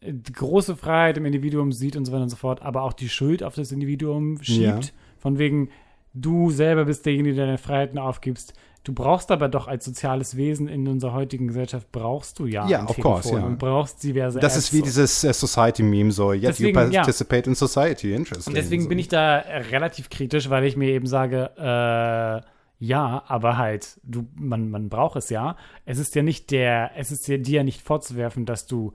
äh, 0.00 0.12
große 0.12 0.76
Freiheit 0.76 1.18
im 1.18 1.24
Individuum 1.26 1.72
sieht 1.72 1.96
und 1.96 2.04
so 2.04 2.12
weiter 2.12 2.22
und 2.24 2.30
so 2.30 2.36
fort, 2.36 2.62
aber 2.62 2.82
auch 2.82 2.92
die 2.92 3.08
Schuld 3.08 3.42
auf 3.42 3.54
das 3.54 3.72
Individuum 3.72 4.42
schiebt. 4.42 4.60
Ja. 4.86 4.90
Von 5.18 5.38
wegen, 5.38 5.68
du 6.14 6.50
selber 6.50 6.84
bist 6.86 7.04
derjenige, 7.06 7.34
der 7.36 7.46
deine 7.46 7.58
Freiheiten 7.58 7.98
aufgibst. 7.98 8.54
Du 8.82 8.94
brauchst 8.94 9.30
aber 9.30 9.50
doch 9.50 9.68
als 9.68 9.84
soziales 9.84 10.38
Wesen 10.38 10.66
in 10.66 10.88
unserer 10.88 11.12
heutigen 11.12 11.48
Gesellschaft, 11.48 11.92
brauchst 11.92 12.38
du 12.38 12.46
ja 12.46 12.66
Ja, 12.66 12.80
ein 12.80 12.86
of 12.86 12.98
course, 12.98 13.34
ja. 13.34 13.44
und 13.44 13.58
brauchst 13.58 14.02
diverse 14.02 14.38
Das 14.40 14.54
Apps 14.56 14.64
ist 14.64 14.72
wie 14.72 14.78
und- 14.78 14.86
dieses 14.86 15.22
äh, 15.22 15.34
Society-Meme, 15.34 16.10
so, 16.10 16.32
yet 16.32 16.44
Deswegen, 16.44 16.78
you 16.78 16.86
ja. 16.90 17.00
participate 17.02 17.46
in 17.50 17.54
society, 17.54 18.14
interesting. 18.14 18.50
Und 18.52 18.56
deswegen 18.56 18.84
so. 18.84 18.88
bin 18.88 18.98
ich 18.98 19.08
da 19.08 19.36
relativ 19.70 20.08
kritisch, 20.08 20.48
weil 20.48 20.64
ich 20.64 20.78
mir 20.78 20.88
eben 20.88 21.06
sage, 21.06 21.50
äh, 21.58 22.40
ja, 22.80 23.22
aber 23.28 23.58
halt, 23.58 24.00
du, 24.02 24.26
man, 24.34 24.70
man 24.70 24.88
braucht 24.88 25.16
es 25.16 25.28
ja. 25.28 25.56
Es 25.84 25.98
ist 25.98 26.14
ja 26.14 26.22
nicht 26.22 26.50
der, 26.50 26.92
es 26.96 27.12
ist 27.12 27.28
dir, 27.28 27.38
dir 27.38 27.56
ja 27.58 27.62
nicht 27.62 27.82
vorzuwerfen, 27.82 28.46
dass 28.46 28.66
du 28.66 28.94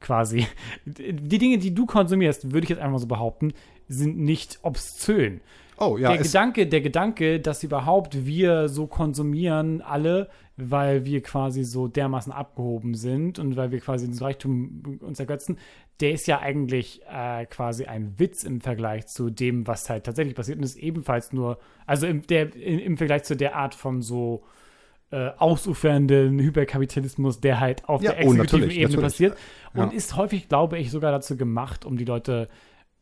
quasi, 0.00 0.46
die 0.86 1.38
Dinge, 1.38 1.58
die 1.58 1.74
du 1.74 1.84
konsumierst, 1.84 2.52
würde 2.52 2.64
ich 2.64 2.70
jetzt 2.70 2.80
einfach 2.80 2.98
so 2.98 3.06
behaupten, 3.06 3.52
sind 3.88 4.18
nicht 4.18 4.58
obszön. 4.62 5.42
Oh, 5.78 5.98
ja, 5.98 6.08
der 6.08 6.22
Gedanke, 6.22 6.66
der 6.66 6.80
Gedanke, 6.80 7.38
dass 7.38 7.62
überhaupt 7.62 8.24
wir 8.24 8.70
so 8.70 8.86
konsumieren, 8.86 9.82
alle, 9.82 10.30
weil 10.56 11.04
wir 11.04 11.22
quasi 11.22 11.64
so 11.64 11.86
dermaßen 11.86 12.32
abgehoben 12.32 12.94
sind 12.94 13.38
und 13.38 13.56
weil 13.56 13.70
wir 13.70 13.80
quasi 13.80 14.08
den 14.08 14.16
Reichtum 14.16 14.98
uns 15.02 15.20
ergötzen, 15.20 15.58
der 16.00 16.12
ist 16.12 16.26
ja 16.26 16.40
eigentlich 16.40 17.00
äh, 17.10 17.46
quasi 17.46 17.86
ein 17.86 18.18
Witz 18.18 18.44
im 18.44 18.60
Vergleich 18.60 19.06
zu 19.06 19.30
dem, 19.30 19.66
was 19.66 19.88
halt 19.88 20.04
tatsächlich 20.04 20.34
passiert 20.34 20.58
und 20.58 20.64
ist 20.64 20.76
ebenfalls 20.76 21.32
nur, 21.32 21.58
also 21.86 22.06
im, 22.06 22.26
der, 22.26 22.54
im, 22.54 22.78
im 22.78 22.96
Vergleich 22.96 23.24
zu 23.24 23.36
der 23.36 23.56
Art 23.56 23.74
von 23.74 24.02
so 24.02 24.44
äh, 25.10 25.30
ausufernden 25.38 26.38
Hyperkapitalismus, 26.40 27.40
der 27.40 27.60
halt 27.60 27.88
auf 27.88 28.02
Ja, 28.02 28.12
der 28.12 28.26
oh, 28.26 28.32
exekutiven 28.32 28.60
natürlich, 28.60 28.76
Ebene 28.78 28.96
natürlich. 28.96 29.12
passiert 29.12 29.38
und 29.74 29.92
Ja. 29.92 29.96
ist 29.96 30.16
häufig, 30.16 30.48
glaube 30.48 30.78
ich, 30.78 30.90
sogar 30.90 31.12
dazu 31.12 31.36
gemacht, 31.36 31.84
um 31.84 31.96
die 31.96 32.04
Leute 32.04 32.48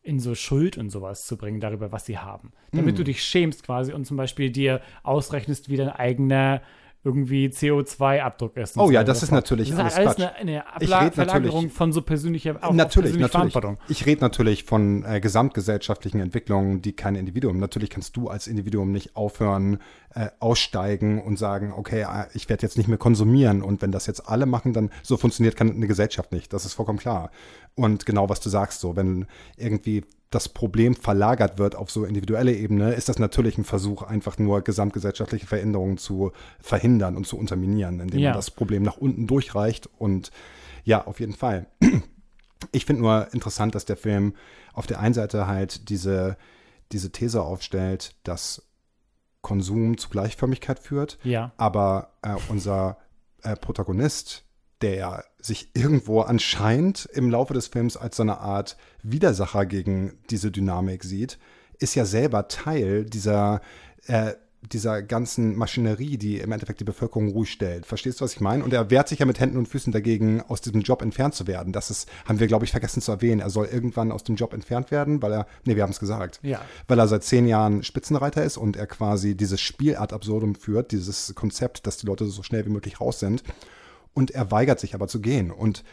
in 0.01 0.19
so 0.19 0.35
Schuld 0.35 0.77
und 0.77 0.91
sowas 0.91 1.25
zu 1.25 1.35
bringen 1.35 1.59
darüber, 1.59 1.91
was 1.91 2.05
sie 2.05 2.19
haben. 2.19 2.51
Damit 2.71 2.91
Hm. 2.91 2.97
du 2.97 3.03
dich 3.05 3.23
schämst 3.23 3.63
quasi 3.63 3.91
und 3.91 4.05
zum 4.05 4.17
Beispiel 4.17 4.51
dir 4.51 4.81
ausrechnest, 5.01 5.67
wie 5.69 5.77
dein 5.77 5.89
eigener 5.89 6.61
irgendwie 7.05 7.47
CO2-Abdruck 7.47 8.57
ist. 8.57 8.77
Oh 8.77 8.89
ja, 8.89 9.03
das 9.03 9.21
ist 9.23 9.31
natürlich 9.31 9.69
das 9.69 9.77
ist 9.77 9.83
alles 9.83 9.97
alles 9.97 10.15
eine, 10.15 10.35
eine 10.35 10.67
Abla 10.67 11.11
Verlagerung 11.11 11.43
natürlich- 11.43 11.73
von 11.73 11.93
so 11.93 12.01
persönlicher 12.01 12.55
auch 12.61 12.73
natürlich, 12.73 13.11
persönliche 13.13 13.19
natürlich. 13.19 13.31
Verantwortung. 13.53 13.77
Ich 13.87 14.05
rede 14.05 14.21
natürlich 14.21 14.63
von 14.63 15.05
äh, 15.05 15.21
gesamtgesellschaftlichen 15.21 16.19
Entwicklungen, 16.19 16.81
die 16.81 16.93
kein 16.93 17.15
Individuum. 17.15 17.59
Natürlich 17.59 17.91
kannst 17.91 18.17
du 18.17 18.27
als 18.27 18.47
Individuum 18.47 18.91
nicht 18.91 19.15
aufhören, 19.15 19.79
äh, 20.15 20.29
aussteigen 20.39 21.21
und 21.21 21.37
sagen, 21.37 21.73
okay, 21.75 22.01
äh, 22.01 22.25
ich 22.33 22.49
werde 22.49 22.63
jetzt 22.63 22.77
nicht 22.77 22.87
mehr 22.87 22.97
konsumieren. 22.97 23.61
Und 23.61 23.81
wenn 23.83 23.91
das 23.91 24.07
jetzt 24.07 24.27
alle 24.27 24.47
machen, 24.47 24.73
dann 24.73 24.89
so 25.03 25.15
funktioniert 25.17 25.55
kann 25.55 25.69
eine 25.71 25.87
Gesellschaft 25.87 26.31
nicht. 26.31 26.51
Das 26.53 26.65
ist 26.65 26.73
vollkommen 26.73 26.99
klar. 26.99 27.29
Und 27.75 28.05
genau 28.05 28.29
was 28.29 28.39
du 28.39 28.49
sagst, 28.49 28.79
so 28.79 28.95
wenn 28.95 29.27
irgendwie 29.57 30.03
das 30.31 30.49
Problem 30.49 30.95
verlagert 30.95 31.59
wird 31.59 31.75
auf 31.75 31.91
so 31.91 32.03
individuelle 32.03 32.53
Ebene, 32.53 32.93
ist 32.93 33.07
das 33.09 33.19
natürlich 33.19 33.57
ein 33.57 33.63
Versuch, 33.63 34.01
einfach 34.01 34.37
nur 34.37 34.61
gesamtgesellschaftliche 34.61 35.45
Veränderungen 35.47 35.97
zu 35.97 36.31
verhindern 36.59 37.15
und 37.15 37.25
zu 37.27 37.37
unterminieren, 37.37 37.99
indem 37.99 38.19
Ja. 38.19 38.29
man 38.31 38.37
das 38.37 38.51
Problem 38.51 38.83
nach 38.83 38.97
unten 38.97 39.27
durchreicht. 39.27 39.87
Und 39.97 40.31
ja, 40.83 41.05
auf 41.05 41.19
jeden 41.19 41.33
Fall. 41.35 41.67
Ich 42.71 42.85
finde 42.85 43.03
nur 43.03 43.27
interessant, 43.33 43.75
dass 43.75 43.85
der 43.85 43.97
Film 43.97 44.33
auf 44.73 44.87
der 44.87 44.99
einen 44.99 45.13
Seite 45.13 45.47
halt 45.47 45.89
diese, 45.89 46.37
diese 46.91 47.11
These 47.11 47.41
aufstellt, 47.41 48.15
dass 48.23 48.63
Konsum 49.41 49.97
zu 49.97 50.09
Gleichförmigkeit 50.09 50.79
führt, 50.79 51.19
Ja. 51.23 51.51
aber 51.57 52.09
äh, 52.23 52.33
unser 52.49 52.97
äh, 53.43 53.55
Protagonist, 53.55 54.43
der 54.85 55.25
sich 55.41 55.69
irgendwo 55.73 56.21
anscheinend 56.21 57.09
im 57.13 57.31
Laufe 57.31 57.55
des 57.55 57.67
Films 57.67 57.97
als 57.97 58.17
so 58.17 58.23
eine 58.23 58.37
Art 58.37 58.77
Widersacher 59.01 59.65
gegen 59.65 60.13
diese 60.29 60.51
Dynamik 60.51 61.03
sieht, 61.03 61.39
ist 61.79 61.95
ja 61.95 62.05
selber 62.05 62.47
Teil 62.47 63.03
dieser, 63.03 63.61
äh, 64.05 64.33
dieser 64.71 65.01
ganzen 65.01 65.55
Maschinerie, 65.55 66.17
die 66.17 66.37
im 66.37 66.51
Endeffekt 66.51 66.79
die 66.81 66.83
Bevölkerung 66.85 67.29
ruhig 67.29 67.51
stellt. 67.51 67.87
Verstehst 67.87 68.19
du, 68.19 68.25
was 68.25 68.33
ich 68.33 68.41
meine? 68.41 68.63
Und 68.63 68.73
er 68.73 68.91
wehrt 68.91 69.07
sich 69.09 69.17
ja 69.19 69.25
mit 69.25 69.39
Händen 69.39 69.57
und 69.57 69.67
Füßen 69.67 69.91
dagegen, 69.91 70.41
aus 70.41 70.61
diesem 70.61 70.81
Job 70.81 71.01
entfernt 71.01 71.33
zu 71.33 71.47
werden. 71.47 71.73
Das 71.73 71.89
ist, 71.89 72.07
haben 72.25 72.39
wir, 72.39 72.45
glaube 72.47 72.65
ich, 72.65 72.71
vergessen 72.71 73.01
zu 73.01 73.11
erwähnen. 73.11 73.41
Er 73.41 73.49
soll 73.49 73.65
irgendwann 73.65 74.11
aus 74.11 74.23
dem 74.23 74.35
Job 74.35 74.53
entfernt 74.53 74.91
werden, 74.91 75.19
weil 75.23 75.33
er, 75.33 75.47
nee, 75.65 75.75
wir 75.75 75.81
haben 75.83 75.91
es 75.91 75.99
gesagt, 75.99 76.39
Ja. 76.43 76.61
weil 76.87 76.99
er 76.99 77.07
seit 77.07 77.23
zehn 77.23 77.47
Jahren 77.47 77.83
Spitzenreiter 77.83 78.43
ist 78.43 78.57
und 78.57 78.77
er 78.77 78.85
quasi 78.85 79.35
dieses 79.35 79.61
Spiel 79.61 79.95
ad 79.97 80.13
absurdum 80.13 80.53
führt, 80.53 80.91
dieses 80.91 81.33
Konzept, 81.33 81.87
dass 81.87 81.97
die 81.97 82.05
Leute 82.05 82.25
so 82.25 82.43
schnell 82.43 82.65
wie 82.67 82.71
möglich 82.71 83.01
raus 83.01 83.19
sind. 83.19 83.43
Und 84.15 84.31
er 84.31 84.49
weigert 84.49 84.79
sich 84.79 84.95
aber 84.95 85.07
zu 85.07 85.21
gehen 85.21 85.51
und 85.51 85.83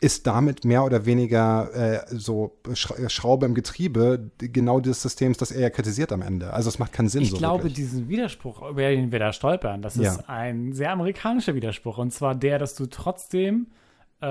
ist 0.00 0.28
damit 0.28 0.64
mehr 0.64 0.84
oder 0.84 1.06
weniger 1.06 1.74
äh, 1.74 2.00
so 2.10 2.56
Sch 2.72 2.92
Schraube 3.08 3.46
im 3.46 3.54
Getriebe 3.54 4.30
genau 4.38 4.78
des 4.78 5.02
Systems, 5.02 5.38
das 5.38 5.50
er 5.50 5.60
ja 5.60 5.70
kritisiert 5.70 6.12
am 6.12 6.22
Ende. 6.22 6.52
Also 6.52 6.68
es 6.68 6.78
macht 6.78 6.92
keinen 6.92 7.08
Sinn 7.08 7.22
Ich 7.22 7.30
so 7.30 7.36
glaube, 7.38 7.64
wirklich. 7.64 7.74
diesen 7.74 8.08
Widerspruch, 8.08 8.62
über 8.70 8.82
den 8.82 9.10
wir 9.10 9.18
da 9.18 9.32
stolpern, 9.32 9.82
das 9.82 9.96
Ja. 9.96 10.12
ist 10.12 10.28
ein 10.28 10.72
sehr 10.72 10.92
amerikanischer 10.92 11.56
Widerspruch. 11.56 11.98
Und 11.98 12.12
zwar 12.12 12.36
der, 12.36 12.60
dass 12.60 12.76
du 12.76 12.86
trotzdem, 12.86 13.66
äh, 14.20 14.26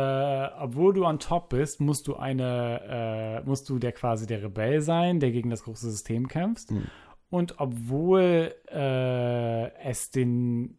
obwohl 0.60 0.94
du 0.94 1.06
on 1.06 1.20
top 1.20 1.50
bist, 1.50 1.82
musst 1.82 2.08
du 2.08 2.16
eine, 2.16 3.42
äh, 3.44 3.48
musst 3.48 3.68
du 3.68 3.78
der 3.78 3.92
quasi 3.92 4.26
der 4.26 4.44
Rebell 4.44 4.80
sein, 4.82 5.20
der 5.20 5.32
gegen 5.32 5.50
das 5.50 5.64
große 5.64 5.92
System 5.92 6.30
kämpft. 6.30 6.70
Hm. 6.70 6.84
Und 7.30 7.56
obwohl 7.60 8.56
äh, 8.72 9.70
es 9.84 10.12
den 10.12 10.78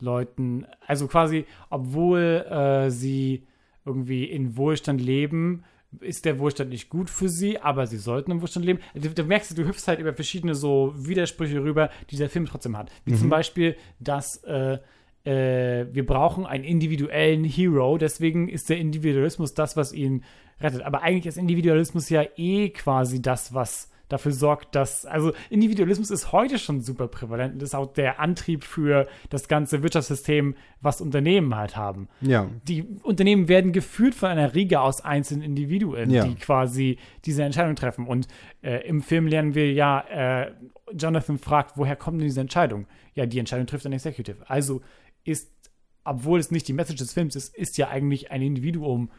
Leuten, 0.00 0.66
also 0.86 1.06
quasi, 1.08 1.46
obwohl 1.70 2.46
äh, 2.50 2.90
sie 2.90 3.46
irgendwie 3.84 4.24
in 4.24 4.56
Wohlstand 4.56 5.00
leben, 5.00 5.64
ist 6.00 6.24
der 6.24 6.38
Wohlstand 6.38 6.70
nicht 6.70 6.90
gut 6.90 7.08
für 7.08 7.28
sie, 7.28 7.58
aber 7.58 7.86
sie 7.86 7.96
sollten 7.96 8.30
im 8.30 8.42
Wohlstand 8.42 8.66
leben. 8.66 8.80
Du, 8.94 9.08
du 9.08 9.24
merkst, 9.24 9.56
du 9.56 9.66
hüpfst 9.66 9.88
halt 9.88 10.00
über 10.00 10.12
verschiedene 10.12 10.54
so 10.54 10.92
Widersprüche 10.96 11.62
rüber, 11.62 11.90
die 12.10 12.16
der 12.16 12.28
Film 12.28 12.46
trotzdem 12.46 12.76
hat. 12.76 12.90
Wie 13.04 13.14
zum 13.14 13.30
Beispiel, 13.30 13.76
dass 13.98 14.44
äh, 14.44 14.78
äh, 15.24 15.86
wir 15.90 16.06
brauchen 16.06 16.46
einen 16.46 16.64
individuellen 16.64 17.44
Hero, 17.44 17.96
deswegen 17.96 18.48
ist 18.48 18.68
der 18.68 18.78
Individualismus 18.78 19.54
das, 19.54 19.76
was 19.76 19.92
ihn 19.92 20.24
rettet. 20.60 20.82
Aber 20.82 21.02
eigentlich 21.02 21.26
ist 21.26 21.38
Individualismus 21.38 22.10
ja 22.10 22.24
eh 22.36 22.70
quasi 22.70 23.22
das, 23.22 23.54
was 23.54 23.90
dafür 24.08 24.32
sorgt, 24.32 24.74
dass, 24.74 25.04
also 25.06 25.32
Individualismus 25.50 26.10
ist 26.10 26.32
heute 26.32 26.58
schon 26.58 26.80
super 26.80 27.08
prävalent 27.08 27.54
und 27.54 27.62
ist 27.62 27.74
auch 27.74 27.92
der 27.92 28.20
Antrieb 28.20 28.64
für 28.64 29.06
das 29.30 29.48
ganze 29.48 29.82
Wirtschaftssystem, 29.82 30.54
was 30.80 31.00
Unternehmen 31.00 31.54
halt 31.54 31.76
haben. 31.76 32.08
Ja. 32.20 32.48
Die 32.66 32.84
Unternehmen 33.02 33.48
werden 33.48 33.72
geführt 33.72 34.14
von 34.14 34.30
einer 34.30 34.54
Riege 34.54 34.80
aus 34.80 35.00
einzelnen 35.02 35.42
Individuen, 35.42 36.10
Ja. 36.10 36.24
die 36.24 36.34
quasi 36.34 36.98
diese 37.24 37.42
Entscheidung 37.42 37.76
treffen. 37.76 38.06
Und 38.06 38.28
äh, 38.62 38.86
im 38.86 39.02
Film 39.02 39.26
lernen 39.26 39.54
wir 39.54 39.72
ja, 39.72 40.00
äh, 40.08 40.52
Jonathan 40.96 41.38
fragt, 41.38 41.76
woher 41.76 41.96
kommt 41.96 42.20
denn 42.20 42.26
diese 42.28 42.40
Entscheidung? 42.40 42.86
Ja, 43.14 43.26
die 43.26 43.38
Entscheidung 43.38 43.66
trifft 43.66 43.84
ein 43.86 43.92
Executive. 43.92 44.48
Also 44.48 44.80
ist, 45.24 45.50
obwohl 46.04 46.38
es 46.38 46.50
nicht 46.50 46.66
die 46.68 46.72
Message 46.72 46.98
des 46.98 47.12
Films 47.12 47.36
ist, 47.36 47.54
ist 47.54 47.76
ja 47.76 47.88
eigentlich 47.88 48.30
ein 48.30 48.40
Individuum 48.40 49.10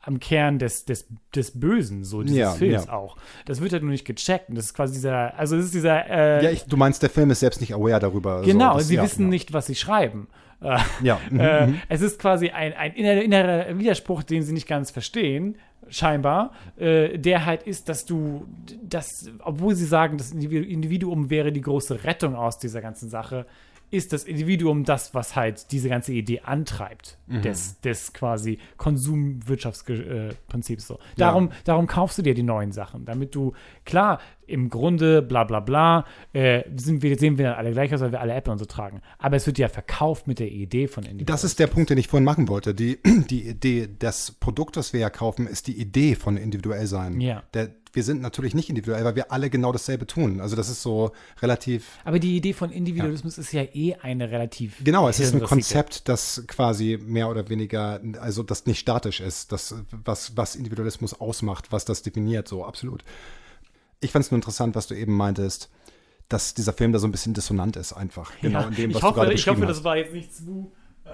am 0.00 0.20
Kern 0.20 0.58
des, 0.58 0.84
des, 0.84 1.06
des 1.34 1.58
Bösen, 1.58 2.04
so 2.04 2.22
dieses 2.22 2.38
Ja, 2.38 2.52
Films 2.52 2.86
ja. 2.86 2.92
auch. 2.92 3.16
Das 3.46 3.60
wird 3.60 3.72
halt 3.72 3.82
nur 3.82 3.92
nicht 3.92 4.06
gecheckt. 4.06 4.48
Und 4.48 4.54
das 4.54 4.66
ist 4.66 4.74
quasi 4.74 4.94
dieser, 4.94 5.36
also 5.38 5.56
es 5.56 5.66
ist 5.66 5.74
dieser, 5.74 6.08
äh, 6.08 6.44
Ja, 6.44 6.50
ich, 6.50 6.64
du 6.64 6.76
meinst, 6.76 7.02
der 7.02 7.10
Film 7.10 7.30
ist 7.30 7.40
selbst 7.40 7.60
nicht 7.60 7.74
aware 7.74 8.00
darüber. 8.00 8.42
genau, 8.42 8.72
so, 8.74 8.78
das, 8.78 8.88
sie 8.88 8.94
ja, 8.96 9.02
wissen 9.02 9.22
ja. 9.24 9.28
nicht, 9.28 9.52
was 9.52 9.66
sie 9.66 9.74
schreiben. 9.74 10.28
Äh, 10.62 10.78
Ja, 11.02 11.20
mhm, 11.30 11.40
äh, 11.40 11.66
mhm. 11.66 11.80
Es 11.88 12.00
ist 12.00 12.18
quasi 12.18 12.50
ein, 12.50 12.72
ein 12.74 12.92
innerer, 12.94 13.22
innerer 13.22 13.78
Widerspruch, 13.78 14.22
den 14.22 14.42
sie 14.42 14.52
nicht 14.52 14.66
ganz 14.68 14.90
verstehen, 14.90 15.56
scheinbar, 15.90 16.52
äh, 16.76 17.18
der 17.18 17.44
halt 17.46 17.62
ist, 17.64 17.88
dass 17.88 18.04
du, 18.04 18.46
das, 18.82 19.30
obwohl 19.42 19.74
sie 19.74 19.86
sagen, 19.86 20.16
das 20.18 20.34
Individu- 20.34 20.66
Individuum 20.66 21.30
wäre 21.30 21.50
die 21.52 21.60
große 21.62 22.04
Rettung 22.04 22.34
aus 22.34 22.58
dieser 22.58 22.80
ganzen 22.82 23.08
Sache, 23.08 23.46
ist 23.90 24.12
das 24.12 24.24
Individuum 24.24 24.84
das, 24.84 25.14
was 25.14 25.36
halt 25.36 25.72
diese 25.72 25.88
ganze 25.88 26.12
Idee 26.12 26.40
antreibt, 26.40 27.18
Mhm. 27.26 27.42
des, 27.42 27.80
des 27.80 28.12
quasi 28.12 28.58
Konsumwirtschaftsprinzips. 28.76 30.86
So. 30.86 30.98
Darum, 31.16 31.50
darum 31.64 31.86
kaufst 31.86 32.18
du 32.18 32.22
dir 32.22 32.34
die 32.34 32.42
neuen 32.42 32.72
Sachen, 32.72 33.04
damit 33.04 33.34
du, 33.34 33.52
klar, 33.84 34.20
im 34.46 34.70
Grunde, 34.70 35.20
bla 35.20 35.44
bla 35.44 35.60
bla, 35.60 36.06
äh, 36.32 36.62
sind 36.76 37.02
wir, 37.02 37.18
sehen 37.18 37.36
wir 37.36 37.48
dann 37.48 37.54
alle 37.56 37.72
gleich 37.72 37.92
aus, 37.92 38.00
weil 38.00 38.12
wir 38.12 38.20
alle 38.22 38.32
Apple 38.32 38.50
und 38.52 38.58
so 38.58 38.64
tragen. 38.64 39.02
Aber 39.18 39.36
es 39.36 39.46
wird 39.46 39.58
ja 39.58 39.68
verkauft 39.68 40.26
mit 40.26 40.38
der 40.38 40.50
Idee 40.50 40.86
von 40.88 41.04
Individualismus. 41.04 41.42
Das 41.42 41.50
ist 41.50 41.58
der 41.58 41.66
Punkt, 41.66 41.90
den 41.90 41.98
ich 41.98 42.08
vorhin 42.08 42.24
machen 42.24 42.48
wollte. 42.48 42.74
Die, 42.74 42.98
die 43.28 43.46
Idee, 43.46 43.88
das 43.98 44.32
Produkt, 44.32 44.78
das 44.78 44.94
wir 44.94 45.00
ja 45.00 45.10
kaufen, 45.10 45.46
ist 45.46 45.66
die 45.66 45.78
Idee 45.78 46.14
von 46.14 46.38
individuell 46.38 46.86
sein. 46.86 47.20
Ja. 47.20 47.42
Der, 47.52 47.68
wir 47.92 48.02
sind 48.02 48.20
natürlich 48.22 48.54
nicht 48.54 48.68
individuell, 48.68 49.04
weil 49.04 49.16
wir 49.16 49.32
alle 49.32 49.50
genau 49.50 49.72
dasselbe 49.72 50.06
tun. 50.06 50.40
Also 50.40 50.56
das 50.56 50.68
ist 50.68 50.82
so 50.82 51.12
relativ. 51.42 51.86
Aber 52.04 52.18
die 52.18 52.36
Idee 52.36 52.52
von 52.52 52.70
Individualismus 52.70 53.38
ist 53.38 53.52
ja 53.52 53.62
eh 53.62 53.94
eine 54.00 54.30
relativ. 54.30 54.82
Genau, 54.84 55.08
es 55.08 55.20
ist 55.20 55.34
ein. 55.34 55.42
Konzept, 55.42 56.08
das 56.08 56.44
quasi 56.46 56.98
mehr 57.02 57.28
oder 57.28 57.48
weniger, 57.48 58.00
also 58.20 58.42
das 58.42 58.66
nicht 58.66 58.78
statisch 58.80 59.20
ist, 59.20 59.52
das, 59.52 59.74
was, 60.04 60.36
was 60.36 60.56
Individualismus 60.56 61.14
ausmacht, 61.20 61.72
was 61.72 61.84
das 61.84 62.02
definiert, 62.02 62.48
so 62.48 62.64
absolut. 62.64 63.02
Ich 64.00 64.12
fand 64.12 64.24
es 64.24 64.30
nur 64.30 64.36
interessant, 64.38 64.74
was 64.74 64.86
du 64.86 64.94
eben 64.94 65.16
meintest, 65.16 65.70
dass 66.28 66.54
dieser 66.54 66.72
Film 66.72 66.92
da 66.92 66.98
so 66.98 67.06
ein 67.08 67.10
bisschen 67.12 67.34
dissonant 67.34 67.76
ist, 67.76 67.92
einfach. 67.94 68.32
Genau 68.40 68.60
Ja, 68.60 68.68
in 68.68 68.74
dem, 68.74 68.90
was 68.90 68.96
ich 68.96 69.00
du 69.00 69.06
hoffe, 69.06 69.14
gerade 69.20 69.32
ich 69.32 69.40
hoffe, 69.46 69.50
beschrieben 69.60 69.68
das 69.68 69.76
hast. 69.78 69.84
war 69.84 69.96
jetzt 69.96 70.12
nicht 70.12 70.34
zu. 70.34 70.72
Äh, 71.04 71.10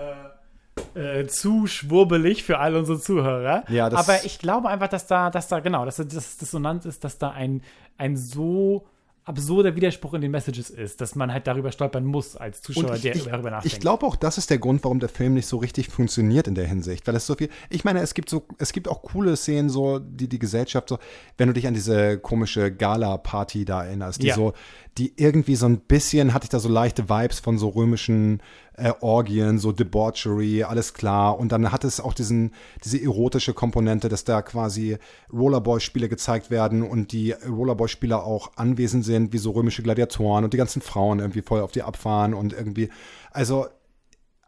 äh, 0.95 1.27
zu 1.27 1.67
schwurbelig 1.67 2.45
für 2.45 2.59
all 2.59 2.77
unsere 2.77 2.99
Zuhörer. 3.01 3.65
Ja, 3.69 3.91
das- 3.91 4.01
Aber 4.09 4.25
ich 4.25 4.39
glaube 4.39 4.69
einfach, 4.69 4.89
dass 4.89 5.07
da, 5.07 5.31
dass 5.31 5.49
da, 5.49 5.61
genau, 5.61 5.85
dass 5.85 5.97
das 5.97 6.37
dissonant 6.37 6.85
ist, 6.87 7.05
dass 7.05 7.19
da 7.19 7.31
ein, 7.31 7.63
ein 7.99 8.17
so 8.17 8.87
absurder 9.27 9.75
Widerspruch 9.75 10.13
in 10.13 10.21
den 10.21 10.31
Messages 10.33 10.69
ist, 10.69 11.01
dass 11.01 11.15
man 11.15 11.33
halt 11.33 11.47
darüber 11.47 11.73
stolpern 11.73 12.05
muss 12.05 12.37
als 12.37 12.61
Zuschauer, 12.61 12.97
ich, 12.97 13.01
der 13.03 13.17
ich, 13.17 13.25
darüber 13.25 13.51
nachdenkt. 13.51 13.73
ich 13.73 13.81
glaube 13.81 14.05
auch, 14.05 14.17
das 14.17 14.37
ist 14.37 14.51
der 14.51 14.59
Grund, 14.59 14.85
warum 14.85 15.01
der 15.01 15.09
Film 15.09 15.33
nicht 15.33 15.47
so 15.47 15.57
richtig 15.57 15.89
funktioniert 15.89 16.47
in 16.47 16.55
der 16.55 16.67
Hinsicht, 16.67 17.07
weil 17.07 17.15
es 17.17 17.27
so 17.27 17.35
viel. 17.35 17.49
Ich 17.71 17.85
meine, 17.85 18.01
es 18.01 18.13
gibt 18.13 18.29
so, 18.29 18.45
es 18.59 18.73
gibt 18.75 18.87
auch 18.87 19.01
coole 19.01 19.35
Szenen, 19.37 19.71
so 19.71 19.99
die 19.99 20.29
die 20.29 20.39
Gesellschaft 20.39 20.91
so, 20.91 20.99
wenn 21.39 21.49
du 21.49 21.55
dich 21.55 21.67
an 21.67 21.73
diese 21.73 22.19
komische 22.19 22.71
Gala-Party 22.71 23.65
da 23.65 23.85
erinnerst, 23.87 24.23
die 24.23 24.27
Ja. 24.27 24.35
so, 24.35 24.53
die 24.99 25.15
irgendwie 25.17 25.57
so 25.57 25.65
ein 25.67 25.79
bisschen 25.81 26.35
hatte 26.35 26.45
ich 26.45 26.51
da 26.51 26.59
so 26.59 26.69
leichte 26.69 27.09
Vibes 27.09 27.41
von 27.41 27.57
so 27.57 27.71
römischen 27.71 28.43
äh, 28.77 28.93
Orgien, 29.01 29.59
so 29.59 29.73
Debauchery, 29.73 30.65
alles 30.65 30.95
klar. 30.95 31.39
Und 31.39 31.53
dann 31.53 31.71
hat 31.71 31.85
es 31.85 32.01
auch 32.01 32.13
diesen, 32.13 32.53
diese 32.85 33.01
erotische 33.01 33.55
Komponente, 33.55 34.09
dass 34.09 34.25
da 34.25 34.43
quasi 34.43 34.99
Rollerboy-Spiele 35.33 36.09
gezeigt 36.09 36.51
werden 36.51 36.83
und 36.83 37.13
die 37.13 37.33
Rollerboy-Spieler 37.33 38.25
auch 38.25 38.53
anwesend 38.57 39.05
sind, 39.05 39.33
wie 39.33 39.39
so 39.39 39.53
römische 39.53 39.83
Gladiatoren 39.83 40.45
und 40.45 40.53
die 40.53 40.59
ganzen 40.59 40.83
Frauen 40.83 41.21
irgendwie 41.21 41.43
voll 41.43 41.61
auf 41.61 41.73
die 41.73 41.83
abfahren 41.83 42.35
und 42.35 42.53
irgendwie, 42.53 42.91
also, 43.31 43.67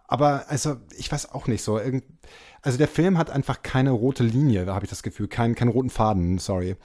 aber, 0.08 0.44
also, 0.48 0.76
ich 0.96 1.10
weiß 1.10 1.32
auch 1.32 1.48
nicht 1.48 1.62
so. 1.62 1.78
Irgend, 1.78 2.04
also, 2.62 2.78
der 2.78 2.88
Film 2.88 3.18
hat 3.18 3.30
einfach 3.30 3.62
keine 3.62 3.90
rote 3.90 4.22
Linie, 4.22 4.66
habe 4.66 4.84
ich 4.84 4.90
das 4.90 5.02
Gefühl, 5.02 5.28
keinen, 5.28 5.54
keinen 5.56 5.70
roten 5.70 5.90
Faden, 5.90 6.38
sorry, 6.38 6.76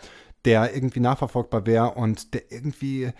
der 0.45 0.73
irgendwie 0.73 1.01
nachverfolgbar 1.01 1.65
wäre 1.67 1.91
und 1.91 2.33
der 2.33 2.51
irgendwie 2.51 3.11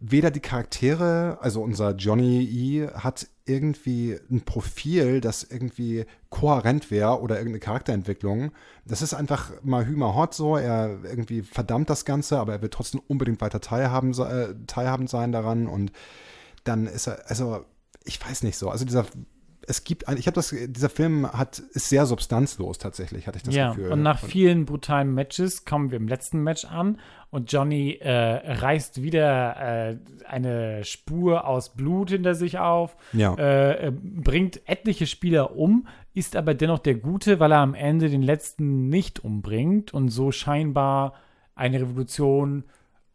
weder 0.00 0.30
die 0.30 0.40
Charaktere, 0.40 1.38
also 1.40 1.62
unser 1.62 1.94
Johnny 1.94 2.42
E. 2.42 2.88
hat 2.88 3.28
irgendwie 3.44 4.18
ein 4.30 4.40
Profil, 4.42 5.20
das 5.20 5.42
irgendwie 5.44 6.06
kohärent 6.30 6.90
wäre 6.90 7.20
oder 7.20 7.36
irgendeine 7.36 7.60
Charakterentwicklung. 7.60 8.52
Das 8.86 9.02
ist 9.02 9.12
einfach 9.12 9.52
mal 9.62 9.86
Hümer 9.86 10.14
Hot 10.14 10.34
so. 10.34 10.56
Er 10.56 11.00
irgendwie 11.04 11.42
verdammt 11.42 11.90
das 11.90 12.04
Ganze, 12.04 12.38
aber 12.38 12.54
er 12.54 12.62
will 12.62 12.70
trotzdem 12.70 13.02
unbedingt 13.08 13.40
weiter 13.40 13.60
teilhaben, 13.60 14.18
äh, 14.18 14.54
teilhabend 14.66 15.10
sein 15.10 15.32
daran. 15.32 15.66
Und 15.66 15.92
dann 16.64 16.86
ist 16.86 17.06
er, 17.06 17.28
also 17.28 17.64
ich 18.04 18.24
weiß 18.24 18.42
nicht 18.42 18.56
so. 18.56 18.70
Also 18.70 18.84
dieser, 18.86 19.04
es 19.66 19.84
gibt, 19.84 20.08
ein, 20.08 20.16
ich 20.16 20.26
habe 20.26 20.34
das, 20.34 20.54
dieser 20.68 20.88
Film 20.88 21.30
hat 21.30 21.58
ist 21.58 21.88
sehr 21.88 22.06
substanzlos 22.06 22.78
tatsächlich, 22.78 23.26
hatte 23.26 23.38
ich 23.38 23.42
das 23.44 23.54
ja, 23.54 23.70
Gefühl. 23.70 23.92
und 23.92 24.02
nach 24.02 24.18
vielen 24.18 24.64
brutalen 24.66 25.12
Matches 25.14 25.64
kommen 25.64 25.90
wir 25.90 25.98
im 25.98 26.08
letzten 26.08 26.42
Match 26.42 26.64
an 26.64 26.98
und 27.30 27.52
Johnny 27.52 27.98
äh, 28.00 28.10
reißt 28.10 29.02
wieder 29.02 29.90
äh, 29.90 29.98
eine 30.26 30.84
Spur 30.84 31.46
aus 31.46 31.74
Blut 31.74 32.10
hinter 32.10 32.34
sich 32.34 32.58
auf, 32.58 32.96
Ja. 33.12 33.34
äh, 33.34 33.88
äh, 33.88 33.92
bringt 33.92 34.60
etliche 34.68 35.06
Spieler 35.06 35.56
um, 35.56 35.86
ist 36.14 36.34
aber 36.36 36.54
dennoch 36.54 36.80
der 36.80 36.94
Gute, 36.96 37.38
weil 37.38 37.52
er 37.52 37.58
am 37.58 37.74
Ende 37.74 38.08
den 38.08 38.22
letzten 38.22 38.88
nicht 38.88 39.20
umbringt 39.20 39.94
und 39.94 40.08
so 40.08 40.32
scheinbar 40.32 41.14
eine 41.54 41.80
Revolution 41.80 42.64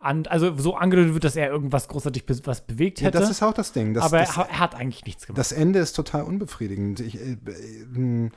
an, 0.06 0.28
also 0.28 0.56
so 0.58 0.76
angedeutet 0.76 1.14
wird, 1.14 1.24
dass 1.24 1.36
er 1.36 1.50
irgendwas 1.50 1.88
großartig 1.88 2.26
be 2.26 2.36
was 2.46 2.62
bewegt 2.62 3.02
ja, 3.02 3.08
hätte. 3.08 3.20
das 3.20 3.30
ist 3.30 3.42
auch 3.42 3.54
das 3.54 3.72
Ding. 3.72 3.94
Das, 3.94 4.06
aber 4.06 4.20
das, 4.20 4.38
er, 4.38 4.50
er 4.50 4.60
hat 4.60 4.76
eigentlich 4.76 5.04
nichts 5.06 5.26
gemacht. 5.26 5.40
Das 5.40 5.52
Ende 5.52 5.80
ist 5.80 5.94
total 5.94 6.24
unbefriedigend. 6.24 7.00
Ich, 7.00 7.20
äh, 7.20 7.32
äh, 7.34 8.30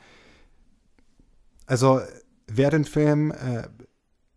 also, 1.66 2.00
wer 2.46 2.70
den 2.70 2.84
Film 2.84 3.30
äh, 3.30 3.68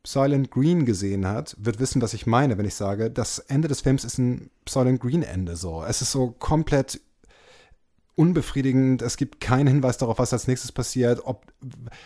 Silent 0.06 0.52
Green 0.52 0.86
gesehen 0.86 1.28
hat, 1.28 1.56
wird 1.60 1.80
wissen, 1.80 2.02
was 2.02 2.14
ich 2.14 2.28
meine, 2.28 2.58
wenn 2.58 2.66
ich 2.66 2.76
sage, 2.76 3.10
das 3.10 3.40
Ende 3.40 3.68
des 3.68 3.82
Films 3.82 4.04
ist 4.04 4.18
ein 4.18 4.50
Silent 4.68 5.00
Green 5.00 5.24
Ende 5.24 5.56
so. 5.56 5.84
Es 5.84 6.02
ist 6.02 6.12
so 6.12 6.32
komplett 6.32 7.00
unbefriedigend. 8.22 9.02
Es 9.02 9.18
gibt 9.18 9.42
keinen 9.42 9.66
Hinweis 9.66 9.98
darauf, 9.98 10.20
was 10.20 10.32
als 10.32 10.48
nächstes 10.48 10.72
passiert, 10.72 11.22
ob 11.26 11.44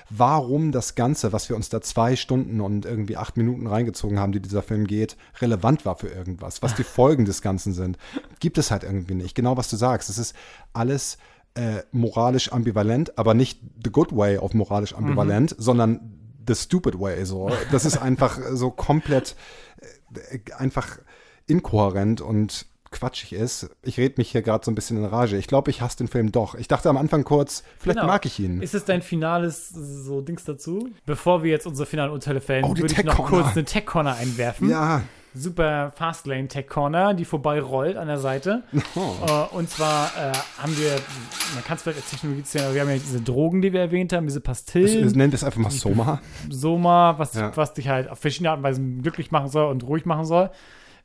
warum 0.09 0.71
das 0.71 0.95
Ganze, 0.95 1.33
was 1.33 1.49
wir 1.49 1.57
uns 1.57 1.67
da 1.67 1.81
zwei 1.81 2.15
Stunden 2.15 2.61
und 2.61 2.85
irgendwie 2.85 3.17
acht 3.17 3.35
Minuten 3.35 3.67
reingezogen 3.67 4.17
haben, 4.17 4.31
die 4.31 4.39
dieser 4.39 4.63
Film 4.63 4.87
geht, 4.87 5.17
relevant 5.41 5.83
war 5.83 5.97
für 5.97 6.07
irgendwas, 6.07 6.61
was 6.61 6.73
die 6.73 6.83
Folgen 6.85 7.25
des 7.25 7.41
Ganzen 7.41 7.73
sind, 7.73 7.97
gibt 8.39 8.57
es 8.57 8.71
halt 8.71 8.83
irgendwie 8.85 9.15
nicht. 9.15 9.35
Genau 9.35 9.57
was 9.57 9.69
du 9.69 9.75
sagst. 9.75 10.09
Es 10.09 10.17
ist 10.17 10.33
alles 10.71 11.17
äh, 11.55 11.81
moralisch 11.91 12.49
ambivalent, 12.53 13.17
aber 13.17 13.33
nicht 13.33 13.59
the 13.83 13.91
good 13.91 14.15
way 14.15 14.37
of 14.37 14.53
moralisch 14.53 14.95
ambivalent, 14.95 15.53
sondern 15.57 15.99
the 16.47 16.55
stupid 16.55 16.97
way. 16.97 17.25
So, 17.25 17.51
das 17.73 17.83
ist 17.83 17.97
einfach 17.97 18.39
so 18.53 18.71
komplett 18.71 19.35
äh, 20.13 20.39
einfach 20.53 20.97
inkohärent 21.45 22.21
und 22.21 22.67
quatschig 22.95 23.33
ist. 23.33 23.69
Ich 23.83 23.97
rede 23.97 24.15
mich 24.17 24.31
hier 24.31 24.41
gerade 24.41 24.65
so 24.65 24.71
ein 24.71 24.75
bisschen 24.75 24.97
in 24.97 25.05
Rage. 25.05 25.37
Ich 25.37 25.47
glaube, 25.47 25.69
ich 25.69 25.81
hasse 25.81 25.97
den 25.97 26.07
Film 26.07 26.31
doch. 26.31 26.55
Ich 26.55 26.67
dachte 26.67 26.89
am 26.89 26.97
Anfang 26.97 27.23
kurz, 27.23 27.63
vielleicht 27.77 27.97
Genau. 27.99 28.07
mag 28.07 28.25
ich 28.25 28.39
ihn. 28.39 28.61
Ist 28.61 28.73
es 28.73 28.85
dein 28.85 29.01
finales 29.01 29.69
so 29.69 30.21
Dings 30.21 30.43
dazu? 30.45 30.89
Bevor 31.05 31.43
wir 31.43 31.51
jetzt 31.51 31.67
unsere 31.67 31.85
finalen 31.85 32.11
Urteile 32.11 32.41
fällen, 32.41 32.65
Oh, 32.65 32.69
würde 32.75 32.87
ich 32.93 33.03
noch 33.03 33.25
kurz 33.27 33.53
eine 33.53 33.65
Tech-Corner 33.65 34.15
einwerfen. 34.15 34.69
Ja, 34.69 35.01
Super 35.37 35.91
Fastlane 35.97 36.47
Tech 36.47 36.67
Corner, 36.67 37.13
die 37.13 37.25
vorbei 37.25 37.59
rollt 37.59 37.97
an 37.97 38.07
der 38.07 38.19
Seite. 38.19 38.63
Äh, 38.73 39.55
und 39.55 39.69
zwar 39.69 40.05
äh, 40.17 40.31
haben 40.57 40.77
wir, 40.77 40.91
man 41.53 41.63
kann 41.65 41.75
es 41.75 41.83
vielleicht 41.83 41.99
als 41.99 42.09
Technologie 42.09 42.43
zählen, 42.43 42.63
aber 42.65 42.73
wir 42.75 42.81
haben 42.81 42.89
ja 42.89 42.95
diese 42.95 43.19
Drogen, 43.19 43.61
die 43.61 43.73
wir 43.73 43.81
erwähnt 43.81 44.13
haben, 44.13 44.25
diese 44.27 44.39
es, 44.39 44.43
Pastillen, 44.45 45.05
es 45.05 45.13
nennt 45.13 45.33
es 45.33 45.43
einfach 45.43 45.59
mal 45.59 45.71
Soma. 45.71 46.21
Soma, 46.49 47.15
was, 47.19 47.33
Ja. 47.33 47.51
was 47.57 47.73
dich 47.73 47.89
halt 47.89 48.09
auf 48.09 48.19
verschiedene 48.19 48.51
Arten 48.51 48.61
und 48.61 48.63
Weisen 48.69 49.01
glücklich 49.01 49.29
machen 49.31 49.49
soll 49.49 49.69
und 49.69 49.83
ruhig 49.83 50.05
machen 50.05 50.23
soll. 50.23 50.51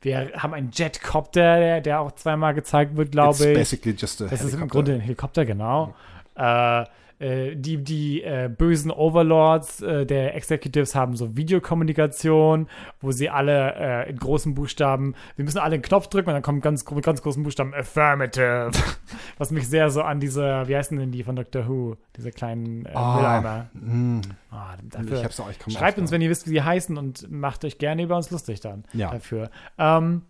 Wir 0.01 0.31
haben 0.37 0.53
einen 0.53 0.71
Jetcopter, 0.73 1.59
der, 1.59 1.81
der 1.81 1.99
auch 2.01 2.11
zweimal 2.13 2.53
gezeigt 2.53 2.95
wird, 2.95 3.07
It's 3.09 3.11
glaube 3.13 3.45
ich. 3.51 3.53
basically 3.57 3.95
just 3.95 4.21
a 4.21 4.25
Das 4.25 4.33
ist 4.41 4.41
im 4.41 4.47
helicopter. 4.61 4.67
Grunde 4.73 4.93
ein 4.95 4.99
Helikopter, 5.01 5.45
genau. 5.45 5.93
Äh, 6.35 6.85
äh, 7.21 7.55
die 7.55 7.83
die 7.83 8.23
äh, 8.23 8.49
bösen 8.49 8.91
Overlords 8.91 9.81
äh, 9.81 10.05
der 10.05 10.35
Executives 10.35 10.95
haben 10.95 11.15
so 11.15 11.35
Videokommunikation, 11.37 12.67
wo 12.99 13.11
sie 13.11 13.29
alle 13.29 13.75
äh, 13.75 14.09
in 14.09 14.17
großen 14.17 14.53
Buchstaben, 14.55 15.15
wir 15.35 15.45
müssen 15.45 15.59
alle 15.59 15.75
einen 15.75 15.83
Knopf 15.83 16.07
drücken 16.07 16.29
und 16.29 16.33
dann 16.33 16.41
kommt 16.43 16.61
ganz, 16.63 16.89
mit 16.89 17.05
ganz 17.05 17.21
großen 17.21 17.43
Buchstaben 17.43 17.73
Affirmative. 17.73 18.71
Was 19.37 19.51
mich 19.51 19.67
sehr 19.67 19.89
so 19.89 20.01
an 20.01 20.19
diese, 20.19 20.67
wie 20.67 20.75
heißen 20.75 20.97
denn 20.97 21.11
die 21.11 21.23
von 21.23 21.35
Doctor 21.35 21.67
Who? 21.67 21.97
Diese 22.17 22.31
kleinen 22.31 22.85
äh, 22.85 22.91
Ah, 22.93 23.15
Mülleimer. 23.15 23.69
mm, 23.73 24.21
ich 24.21 24.89
dafür, 24.89 25.23
hab's 25.23 25.39
auch, 25.39 25.49
ich 25.49 25.73
Schreibt 25.73 25.97
uns, 25.97 26.11
wenn 26.11 26.21
ihr 26.21 26.29
wisst, 26.29 26.47
wie 26.47 26.51
sie 26.51 26.61
heißen 26.61 26.97
und 26.97 27.29
macht 27.31 27.63
euch 27.65 27.77
gerne 27.77 28.03
über 28.03 28.17
uns 28.17 28.31
lustig 28.31 28.59
dann 28.59 28.83
Ja. 28.93 29.11
dafür. 29.11 29.49
Ähm, 29.77 30.23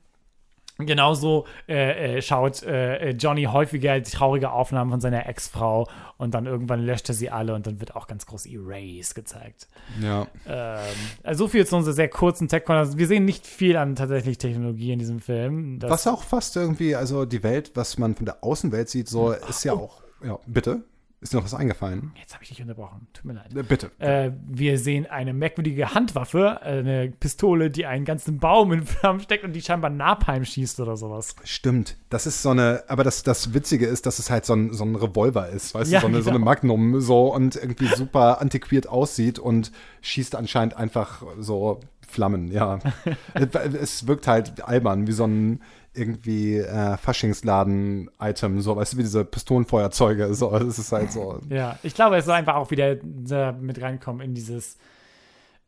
genauso 0.85 1.45
äh, 1.67 2.17
äh, 2.17 2.21
schaut 2.21 2.63
äh, 2.63 3.11
Johnny 3.11 3.43
häufiger 3.43 4.01
traurige 4.03 4.51
Aufnahmen 4.51 4.91
von 4.91 5.01
seiner 5.01 5.27
Ex-Frau 5.27 5.87
und 6.17 6.33
dann 6.33 6.45
irgendwann 6.45 6.85
löscht 6.85 7.09
er 7.09 7.15
sie 7.15 7.29
alle 7.29 7.55
und 7.55 7.67
dann 7.67 7.79
wird 7.79 7.95
auch 7.95 8.07
ganz 8.07 8.25
groß 8.25 8.45
Erase 8.45 9.13
gezeigt. 9.13 9.67
Ja. 10.01 10.27
Ähm, 10.47 10.79
also 11.23 11.45
so 11.45 11.47
viel 11.47 11.65
zu 11.65 11.75
unserer 11.75 11.93
sehr 11.93 12.09
kurzen 12.09 12.47
tech 12.47 12.63
-Corner. 12.63 12.97
Wir 12.97 13.07
sehen 13.07 13.25
nicht 13.25 13.47
viel 13.47 13.77
an 13.77 13.95
tatsächlich 13.95 14.37
Technologie 14.37 14.91
in 14.91 14.99
diesem 14.99 15.19
Film. 15.19 15.81
Was 15.81 16.05
auch 16.07 16.23
fast 16.23 16.55
irgendwie, 16.55 16.95
also 16.95 17.25
die 17.25 17.43
Welt, 17.43 17.71
was 17.75 17.97
man 17.97 18.15
von 18.15 18.25
der 18.25 18.43
Außenwelt 18.43 18.89
sieht, 18.89 19.09
so 19.09 19.31
ist 19.31 19.63
ja 19.63 19.73
auch. 19.73 20.01
Ja, 20.23 20.37
bitte? 20.45 20.83
Ist 21.21 21.33
dir 21.33 21.37
noch 21.37 21.43
was 21.43 21.53
eingefallen? 21.53 22.13
Jetzt 22.19 22.33
habe 22.33 22.43
ich 22.43 22.49
dich 22.49 22.59
unterbrochen. 22.63 23.05
Tut 23.13 23.25
mir 23.25 23.33
leid. 23.33 23.55
Äh, 23.55 23.61
Bitte. 23.61 23.91
Äh, 23.99 24.31
wir 24.47 24.79
sehen 24.79 25.05
eine 25.05 25.33
merkwürdige 25.33 25.93
Handwaffe, 25.93 26.63
eine 26.63 27.11
Pistole, 27.11 27.69
die 27.69 27.85
einen 27.85 28.05
ganzen 28.05 28.39
Baum 28.39 28.73
in 28.73 28.87
Flammen 28.87 29.19
steckt 29.19 29.43
und 29.43 29.53
die 29.53 29.61
scheinbar 29.61 29.91
Napalm 29.91 30.43
schießt 30.43 30.79
oder 30.79 30.97
sowas. 30.97 31.35
Stimmt. 31.43 31.95
Das 32.09 32.25
ist 32.25 32.41
so 32.41 32.49
eine, 32.49 32.83
aber 32.87 33.03
das, 33.03 33.21
das 33.21 33.53
Witzige 33.53 33.85
ist, 33.85 34.07
dass 34.07 34.17
es 34.17 34.31
halt 34.31 34.45
so 34.45 34.53
ein, 34.53 34.73
so 34.73 34.83
ein 34.83 34.95
Revolver 34.95 35.47
ist, 35.47 35.75
weißt 35.75 35.91
Ja, 35.91 35.99
du, 35.99 36.07
so 36.07 36.07
eine, 36.07 36.21
so 36.23 36.31
eine 36.31 36.39
genau. 36.39 36.49
Magnum 36.49 36.99
so 36.99 37.31
und 37.31 37.55
irgendwie 37.55 37.85
super 37.95 38.41
antiquiert 38.41 38.87
aussieht 38.87 39.37
und 39.37 39.71
schießt 40.01 40.33
anscheinend 40.35 40.75
einfach 40.75 41.21
so 41.37 41.81
Flammen, 42.07 42.51
ja. 42.51 42.79
es 43.79 44.07
wirkt 44.07 44.27
halt 44.27 44.63
albern, 44.67 45.07
wie 45.07 45.13
so 45.13 45.25
ein 45.25 45.61
irgendwie 45.93 46.57
äh, 46.57 46.97
Faschingsladen-Item, 46.97 48.61
so, 48.61 48.75
weißt 48.75 48.93
du, 48.93 48.97
wie 48.97 49.03
diese 49.03 49.25
Pistolenfeuerzeuge, 49.25 50.33
so, 50.33 50.55
es 50.55 50.79
ist 50.79 50.91
halt 50.91 51.11
so. 51.11 51.39
Ja, 51.49 51.77
ich 51.83 51.93
glaube, 51.93 52.17
es 52.17 52.25
soll 52.25 52.35
einfach 52.35 52.55
auch 52.55 52.71
wieder 52.71 52.95
da 52.95 53.51
mit 53.51 53.81
reinkommen 53.81 54.21
in 54.21 54.33
dieses 54.33 54.77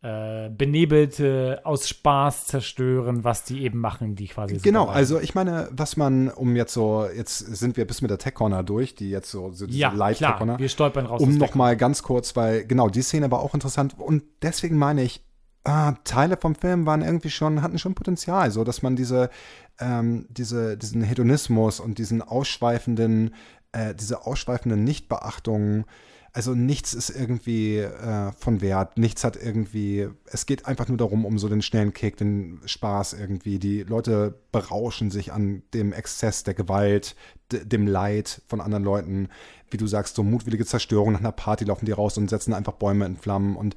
äh, 0.01 0.49
benebelte, 0.49 1.61
aus 1.63 1.87
Spaß 1.87 2.47
zerstören, 2.47 3.23
was 3.23 3.45
die 3.45 3.63
eben 3.63 3.79
machen, 3.79 4.15
die 4.15 4.27
quasi 4.27 4.55
so 4.55 4.61
Genau, 4.61 4.87
also 4.87 5.19
ich 5.19 5.33
meine, 5.33 5.69
was 5.71 5.95
man, 5.95 6.29
um 6.29 6.55
jetzt 6.57 6.73
so, 6.73 7.05
jetzt 7.15 7.37
sind 7.39 7.77
wir 7.77 7.87
bis 7.87 8.01
mit 8.01 8.11
der 8.11 8.17
Tech 8.17 8.33
Corner 8.33 8.63
durch, 8.63 8.95
die 8.95 9.09
jetzt 9.09 9.31
so, 9.31 9.51
so 9.51 9.65
diese 9.65 9.79
Ja, 9.79 9.93
Light 9.93 10.17
Tech 10.17 10.27
klar, 10.27 10.37
Corner. 10.37 10.59
wir 10.59 10.67
stolpern 10.69 11.05
raus. 11.05 11.21
um 11.21 11.29
aus 11.29 11.35
noch 11.35 11.47
der- 11.49 11.57
mal 11.57 11.77
ganz 11.77 12.03
kurz, 12.03 12.35
weil 12.35 12.65
genau 12.65 12.89
die 12.89 13.01
Szene 13.01 13.31
war 13.31 13.39
auch 13.39 13.53
interessant 13.53 13.95
und 13.97 14.23
deswegen 14.41 14.77
meine 14.77 15.03
ich, 15.03 15.23
ah, 15.63 15.93
Teile 16.03 16.37
vom 16.37 16.55
Film 16.55 16.85
waren 16.85 17.01
irgendwie 17.01 17.29
schon 17.29 17.61
hatten 17.61 17.79
schon 17.79 17.95
Potenzial, 17.95 18.51
so 18.51 18.63
dass 18.63 18.81
man 18.81 18.95
diese 18.95 19.29
ähm, 19.79 20.25
diese 20.29 20.77
diesen 20.77 21.01
Hedonismus 21.01 21.79
und 21.79 21.97
diesen 21.97 22.21
ausschweifenden 22.21 23.33
äh, 23.71 23.95
diese 23.95 24.25
ausschweifenden 24.25 24.83
Nichtbeachtungen 24.83 25.85
also 26.35 26.55
nichts 26.55 26.95
ist 26.95 27.11
irgendwie 27.11 27.77
äh, 27.77 28.31
von 28.31 28.59
Wert, 28.59 28.97
nichts 28.97 29.23
hat 29.23 29.35
irgendwie, 29.35 30.09
es 30.25 30.47
geht 30.47 30.65
einfach 30.65 30.87
nur 30.87 30.97
darum, 30.97 31.25
um 31.25 31.37
so 31.37 31.47
den 31.47 31.61
schnellen 31.61 31.93
Kick, 31.93 32.17
den 32.17 32.59
Spaß 32.65 33.13
irgendwie. 33.13 33.59
Die 33.59 33.83
Leute 33.83 34.33
berauschen 34.51 35.11
sich 35.11 35.31
an 35.31 35.61
dem 35.75 35.93
Exzess 35.93 36.43
der 36.43 36.55
Gewalt, 36.55 37.15
dem 37.51 37.85
Leid 37.85 38.41
von 38.47 38.61
anderen 38.61 38.83
Leuten. 38.83 39.29
Wie 39.69 39.77
du 39.77 39.85
sagst, 39.85 40.15
so 40.15 40.23
mutwillige 40.23 40.65
Zerstörung 40.65 41.13
nach 41.13 41.19
einer 41.19 41.31
Party 41.31 41.65
laufen 41.65 41.85
die 41.85 41.91
raus 41.91 42.17
und 42.17 42.31
setzen 42.31 42.55
einfach 42.55 42.73
Bäume 42.73 43.05
in 43.05 43.15
Flammen 43.15 43.55
und 43.55 43.75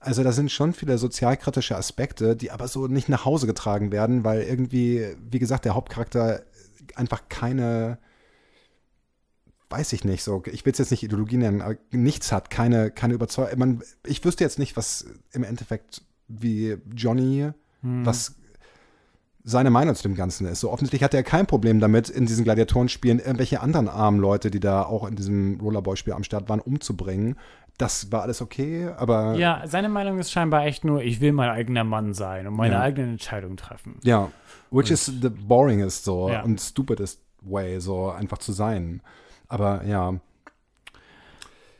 Also 0.00 0.22
da 0.22 0.32
sind 0.32 0.50
schon 0.52 0.72
viele 0.72 0.98
sozialkritische 0.98 1.76
Aspekte, 1.76 2.36
die 2.36 2.50
aber 2.50 2.68
so 2.68 2.86
nicht 2.86 3.08
nach 3.08 3.24
Hause 3.24 3.46
getragen 3.46 3.90
werden, 3.90 4.24
weil 4.24 4.42
irgendwie, 4.42 5.16
wie 5.30 5.38
gesagt, 5.38 5.64
der 5.64 5.74
Hauptcharakter 5.74 6.42
einfach 6.94 7.22
keine, 7.28 7.98
weiß 9.70 9.92
ich 9.92 10.04
nicht, 10.04 10.22
so, 10.22 10.42
ich 10.46 10.64
will 10.64 10.72
es 10.72 10.78
jetzt 10.78 10.90
nicht 10.90 11.02
Ideologie 11.02 11.36
nennen, 11.36 11.62
aber 11.62 11.76
nichts 11.90 12.32
hat, 12.32 12.50
keine, 12.50 12.90
keine 12.90 13.14
Überzeugung. 13.14 13.58
Man, 13.58 13.82
ich 14.06 14.24
wüsste 14.24 14.44
jetzt 14.44 14.58
nicht, 14.58 14.76
was 14.76 15.06
im 15.32 15.42
Endeffekt 15.42 16.02
wie 16.28 16.76
Johnny, 16.94 17.50
was 17.82 18.34
seine 19.44 19.70
Meinung 19.70 19.94
zu 19.94 20.02
dem 20.02 20.14
Ganzen 20.14 20.46
ist. 20.46 20.60
So 20.60 20.70
offensichtlich 20.70 21.02
hatte 21.02 21.16
er 21.16 21.22
kein 21.22 21.46
Problem 21.46 21.80
damit, 21.80 22.10
in 22.10 22.26
diesen 22.26 22.44
Gladiatorenspielen 22.44 23.18
irgendwelche 23.18 23.60
anderen 23.60 23.88
armen 23.88 24.20
Leute, 24.20 24.50
die 24.50 24.60
da 24.60 24.82
auch 24.82 25.06
in 25.08 25.16
diesem 25.16 25.58
Rollerboy-Spiel 25.60 26.12
am 26.12 26.24
Start 26.24 26.48
waren, 26.48 26.60
umzubringen. 26.60 27.36
Das 27.78 28.10
war 28.10 28.22
alles 28.22 28.42
okay, 28.42 28.88
aber 28.96 29.34
Ja, 29.36 29.62
seine 29.66 29.88
Meinung 29.88 30.18
ist 30.18 30.32
scheinbar 30.32 30.66
echt 30.66 30.84
nur, 30.84 31.00
ich 31.02 31.20
will 31.20 31.32
mein 31.32 31.48
eigener 31.50 31.84
Mann 31.84 32.12
sein 32.12 32.46
und 32.48 32.54
meine 32.56 32.74
Ja. 32.74 32.80
eigenen 32.80 33.12
Entscheidungen 33.12 33.56
treffen. 33.56 34.00
Ja, 34.02 34.30
which 34.70 34.90
is 34.90 35.06
the 35.06 35.28
boringest 35.30 36.04
so 36.04 36.28
Ja. 36.28 36.42
und 36.42 36.60
stupidest 36.60 37.22
way, 37.42 37.78
so 37.80 38.10
einfach 38.10 38.38
zu 38.38 38.52
sein. 38.52 39.00
Aber 39.46 39.84
ja, 39.84 40.14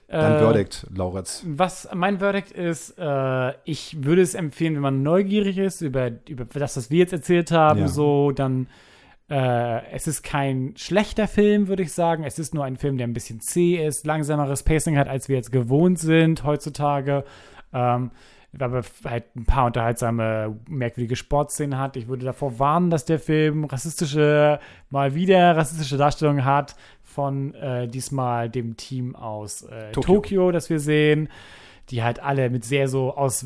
dein 0.06 0.34
Äh, 0.34 0.38
Verdict, 0.38 0.86
Lauritz. 0.94 1.42
Was 1.46 1.88
mein 1.92 2.18
Verdict 2.20 2.52
ist, 2.52 2.94
äh, 2.98 3.52
ich 3.64 4.02
würde 4.04 4.22
es 4.22 4.34
empfehlen, 4.34 4.74
wenn 4.76 4.82
man 4.82 5.02
neugierig 5.02 5.58
ist 5.58 5.80
über, 5.80 6.10
über 6.28 6.44
das, 6.44 6.76
was 6.76 6.90
wir 6.90 6.98
jetzt 7.00 7.12
erzählt 7.12 7.50
haben, 7.50 7.80
Ja. 7.80 7.88
so, 7.88 8.30
dann 8.30 8.68
äh, 9.30 9.86
es 9.92 10.06
ist 10.06 10.22
kein 10.22 10.74
schlechter 10.76 11.28
Film, 11.28 11.68
würde 11.68 11.82
ich 11.82 11.92
sagen. 11.92 12.24
Es 12.24 12.38
ist 12.38 12.54
nur 12.54 12.64
ein 12.64 12.76
Film, 12.76 12.96
der 12.96 13.06
ein 13.06 13.12
bisschen 13.12 13.40
zäh 13.40 13.84
ist, 13.86 14.06
langsameres 14.06 14.62
Pacing 14.62 14.96
hat, 14.96 15.08
als 15.08 15.28
wir 15.28 15.36
jetzt 15.36 15.52
gewohnt 15.52 15.98
sind 15.98 16.44
heutzutage. 16.44 17.24
Ähm, 17.72 18.10
aber 18.58 18.82
halt 19.04 19.36
ein 19.36 19.44
paar 19.44 19.66
unterhaltsame, 19.66 20.58
merkwürdige 20.68 21.16
Sportszenen 21.16 21.78
hat. 21.78 21.96
Ich 21.96 22.08
würde 22.08 22.24
davor 22.24 22.58
warnen, 22.58 22.88
dass 22.88 23.04
der 23.04 23.18
Film 23.18 23.64
rassistische, 23.64 24.58
mal 24.90 25.14
wieder 25.14 25.56
rassistische 25.56 25.98
Darstellungen 25.98 26.44
hat 26.44 26.74
von 27.02 27.54
äh, 27.54 27.86
diesmal 27.86 28.48
dem 28.48 28.76
Team 28.76 29.14
aus 29.14 29.62
äh, 29.62 29.92
Tokio. 29.92 30.14
Tokio, 30.14 30.50
das 30.50 30.70
wir 30.70 30.80
sehen, 30.80 31.28
die 31.90 32.02
halt 32.02 32.20
alle 32.20 32.50
mit 32.50 32.64
sehr 32.64 32.88
so 32.88 33.14
aus 33.14 33.44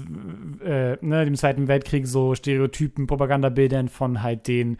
äh, 0.64 0.96
ne, 1.00 1.24
dem 1.24 1.36
Zweiten 1.36 1.68
Weltkrieg 1.68 2.06
so 2.06 2.34
Stereotypen, 2.34 3.06
Propagandabildern 3.06 3.88
von 3.88 4.22
halt 4.22 4.48
den, 4.48 4.78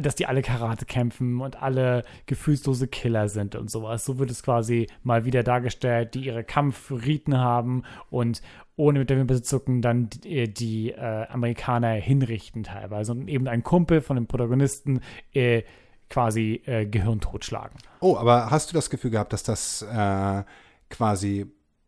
dass 0.00 0.14
die 0.14 0.26
alle 0.26 0.42
Karate 0.42 0.84
kämpfen 0.84 1.40
und 1.40 1.62
alle 1.62 2.04
gefühlslose 2.26 2.88
Killer 2.88 3.28
sind 3.28 3.54
und 3.54 3.70
sowas. 3.70 4.04
So 4.04 4.18
wird 4.18 4.30
es 4.30 4.42
quasi 4.42 4.88
mal 5.02 5.24
wieder 5.24 5.42
dargestellt, 5.42 6.14
die 6.14 6.26
ihre 6.26 6.44
Kampfriten 6.44 7.38
haben 7.38 7.82
und 8.10 8.42
ohne 8.76 9.00
mit 9.00 9.10
der 9.10 9.18
Wimper 9.18 9.36
zu 9.36 9.42
zucken 9.42 9.82
dann 9.82 10.10
die, 10.10 10.52
die 10.52 10.90
äh, 10.90 11.26
Amerikaner 11.28 11.92
hinrichten 11.92 12.64
teilweise 12.64 13.12
und 13.12 13.28
eben 13.28 13.46
ein 13.48 13.62
Kumpel 13.62 14.00
von 14.00 14.16
dem 14.16 14.26
Protagonisten 14.26 15.00
äh, 15.32 15.62
quasi 16.10 16.60
äh, 16.66 16.84
Gehirn 16.86 17.20
totschlagen. 17.20 17.78
Oh, 18.00 18.16
aber 18.16 18.50
hast 18.50 18.70
du 18.70 18.74
das 18.74 18.90
Gefühl 18.90 19.10
gehabt, 19.10 19.32
dass 19.32 19.42
das 19.42 19.82
äh, 19.82 20.42
quasi 20.90 21.46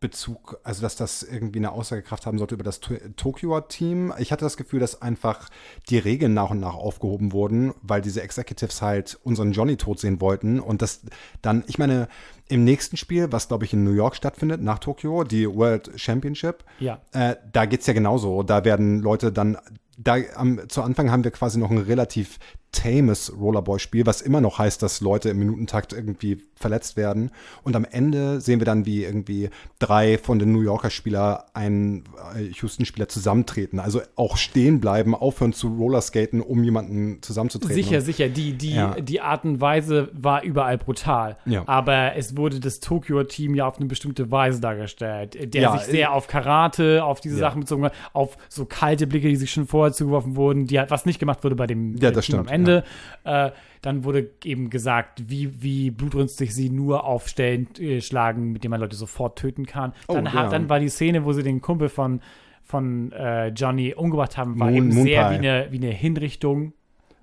Bezug, 0.08 0.58
also 0.62 0.82
dass 0.82 0.94
das 0.96 1.22
irgendwie 1.22 1.58
eine 1.58 1.72
Aussagekraft 1.72 2.26
haben 2.26 2.38
sollte 2.38 2.54
über 2.54 2.62
das 2.64 2.80
To- 2.80 2.94
Tokio-Team? 3.16 4.12
Ich 4.18 4.30
hatte 4.32 4.44
das 4.44 4.56
Gefühl, 4.56 4.80
dass 4.80 5.02
einfach 5.02 5.48
die 5.88 5.98
Regeln 5.98 6.32
nach 6.34 6.50
und 6.50 6.60
nach 6.60 6.74
aufgehoben 6.74 7.32
wurden, 7.32 7.74
weil 7.82 8.00
diese 8.00 8.22
Executives 8.22 8.82
halt 8.82 9.18
unseren 9.24 9.52
Johnny 9.52 9.76
tot 9.76 9.98
sehen 10.00 10.20
wollten 10.20 10.60
und 10.60 10.80
das 10.82 11.00
dann, 11.42 11.64
ich 11.66 11.78
meine, 11.78 12.08
im 12.48 12.62
nächsten 12.62 12.96
Spiel, 12.96 13.32
was 13.32 13.48
glaube 13.48 13.64
ich 13.64 13.72
in 13.72 13.82
New 13.82 13.92
York 13.92 14.14
stattfindet, 14.14 14.62
nach 14.62 14.78
Tokio, 14.78 15.24
die 15.24 15.48
World 15.52 15.90
Championship, 15.96 16.62
Ja. 16.78 17.00
äh, 17.12 17.34
da 17.52 17.66
geht 17.66 17.80
es 17.80 17.86
ja 17.88 17.92
genauso. 17.92 18.42
Da 18.44 18.64
werden 18.64 19.00
Leute 19.00 19.32
dann, 19.32 19.58
da 19.96 20.16
am, 20.34 20.60
zu 20.68 20.82
Anfang 20.82 21.10
haben 21.10 21.24
wir 21.24 21.30
quasi 21.30 21.58
noch 21.58 21.70
ein 21.70 21.78
relativ 21.78 22.38
tames 22.72 23.32
Rollerboy-Spiel, 23.40 24.04
was 24.04 24.20
immer 24.20 24.42
noch 24.42 24.58
heißt, 24.58 24.82
dass 24.82 25.00
Leute 25.00 25.30
im 25.30 25.38
Minutentakt 25.38 25.94
irgendwie 25.94 26.42
verletzt 26.56 26.98
werden. 26.98 27.30
Und 27.62 27.74
am 27.74 27.86
Ende 27.86 28.40
sehen 28.42 28.60
wir 28.60 28.66
dann, 28.66 28.84
wie 28.84 29.02
irgendwie 29.04 29.48
drei 29.78 30.18
von 30.18 30.38
den 30.38 30.52
New 30.52 30.60
Yorker 30.60 30.90
Spieler 30.90 31.46
einen 31.54 32.04
äh, 32.34 32.42
Houston-Spieler 32.42 33.08
zusammentreten. 33.08 33.78
Also 33.80 34.02
auch 34.16 34.36
stehen 34.36 34.80
bleiben, 34.80 35.14
aufhören 35.14 35.54
zu 35.54 35.68
Rollerskaten, 35.68 36.42
um 36.42 36.62
jemanden 36.64 37.22
zusammenzutreten. 37.22 37.74
Sicher, 37.74 38.00
sicher. 38.02 38.28
Die, 38.28 38.52
die, 38.52 38.74
Ja. 38.74 39.00
die 39.00 39.22
Art 39.22 39.44
und 39.44 39.60
Weise 39.62 40.10
war 40.12 40.42
überall 40.42 40.76
brutal. 40.76 41.38
Ja. 41.46 41.62
Aber 41.66 42.14
es 42.16 42.36
wurde 42.36 42.60
das 42.60 42.80
Tokio-Team 42.80 43.54
ja 43.54 43.66
auf 43.66 43.78
eine 43.78 43.86
bestimmte 43.86 44.30
Weise 44.30 44.60
dargestellt, 44.60 45.54
der 45.54 45.62
Ja, 45.62 45.78
sich 45.78 45.86
sehr 45.86 46.12
auf 46.12 46.26
Karate, 46.26 47.02
auf 47.04 47.20
diese. 47.20 47.36
Sachen 47.36 47.60
bezogen 47.60 47.84
hat, 47.84 47.94
auf 48.12 48.36
so 48.48 48.66
kalte 48.66 49.06
Blicke, 49.06 49.28
die 49.28 49.36
sich 49.36 49.50
schon 49.50 49.66
vorher 49.66 49.85
zugeworfen 49.92 50.36
wurden, 50.36 50.66
die 50.66 50.78
halt, 50.78 50.90
was 50.90 51.06
nicht 51.06 51.18
gemacht 51.18 51.42
wurde 51.44 51.56
bei 51.56 51.66
dem 51.66 51.96
Ja, 51.96 52.08
äh, 52.08 52.12
das 52.12 52.26
Team 52.26 52.38
am 52.40 52.46
stimmt, 52.46 52.54
Ende. 52.68 52.84
Äh, 53.24 53.50
dann 53.82 54.04
wurde 54.04 54.30
eben 54.44 54.70
gesagt, 54.70 55.22
wie, 55.28 55.62
wie 55.62 55.90
blutrünstig 55.90 56.54
sie 56.54 56.70
nur 56.70 57.04
auf 57.04 57.28
Stellen 57.28 57.68
äh, 57.78 58.00
schlagen, 58.00 58.52
mit 58.52 58.64
denen 58.64 58.70
man 58.72 58.80
Leute 58.80 58.96
sofort 58.96 59.38
töten 59.38 59.66
kann. 59.66 59.92
Dann, 60.08 60.26
Oh, 60.26 60.30
hat, 60.30 60.44
ja. 60.44 60.48
dann 60.48 60.68
war 60.68 60.80
die 60.80 60.88
Szene, 60.88 61.24
wo 61.24 61.32
sie 61.32 61.42
den 61.42 61.60
Kumpel 61.60 61.88
von, 61.88 62.20
von 62.64 63.12
äh, 63.12 63.48
Johnny 63.48 63.94
umgebracht 63.94 64.36
haben, 64.36 64.58
war 64.58 64.68
Moon- 64.70 64.76
eben 64.76 64.88
Moon 64.94 65.04
sehr 65.04 65.24
Pie. 65.28 65.30
wie 65.34 65.38
eine, 65.38 65.66
wie 65.70 65.76
eine 65.78 65.90
Hinrichtung. 65.90 66.72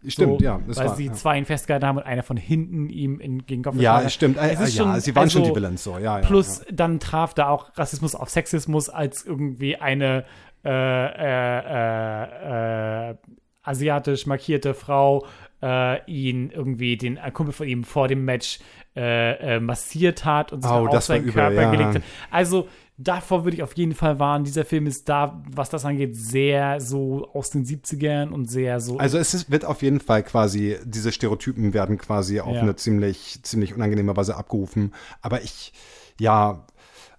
Stimmt, 0.06 0.40
so, 0.40 0.44
ja. 0.46 0.60
Das 0.68 0.76
weil 0.78 0.88
war, 0.90 0.96
sie 0.98 1.06
ja. 1.06 1.14
zwei 1.14 1.38
ihn 1.38 1.46
festgehalten 1.46 1.88
haben 1.88 1.98
und 1.98 2.04
einer 2.04 2.24
von 2.24 2.36
hinten 2.36 2.90
ihm 2.90 3.22
in, 3.22 3.46
gegen 3.46 3.62
den 3.62 3.64
Kopf 3.64 3.80
Ja, 3.82 4.10
stimmt. 4.10 4.36
Äh, 4.38 4.52
Es 4.52 4.60
ist 4.60 4.76
ja, 4.78 4.84
schon- 4.84 5.00
sie 5.00 5.16
waren 5.16 5.30
schon 5.30 5.42
also, 5.44 5.54
die 5.54 5.56
Villains 5.58 5.82
so, 5.84 5.92
ja. 5.98 6.20
ja 6.20 6.26
Plus 6.26 6.60
ja. 6.60 6.66
dann 6.74 7.00
traf 7.00 7.34
da 7.34 7.48
auch 7.48 7.72
Rassismus 7.78 8.14
auf 8.14 8.30
Sexismus, 8.30 8.90
als 8.90 9.26
irgendwie 9.26 9.78
eine 9.78 10.26
äh, 10.64 10.70
äh, 10.70 13.10
äh, 13.10 13.12
äh, 13.12 13.16
asiatisch 13.64 14.26
markierte 14.26 14.74
Frau 14.74 15.26
äh, 15.62 16.04
ihn 16.12 16.50
irgendwie, 16.50 16.98
den 16.98 17.20
Kumpel 17.34 17.54
von 17.54 17.68
ihm 17.68 17.84
vor 17.84 18.08
dem 18.08 18.26
Match 18.26 18.60
massiert 19.60 20.24
hat 20.24 20.54
und 20.54 20.62
sich 20.62 20.72
Oh, 20.72 20.86
auf 20.88 21.02
seinen 21.04 21.24
übel, 21.24 21.34
Körper 21.34 21.62
ja. 21.64 21.72
gelegt 21.72 21.96
hat. 21.96 22.04
Also 22.30 22.68
davor 22.96 23.44
würde 23.44 23.58
ich 23.58 23.64
auf 23.64 23.76
jeden 23.76 23.96
Fall 23.96 24.20
warnen. 24.20 24.46
Dieser 24.46 24.66
Film 24.66 24.86
ist 24.86 25.10
da, 25.10 25.42
was 25.50 25.72
das 25.72 25.84
angeht, 25.84 26.16
sehr 26.16 26.80
so 26.80 27.28
aus 27.34 27.50
den 27.50 27.66
70ern 27.66 28.30
und 28.30 28.52
sehr 28.52 28.80
so 28.80 29.00
Also 29.00 29.18
es 29.18 29.34
ist, 29.34 29.50
wird 29.50 29.66
auf 29.66 29.82
jeden 29.82 30.00
Fall 30.00 30.22
quasi, 30.22 30.78
diese 30.86 31.12
Stereotypen 31.12 31.74
werden 31.74 31.98
quasi 31.98 32.40
auf 32.40 32.54
Ja. 32.54 32.62
eine 32.62 32.76
ziemlich, 32.76 33.40
ziemlich 33.42 33.74
unangenehme 33.74 34.16
Weise 34.16 34.38
abgerufen. 34.38 34.94
Aber 35.24 35.42
ich, 35.42 35.74
ja, 36.20 36.68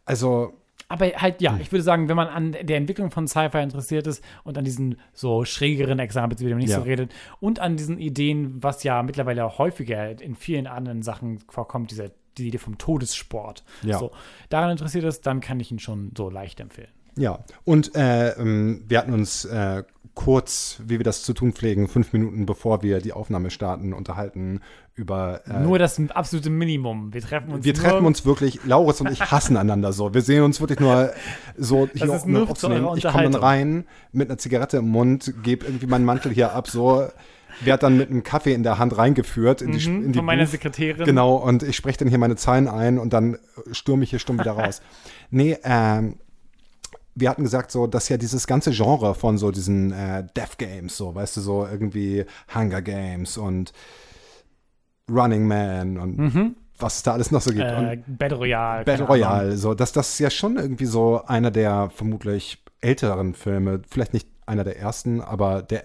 also 0.05 0.53
Aber 0.95 1.07
halt, 1.07 1.42
ja, 1.42 1.59
ich 1.61 1.72
würde 1.72 1.82
sagen, 1.82 2.09
wenn 2.09 2.14
man 2.14 2.28
an 2.28 2.53
der 2.53 2.76
Entwicklung 2.76 3.11
von 3.11 3.26
Sci-Fi 3.26 3.59
interessiert 3.59 4.07
ist 4.07 4.22
und 4.45 4.57
an 4.57 4.64
diesen 4.64 4.97
so 5.12 5.45
schrägeren 5.45 5.99
Examen, 5.99 6.38
wie 6.38 6.45
man 6.51 6.59
nicht 6.59 6.70
Ja. 6.70 6.76
so 6.76 6.82
redet, 6.82 7.12
und 7.40 7.59
an 7.59 7.76
diesen 7.76 7.99
Ideen, 7.99 8.62
was 8.62 8.84
ja 8.84 9.03
mittlerweile 9.03 9.45
auch 9.45 9.59
häufiger 9.59 10.22
in 10.22 10.36
vielen 10.36 10.68
anderen 10.68 11.03
Sachen 11.03 11.40
vorkommt, 11.49 11.90
diese, 11.90 12.12
die 12.38 12.47
Idee 12.47 12.59
vom 12.59 12.78
Todessport. 12.78 13.64
Ja. 13.82 13.99
So, 13.99 14.12
daran 14.51 14.70
interessiert 14.70 15.03
ist, 15.03 15.26
dann 15.26 15.40
kann 15.40 15.59
ich 15.59 15.72
ihn 15.72 15.80
schon 15.80 16.12
so 16.16 16.30
leicht 16.30 16.61
empfehlen. 16.61 16.90
Ja, 17.18 17.40
und 17.64 17.97
äh, 17.97 18.30
ähm, 18.38 18.84
wir 18.86 18.99
hatten 18.99 19.12
uns 19.14 19.45
äh, 19.47 19.82
kurz, 20.14 20.78
wie 20.86 20.98
wir 20.98 21.04
das 21.04 21.22
zu 21.22 21.32
tun 21.34 21.52
pflegen, 21.52 21.88
fünf 21.88 22.12
Minuten 22.12 22.46
bevor 22.46 22.82
wir 22.82 23.00
die 23.00 23.12
Aufnahme 23.12 23.50
starten, 23.50 23.92
unterhalten 23.92 24.60
über. 24.94 25.40
Äh, 25.46 25.60
Nur 25.60 25.78
das 25.78 26.00
absolute 26.10 26.50
Minimum. 26.50 27.12
Wir 27.12 27.20
treffen 27.20 27.50
uns 27.52 27.64
wir 27.64 27.74
treffen 27.74 28.06
uns 28.06 28.24
wirklich, 28.24 28.64
Lauritz 28.64 29.00
und 29.00 29.10
ich 29.10 29.20
hassen 29.30 29.56
einander 29.56 29.92
so. 29.92 30.14
Wir 30.14 30.22
sehen 30.22 30.42
uns 30.44 30.60
wirklich 30.60 30.78
nur 30.80 31.12
so 31.56 31.88
hier 31.92 32.14
ist 32.14 32.24
um 32.26 32.32
nur 32.32 32.50
aufzunehmen. 32.50 32.88
Ich 32.96 33.04
komme 33.04 33.24
dann 33.24 33.34
rein 33.34 33.84
mit 34.12 34.30
einer 34.30 34.38
Zigarette 34.38 34.76
im 34.78 34.88
Mund, 34.88 35.34
gebe 35.42 35.66
irgendwie 35.66 35.86
meinen 35.86 36.04
Mantel 36.04 36.32
hier 36.32 36.52
ab, 36.52 36.68
so. 36.68 37.08
Werd 37.60 37.84
dann 37.84 37.96
mit 37.96 38.10
einem 38.10 38.24
Kaffee 38.24 38.52
in 38.52 38.64
der 38.64 38.78
Hand 38.80 38.98
reingeführt 38.98 39.62
in 39.62 39.70
die, 39.70 39.84
in 39.84 40.00
die 40.00 40.08
Mhm, 40.08 40.14
von 40.14 40.24
meiner. 40.24 40.44
Sekretärin. 40.44 41.04
Genau, 41.04 41.36
und 41.36 41.62
ich 41.62 41.76
spreche 41.76 41.98
dann 41.98 42.08
hier 42.08 42.18
meine 42.18 42.34
Zahlen 42.34 42.66
ein 42.66 42.98
und 42.98 43.12
dann 43.12 43.38
stürme 43.70 44.02
ich 44.02 44.10
hier 44.10 44.18
stumm 44.18 44.40
wieder 44.40 44.52
raus. 44.58 44.82
Nee, 45.30 45.56
ähm, 45.62 46.16
wir 47.14 47.30
hatten 47.30 47.42
gesagt, 47.44 47.70
so, 47.70 47.86
dass 47.86 48.08
ja 48.08 48.16
dieses 48.16 48.46
ganze 48.46 48.70
Genre 48.72 49.14
von 49.14 49.38
so 49.38 49.50
diesen 49.50 49.92
äh, 49.92 50.26
Death 50.36 50.58
Games, 50.58 50.96
so, 50.96 51.14
weißt 51.14 51.36
du, 51.36 51.40
so 51.40 51.66
irgendwie 51.66 52.24
Hunger 52.54 52.82
Games 52.82 53.36
und 53.38 53.72
Running 55.10 55.46
Man 55.46 55.98
und 55.98 56.56
was 56.78 56.96
es 56.96 57.02
da 57.02 57.12
alles 57.12 57.30
noch 57.30 57.40
so 57.40 57.50
gibt. 57.52 57.64
und 57.70 57.84
Äh, 57.86 57.98
Battle 58.06 58.38
Royale. 58.38 58.84
Battle. 58.84 59.06
Royale, 59.06 59.56
so, 59.56 59.74
dass 59.74 59.92
das 59.92 60.18
ja 60.18 60.30
schon 60.30 60.56
irgendwie 60.56 60.86
so 60.86 61.22
einer 61.24 61.50
der 61.50 61.90
vermutlich 61.90 62.62
älteren 62.80 63.34
Filme, 63.34 63.82
vielleicht 63.88 64.12
nicht 64.12 64.28
einer 64.46 64.64
der 64.64 64.78
ersten, 64.78 65.20
aber 65.20 65.62
der 65.62 65.84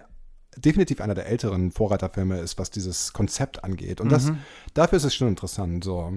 definitiv 0.58 1.00
einer 1.00 1.16
der 1.16 1.28
älteren 1.28 1.72
Vorreiterfilme 1.72 2.40
ist, 2.40 2.58
was 2.58 2.70
dieses 2.72 3.14
Konzept 3.14 3.64
angeht. 3.64 4.02
Und 4.02 4.08
Mhm. 4.08 4.12
das, 4.12 4.32
dafür 4.74 4.98
ist 4.98 5.04
es 5.06 5.16
schon 5.16 5.28
interessant, 5.30 5.84
so. 5.84 6.14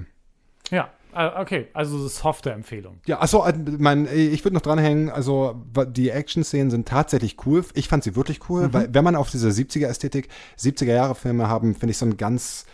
Ja, 0.71 0.89
okay, 1.15 1.69
also 1.75 2.09
softe 2.09 2.53
Empfehlung. 2.53 2.97
Ja, 3.07 3.21
achso, 3.21 3.45
äh, 3.45 3.53
mein, 3.79 4.07
ich 4.13 4.45
würde 4.45 4.55
noch 4.55 4.63
dranhängen, 4.63 5.11
also 5.11 5.63
die 5.89 6.11
Action-Szenen 6.11 6.71
sind 6.71 6.89
tatsächlich 6.89 7.37
cool. 7.47 7.65
Ich 7.75 7.89
fand 7.89 8.05
sie 8.05 8.17
wirklich 8.17 8.49
cool, 8.49 8.69
Mhm. 8.69 8.73
weil 8.73 8.95
wenn 8.95 9.05
man 9.05 9.17
auf 9.17 9.31
diese 9.31 9.51
70er-Ästhetik, 9.51 10.29
70er-Jahre-Filme 10.59 11.49
haben, 11.49 11.75
finde 11.75 11.91
ich 11.93 11.99
so 11.99 12.07
ein 12.07 12.17
ganz 12.17 12.67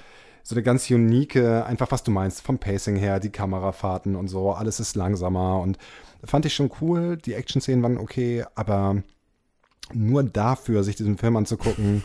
so 0.44 0.54
eine 0.54 0.62
ganz 0.62 0.90
unique, 0.90 1.36
einfach 1.36 1.90
was 1.90 2.04
du 2.04 2.10
meinst, 2.10 2.40
vom 2.40 2.58
Pacing 2.58 2.96
her, 2.96 3.20
die 3.20 3.28
Kamerafahrten 3.28 4.16
und 4.16 4.28
so, 4.28 4.52
alles 4.52 4.80
ist 4.80 4.96
langsamer 4.96 5.60
und 5.60 5.76
fand 6.24 6.46
ich 6.46 6.54
schon 6.54 6.70
cool. 6.80 7.18
Die 7.18 7.34
Action-Szenen 7.34 7.82
waren 7.82 7.98
okay, 7.98 8.44
aber 8.54 9.02
nur 9.92 10.22
dafür, 10.22 10.84
sich 10.84 10.96
diesen 10.96 11.18
Film 11.18 11.36
anzugucken. 11.36 12.02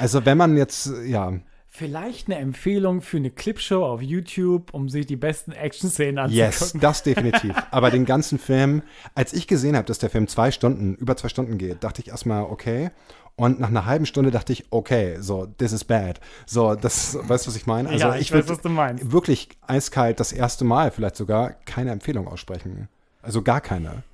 Also 0.00 0.24
wenn 0.24 0.36
man 0.36 0.56
jetzt, 0.56 0.90
ja, 1.06 1.34
Vielleicht 1.76 2.28
eine 2.28 2.36
Empfehlung 2.38 3.00
für 3.00 3.16
eine 3.16 3.32
Clipshow 3.32 3.84
auf 3.84 4.00
YouTube, 4.00 4.72
um 4.72 4.88
sich 4.88 5.06
die 5.06 5.16
besten 5.16 5.50
Action-Szenen 5.50 6.30
yes, 6.30 6.62
anzugucken. 6.62 6.80
das 6.80 7.02
definitiv. 7.02 7.52
Aber 7.72 7.90
den 7.90 8.04
ganzen 8.04 8.38
Film, 8.38 8.82
als 9.16 9.32
ich 9.32 9.48
gesehen 9.48 9.74
habe, 9.74 9.84
dass 9.84 9.98
der 9.98 10.08
Film 10.08 10.28
zwei 10.28 10.52
Stunden, 10.52 10.94
über 10.94 11.16
zwei 11.16 11.28
Stunden 11.28 11.58
geht, 11.58 11.82
dachte 11.82 12.00
ich 12.00 12.10
erstmal, 12.10 12.44
okay. 12.44 12.92
Und 13.34 13.58
nach 13.58 13.70
einer 13.70 13.86
halben 13.86 14.06
Stunde 14.06 14.30
dachte 14.30 14.52
ich, 14.52 14.66
okay, 14.70 15.16
so, 15.18 15.46
this 15.46 15.72
is 15.72 15.82
bad. 15.82 16.20
So, 16.46 16.76
das, 16.76 17.18
weißt 17.20 17.44
du, 17.44 17.48
was 17.48 17.56
ich 17.56 17.66
meine? 17.66 17.88
Also 17.88 18.06
Ja, 18.06 18.14
ich 18.14 18.30
würd 18.30 18.44
weiß, 18.44 18.50
was 18.52 18.62
du 18.62 18.68
meinst. 18.68 19.10
Wirklich 19.10 19.48
eiskalt 19.66 20.20
das 20.20 20.30
erste 20.30 20.64
Mal 20.64 20.92
vielleicht 20.92 21.16
sogar 21.16 21.54
keine 21.64 21.90
Empfehlung 21.90 22.28
aussprechen. 22.28 22.86
Also 23.20 23.42
gar 23.42 23.60
keine. 23.60 24.04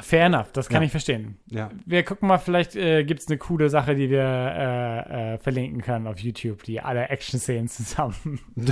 Fair 0.00 0.26
enough, 0.26 0.52
das 0.52 0.68
kann 0.68 0.82
Ja. 0.82 0.86
ich 0.86 0.90
verstehen. 0.90 1.36
Ja. 1.48 1.70
Wir 1.84 2.02
gucken 2.04 2.28
mal, 2.28 2.38
vielleicht 2.38 2.76
äh, 2.76 3.04
gibt 3.04 3.20
es 3.20 3.28
eine 3.28 3.38
coole 3.38 3.68
Sache, 3.70 3.94
die 3.94 4.08
wir 4.08 4.22
äh, 4.22 5.34
äh, 5.34 5.38
verlinken 5.38 5.82
können 5.82 6.06
auf 6.06 6.18
YouTube, 6.20 6.62
die 6.62 6.80
alle 6.80 7.08
Action-Szenen 7.08 7.68
zusammen 7.68 8.40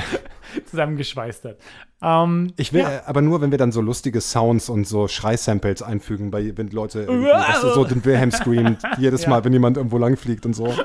zusammengeschweißt 0.67 1.45
hat. 1.45 1.57
Ähm, 2.03 2.53
Ich 2.57 2.73
will 2.73 2.83
ja. 2.83 2.91
äh, 2.99 3.01
aber 3.07 3.21
nur, 3.23 3.41
wenn 3.41 3.51
wir 3.51 3.59
dann 3.59 3.73
so 3.73 3.81
lustige 3.81 4.21
Sounds 4.21 4.69
und 4.69 4.87
so 4.87 5.09
Schreisamples 5.09 5.83
einfügen, 5.83 6.31
bei, 6.31 6.57
wenn 6.57 6.69
Leute 6.69 7.07
weißt 7.09 7.63
du, 7.65 7.71
so 7.75 7.85
den 7.85 8.05
Wilhelm 8.05 8.31
screamt, 8.31 8.83
jedes. 8.99 9.27
Mal, 9.27 9.45
wenn 9.45 9.53
jemand 9.53 9.77
irgendwo 9.77 9.99
langfliegt 9.99 10.47
und 10.47 10.55
so. 10.55 10.73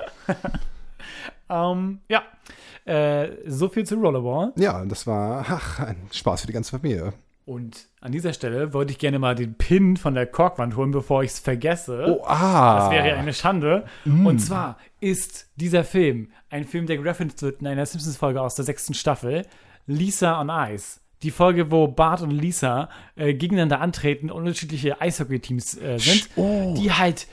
Ähm, 1.50 2.00
ja. 2.10 2.24
Äh, 2.86 3.30
so 3.46 3.70
viel 3.70 3.86
zu 3.86 3.96
Rollerball. 3.96 4.54
Ja, 4.56 4.84
das 4.86 5.06
war 5.06 5.46
ach, 5.48 5.80
ein 5.82 5.98
Spaß 6.12 6.42
für 6.42 6.48
die 6.48 6.54
ganze 6.54 6.72
Familie. 6.72 7.14
Und 7.46 7.88
an 8.00 8.12
dieser 8.14 8.32
Stelle 8.34 8.74
wollte 8.74 8.92
ich 8.94 9.00
gerne 9.00 9.20
mal 9.20 9.36
den 9.36 9.56
Pin 9.56 9.98
von 9.98 10.14
der 10.14 10.26
Korkwand 10.28 10.78
holen, 10.78 10.92
bevor 10.92 11.24
ich 11.24 11.32
es 11.32 11.40
vergesse. 11.40 12.06
Oh, 12.08 12.24
ah. 12.26 12.80
Das 12.80 12.92
wäre 12.92 13.08
ja 13.10 13.16
eine 13.16 13.34
Schande. 13.34 13.86
Und 14.06 14.40
zwar 14.40 14.78
ist 15.02 15.50
dieser 15.58 15.84
Film 15.84 16.30
ein 16.50 16.66
Film, 16.66 16.86
der 16.86 16.98
gereferenced 16.98 17.42
wird 17.42 17.60
in 17.62 17.68
einer 17.68 17.86
Simpsons-Folge 17.86 18.40
aus 18.42 18.56
der 18.56 18.64
sechsten 18.66 18.94
Staffel, 18.94 19.46
Lisa 19.88 20.40
on 20.40 20.50
Ice. 20.50 21.02
Die 21.22 21.32
Folge, 21.32 21.72
wo 21.72 21.88
Bart 21.88 22.22
und 22.22 22.32
Lisa 22.32 22.90
äh, 23.16 23.34
gegeneinander 23.34 23.80
antreten 23.82 24.30
und 24.30 24.42
unterschiedliche 24.44 25.00
Eishockey-Teams 25.02 25.78
äh, 25.82 25.98
sind, 25.98 26.30
Oh. 26.36 26.74
die 26.78 26.92
halt 26.92 27.28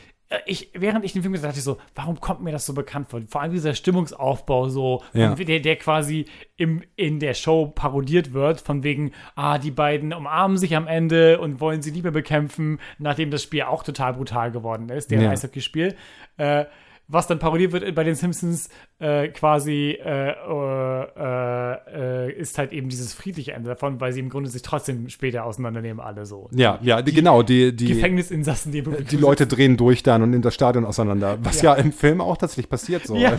ich, 0.46 0.70
während 0.74 1.04
ich 1.04 1.12
den 1.12 1.22
Film 1.22 1.32
gesehen 1.32 1.48
habe, 1.48 1.52
dachte 1.52 1.58
ich 1.58 1.64
so, 1.64 1.78
warum 1.96 2.20
kommt 2.20 2.40
mir 2.40 2.52
das 2.52 2.64
so 2.64 2.72
bekannt 2.72 3.08
vor? 3.10 3.20
Vor 3.28 3.40
allem 3.40 3.52
dieser 3.52 3.74
Stimmungsaufbau 3.74 4.68
so, 4.68 5.02
Ja. 5.12 5.34
der, 5.34 5.58
der 5.60 5.76
quasi 5.76 6.26
im, 6.56 6.82
in 6.94 7.18
der 7.18 7.34
Show 7.34 7.66
parodiert 7.66 8.32
wird, 8.32 8.60
von 8.60 8.82
wegen, 8.84 9.12
ah, 9.34 9.58
die 9.58 9.72
beiden 9.72 10.12
umarmen 10.12 10.56
sich 10.56 10.76
am 10.76 10.86
Ende 10.86 11.40
und 11.40 11.60
wollen 11.60 11.82
sie 11.82 11.90
lieber 11.90 12.12
bekämpfen, 12.12 12.78
nachdem 12.98 13.30
das 13.32 13.42
Spiel 13.42 13.62
auch 13.62 13.82
total 13.82 14.14
brutal 14.14 14.52
geworden 14.52 14.88
ist, 14.88 15.10
der 15.10 15.20
Ja. 15.20 15.30
Eishockeyspiel. 15.30 15.96
Äh, 16.36 16.66
was 17.10 17.26
dann 17.26 17.38
parodiert 17.38 17.72
wird 17.72 17.94
bei 17.94 18.04
den 18.04 18.14
Simpsons, 18.14 18.68
äh, 19.00 19.28
quasi 19.28 19.98
äh, 20.02 20.30
äh, 20.30 22.28
äh, 22.28 22.32
ist 22.32 22.56
halt 22.56 22.72
eben 22.72 22.88
dieses 22.88 23.12
friedliche 23.12 23.52
Ende 23.52 23.68
davon, 23.68 24.00
weil 24.00 24.12
sie 24.12 24.20
im 24.20 24.28
Grunde 24.28 24.48
sich 24.48 24.62
trotzdem 24.62 25.08
später 25.08 25.44
auseinandernehmen, 25.44 26.00
alle 26.00 26.24
so. 26.24 26.48
Ja, 26.52 26.78
ja, 26.82 27.02
die, 27.02 27.12
genau, 27.12 27.42
die, 27.42 27.74
die, 27.74 27.88
Gefängnisinsassen, 27.88 28.70
die 28.70 28.82
die 28.82 29.16
Leute 29.16 29.46
drehen 29.46 29.76
durch 29.76 30.02
dann 30.02 30.22
und 30.22 30.32
in 30.32 30.42
das 30.42 30.54
Stadion 30.54 30.84
auseinander. 30.84 31.38
Was 31.42 31.62
ja, 31.62 31.74
im 31.74 31.92
Film 31.92 32.20
auch 32.20 32.36
tatsächlich 32.36 32.68
passiert 32.68 33.06
so. 33.06 33.16
Ja. 33.16 33.36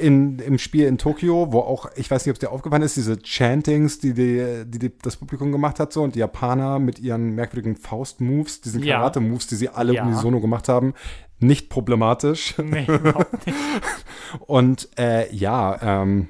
In, 0.00 0.38
Im 0.38 0.58
Spiel 0.58 0.86
in 0.86 0.98
Tokio, 0.98 1.52
wo 1.52 1.60
auch, 1.60 1.90
ich 1.96 2.10
weiß 2.10 2.24
nicht, 2.24 2.30
ob 2.30 2.36
es 2.36 2.40
dir 2.40 2.52
aufgefallen 2.52 2.82
ist, 2.82 2.96
diese 2.96 3.18
Chantings, 3.22 3.98
die, 3.98 4.14
die, 4.14 4.64
die, 4.66 4.92
das 5.02 5.16
Publikum 5.16 5.50
gemacht 5.52 5.80
hat, 5.80 5.92
so 5.92 6.02
und 6.02 6.14
die 6.14 6.20
Japaner 6.20 6.78
mit 6.78 6.98
ihren 6.98 7.34
merkwürdigen 7.34 7.76
Faust-Moves, 7.76 8.60
diesen 8.60 8.82
Ja. 8.82 8.98
Karate-Moves, 8.98 9.48
die 9.48 9.56
sie 9.56 9.68
alle 9.68 9.94
Ja. 9.94 10.04
unisono 10.04 10.40
gemacht 10.40 10.68
haben, 10.68 10.94
nicht 11.38 11.68
problematisch. 11.68 12.54
Nee, 12.62 12.86
überhaupt 12.86 13.46
nicht. 13.46 13.58
Und 14.46 14.88
äh, 14.98 15.32
ja, 15.34 16.02
ähm, 16.02 16.28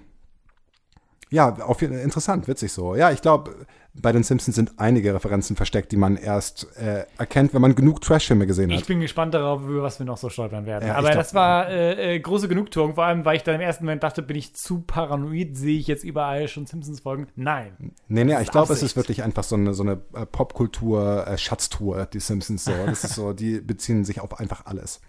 ja, 1.30 1.54
auf, 1.56 1.82
interessant, 1.82 2.46
witzig 2.48 2.72
so. 2.72 2.94
Ja, 2.94 3.10
ich 3.10 3.22
glaube, 3.22 3.66
bei 4.00 4.12
den 4.12 4.22
Simpsons 4.22 4.56
sind 4.56 4.72
einige 4.78 5.14
Referenzen 5.14 5.56
versteckt, 5.56 5.92
die 5.92 5.96
man 5.96 6.16
erst 6.16 6.66
äh, 6.76 7.04
erkennt, 7.18 7.54
wenn 7.54 7.62
man 7.62 7.74
genug 7.74 8.00
Trash-Filme 8.00 8.46
gesehen 8.46 8.70
hat. 8.70 8.80
Ich 8.80 8.86
bin 8.86 9.00
gespannt 9.00 9.34
darauf, 9.34 9.62
über 9.62 9.82
was 9.82 9.98
wir 9.98 10.06
noch 10.06 10.16
so 10.16 10.28
stolpern 10.28 10.66
werden. 10.66 10.88
Ja, 10.88 10.96
Aber 10.96 11.10
das 11.10 11.34
war 11.34 11.68
äh, 11.68 12.16
äh, 12.16 12.20
große 12.20 12.48
Genugtuung, 12.48 12.94
vor 12.94 13.04
allem, 13.04 13.24
weil 13.24 13.36
ich 13.36 13.42
dann 13.42 13.54
im 13.54 13.60
ersten 13.60 13.84
Moment 13.84 14.02
dachte, 14.02 14.22
bin 14.22 14.36
ich 14.36 14.54
zu 14.54 14.80
paranoid, 14.80 15.56
sehe 15.56 15.78
ich 15.78 15.86
jetzt 15.86 16.04
überall 16.04 16.48
schon 16.48 16.66
Simpsons-Folgen? 16.66 17.28
Nein. 17.36 17.92
Nee, 18.08 18.24
nee, 18.24 18.40
ich 18.40 18.50
glaube, 18.50 18.72
es 18.72 18.82
ist 18.82 18.96
wirklich 18.96 19.22
einfach 19.22 19.44
so 19.44 19.56
eine, 19.56 19.74
so 19.74 19.82
eine 19.82 20.00
äh, 20.14 20.26
Popkultur-Schatztour, 20.26 22.06
die 22.06 22.20
Simpsons 22.20 22.64
so. 22.64 22.72
Das 22.86 23.04
ist 23.04 23.14
so, 23.14 23.32
die 23.34 23.60
beziehen 23.60 24.04
sich 24.04 24.20
auf 24.20 24.38
einfach 24.38 24.66
alles. 24.66 25.00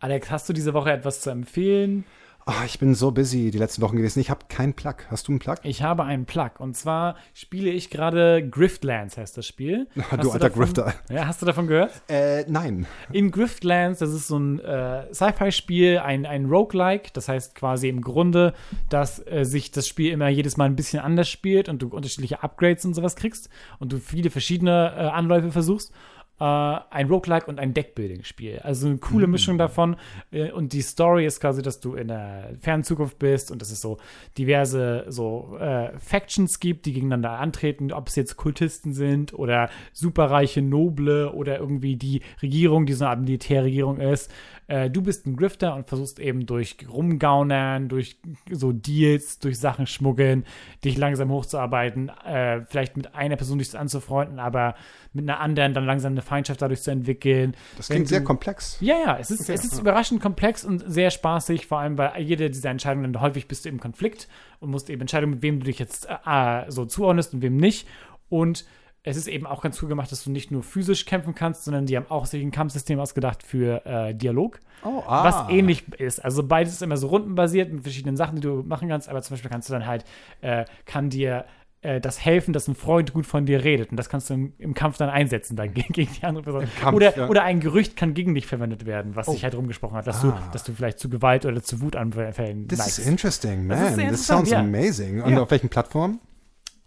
Alex, 0.00 0.30
hast 0.30 0.48
du 0.48 0.52
diese 0.52 0.74
Woche 0.74 0.92
etwas 0.92 1.20
zu 1.20 1.30
empfehlen? 1.30 2.04
Ah, 2.48 2.64
ich 2.64 2.78
bin 2.78 2.94
so 2.94 3.10
busy 3.10 3.50
die 3.50 3.58
letzten 3.58 3.82
Wochen 3.82 3.96
gewesen. 3.96 4.20
Ich 4.20 4.30
habe 4.30 4.46
keinen 4.48 4.72
Plug. 4.72 4.94
Hast 5.10 5.26
du 5.26 5.32
einen 5.32 5.40
Plug? 5.40 5.56
Ich 5.64 5.82
habe 5.82 6.04
einen 6.04 6.26
Plug. 6.26 6.60
Und 6.60 6.76
zwar 6.76 7.16
spiele 7.34 7.70
ich 7.70 7.90
gerade 7.90 8.48
Griftlands, 8.48 9.16
heißt 9.16 9.36
das 9.36 9.48
Spiel. 9.48 9.88
Du 9.96 10.02
Hast 10.02 10.30
alter 10.30 10.38
davon, 10.38 10.62
Grifter. 10.62 10.94
Ja, 11.10 11.26
hast 11.26 11.42
du 11.42 11.46
davon 11.46 11.66
gehört? 11.66 11.90
Äh, 12.08 12.44
nein. 12.48 12.86
In 13.10 13.32
Griftlands, 13.32 13.98
das 13.98 14.10
ist 14.10 14.28
so 14.28 14.38
ein 14.38 14.60
äh, 14.60 15.12
Sci-Fi-Spiel, 15.12 15.98
ein, 15.98 16.24
ein 16.24 16.46
Roguelike. 16.46 17.10
Das 17.14 17.28
heißt 17.28 17.56
quasi 17.56 17.88
im 17.88 18.00
Grunde, 18.00 18.54
dass 18.90 19.18
äh, 19.26 19.44
sich 19.44 19.72
das 19.72 19.88
Spiel 19.88 20.12
immer 20.12 20.28
jedes 20.28 20.56
Mal 20.56 20.66
ein 20.66 20.76
bisschen 20.76 21.00
anders 21.00 21.28
spielt 21.28 21.68
und 21.68 21.82
du 21.82 21.88
unterschiedliche 21.88 22.44
Upgrades 22.44 22.84
und 22.84 22.94
sowas 22.94 23.16
kriegst 23.16 23.48
und 23.80 23.92
du 23.92 23.98
viele 23.98 24.30
verschiedene 24.30 24.94
äh, 24.96 25.00
Anläufe 25.00 25.50
versuchst. 25.50 25.92
Äh, 26.38 26.44
ein 26.44 27.08
Roguelike 27.08 27.46
und 27.46 27.58
ein 27.58 27.72
Deckbuilding-Spiel. 27.72 28.58
Also 28.58 28.88
eine 28.88 28.98
coole 28.98 29.26
Mischung 29.26 29.56
davon. 29.56 29.96
Äh, 30.30 30.50
und 30.50 30.74
die 30.74 30.82
Story 30.82 31.24
ist 31.24 31.40
quasi, 31.40 31.62
dass 31.62 31.80
du 31.80 31.94
in 31.94 32.08
der 32.08 32.50
fernen 32.60 32.84
Zukunft 32.84 33.18
bist 33.18 33.50
und 33.50 33.62
dass 33.62 33.70
es 33.70 33.80
so 33.80 33.96
diverse 34.36 35.06
so 35.08 35.56
äh, 35.58 35.98
Factions 35.98 36.60
gibt, 36.60 36.84
die 36.84 36.92
gegeneinander 36.92 37.38
antreten, 37.38 37.90
ob 37.90 38.08
es 38.08 38.16
jetzt 38.16 38.36
Kultisten 38.36 38.92
sind 38.92 39.32
oder 39.32 39.70
superreiche 39.94 40.60
Noble 40.60 41.32
oder 41.32 41.58
irgendwie 41.58 41.96
die 41.96 42.20
Regierung, 42.42 42.84
die 42.84 42.92
so 42.92 43.04
eine 43.04 43.10
Art 43.12 43.20
Militärregierung 43.20 43.98
ist. 43.98 44.30
Äh, 44.68 44.90
du 44.90 45.00
bist 45.02 45.26
ein 45.26 45.36
Grifter 45.36 45.74
und 45.76 45.88
versuchst 45.88 46.18
eben 46.18 46.44
durch 46.46 46.76
Rumgaunern, 46.88 47.88
durch 47.88 48.18
so 48.50 48.72
Deals, 48.72 49.38
durch 49.38 49.58
Sachen 49.58 49.86
schmuggeln, 49.86 50.44
dich 50.84 50.96
langsam 50.96 51.30
hochzuarbeiten, 51.30 52.10
äh, 52.24 52.62
vielleicht 52.66 52.96
mit 52.96 53.14
einer 53.14 53.36
Person 53.36 53.58
dich 53.58 53.78
anzufreunden, 53.78 54.38
aber 54.38 54.74
mit 55.12 55.24
einer 55.28 55.40
anderen 55.40 55.72
dann 55.72 55.84
langsam 55.86 56.12
eine 56.12 56.22
Feindschaft 56.22 56.60
dadurch 56.62 56.82
zu 56.82 56.90
entwickeln. 56.90 57.54
Das 57.76 57.88
klingt 57.88 58.08
sehr 58.08 58.20
du- 58.20 58.26
komplex. 58.26 58.76
ja, 58.80 58.96
ja, 59.04 59.18
es 59.18 59.30
ist, 59.30 59.48
es 59.48 59.64
ist 59.64 59.78
überraschend 59.78 60.20
komplex 60.20 60.64
und 60.64 60.82
sehr 60.86 61.10
spaßig, 61.10 61.66
vor 61.66 61.78
allem 61.78 61.96
weil 61.96 62.20
jede 62.22 62.50
dieser 62.50 62.70
Entscheidungen, 62.70 63.20
häufig 63.20 63.46
bist 63.48 63.64
du 63.64 63.68
im 63.68 63.78
Konflikt 63.80 64.28
und 64.60 64.70
musst 64.70 64.90
eben 64.90 65.02
entscheiden, 65.02 65.30
mit 65.30 65.42
wem 65.42 65.60
du 65.60 65.66
dich 65.66 65.78
jetzt 65.78 66.08
äh, 66.26 66.64
so 66.70 66.84
zuordnest 66.86 67.34
und 67.34 67.42
wem 67.42 67.56
nicht. 67.56 67.86
Und 68.28 68.64
es 69.06 69.16
ist 69.16 69.28
eben 69.28 69.46
auch 69.46 69.62
ganz 69.62 69.80
cool 69.82 69.88
gemacht, 69.88 70.12
dass 70.12 70.24
du 70.24 70.30
nicht 70.30 70.50
nur 70.50 70.62
physisch 70.62 71.06
kämpfen 71.06 71.34
kannst, 71.34 71.64
sondern 71.64 71.86
die 71.86 71.96
haben 71.96 72.06
auch 72.10 72.26
sich 72.26 72.42
ein 72.42 72.50
Kampfsystem 72.50 73.00
ausgedacht 73.00 73.42
für 73.42 73.84
äh, 73.86 74.14
Dialog, 74.14 74.60
Oh, 74.84 75.02
ah. 75.06 75.24
was 75.24 75.48
ähnlich 75.50 75.84
ist. 75.98 76.22
Also 76.24 76.42
beides 76.42 76.74
ist 76.74 76.82
immer 76.82 76.96
so 76.98 77.06
rundenbasiert 77.06 77.72
mit 77.72 77.82
verschiedenen 77.82 78.16
Sachen, 78.16 78.36
die 78.36 78.42
du 78.42 78.62
machen 78.66 78.88
kannst, 78.88 79.08
aber 79.08 79.22
zum 79.22 79.34
Beispiel 79.34 79.50
kannst 79.50 79.68
du 79.68 79.72
dann 79.72 79.86
halt, 79.86 80.04
äh, 80.42 80.64
kann 80.84 81.08
dir 81.08 81.44
äh, 81.82 82.00
das 82.00 82.24
helfen, 82.24 82.52
dass 82.52 82.68
ein 82.68 82.74
Freund 82.74 83.12
gut 83.12 83.26
von 83.26 83.46
dir 83.46 83.62
redet. 83.64 83.90
Und 83.90 83.96
das 83.96 84.08
kannst 84.08 84.28
du 84.30 84.34
im, 84.34 84.52
im 84.58 84.74
Kampf 84.74 84.96
dann 84.98 85.08
einsetzen, 85.08 85.56
dann 85.56 85.72
gegen, 85.74 85.92
gegen 85.92 86.12
die 86.12 86.24
andere 86.24 86.42
Person. 86.44 86.64
Kampf, 86.80 86.96
oder, 86.96 87.16
ja. 87.16 87.28
oder 87.28 87.42
ein 87.44 87.60
Gerücht 87.60 87.96
kann 87.96 88.12
gegen 88.14 88.34
dich 88.34 88.46
verwendet 88.46 88.86
werden, 88.86 89.14
was 89.16 89.26
sich 89.26 89.44
halt 89.44 89.54
rumgesprochen 89.54 89.96
hat, 89.96 90.06
dass, 90.06 90.24
Ah. 90.24 90.28
du, 90.46 90.52
dass 90.52 90.64
du 90.64 90.72
vielleicht 90.72 90.98
zu 90.98 91.08
Gewalt 91.08 91.46
oder 91.46 91.62
zu 91.62 91.80
Wutanfällen 91.80 92.66
This 92.68 92.78
neigst. 92.78 92.98
is 92.98 93.06
interesting, 93.06 93.68
Das 93.68 93.78
ist 93.80 93.84
man. 93.84 93.94
sehr 93.94 94.04
This 94.10 94.20
interessant, 94.28 94.38
sounds 94.38 94.50
ja. 94.50 94.58
amazing. 94.60 95.22
Und 95.22 95.32
Ja. 95.32 95.42
auf 95.42 95.50
welchen 95.50 95.68
Plattformen? 95.68 96.18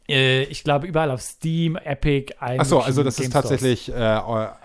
Äh, 0.09 0.43
ich 0.43 0.63
glaube, 0.63 0.87
überall 0.87 1.11
auf 1.11 1.21
Steam, 1.21 1.75
Epic, 1.77 2.33
allen 2.39 2.59
Achso, 2.59 2.79
also 2.79 3.03
das 3.03 3.15
ist 3.15 3.21
Game 3.21 3.31
Stores. 3.31 3.49
tatsächlich. 3.49 3.89
Äh, 3.89 4.19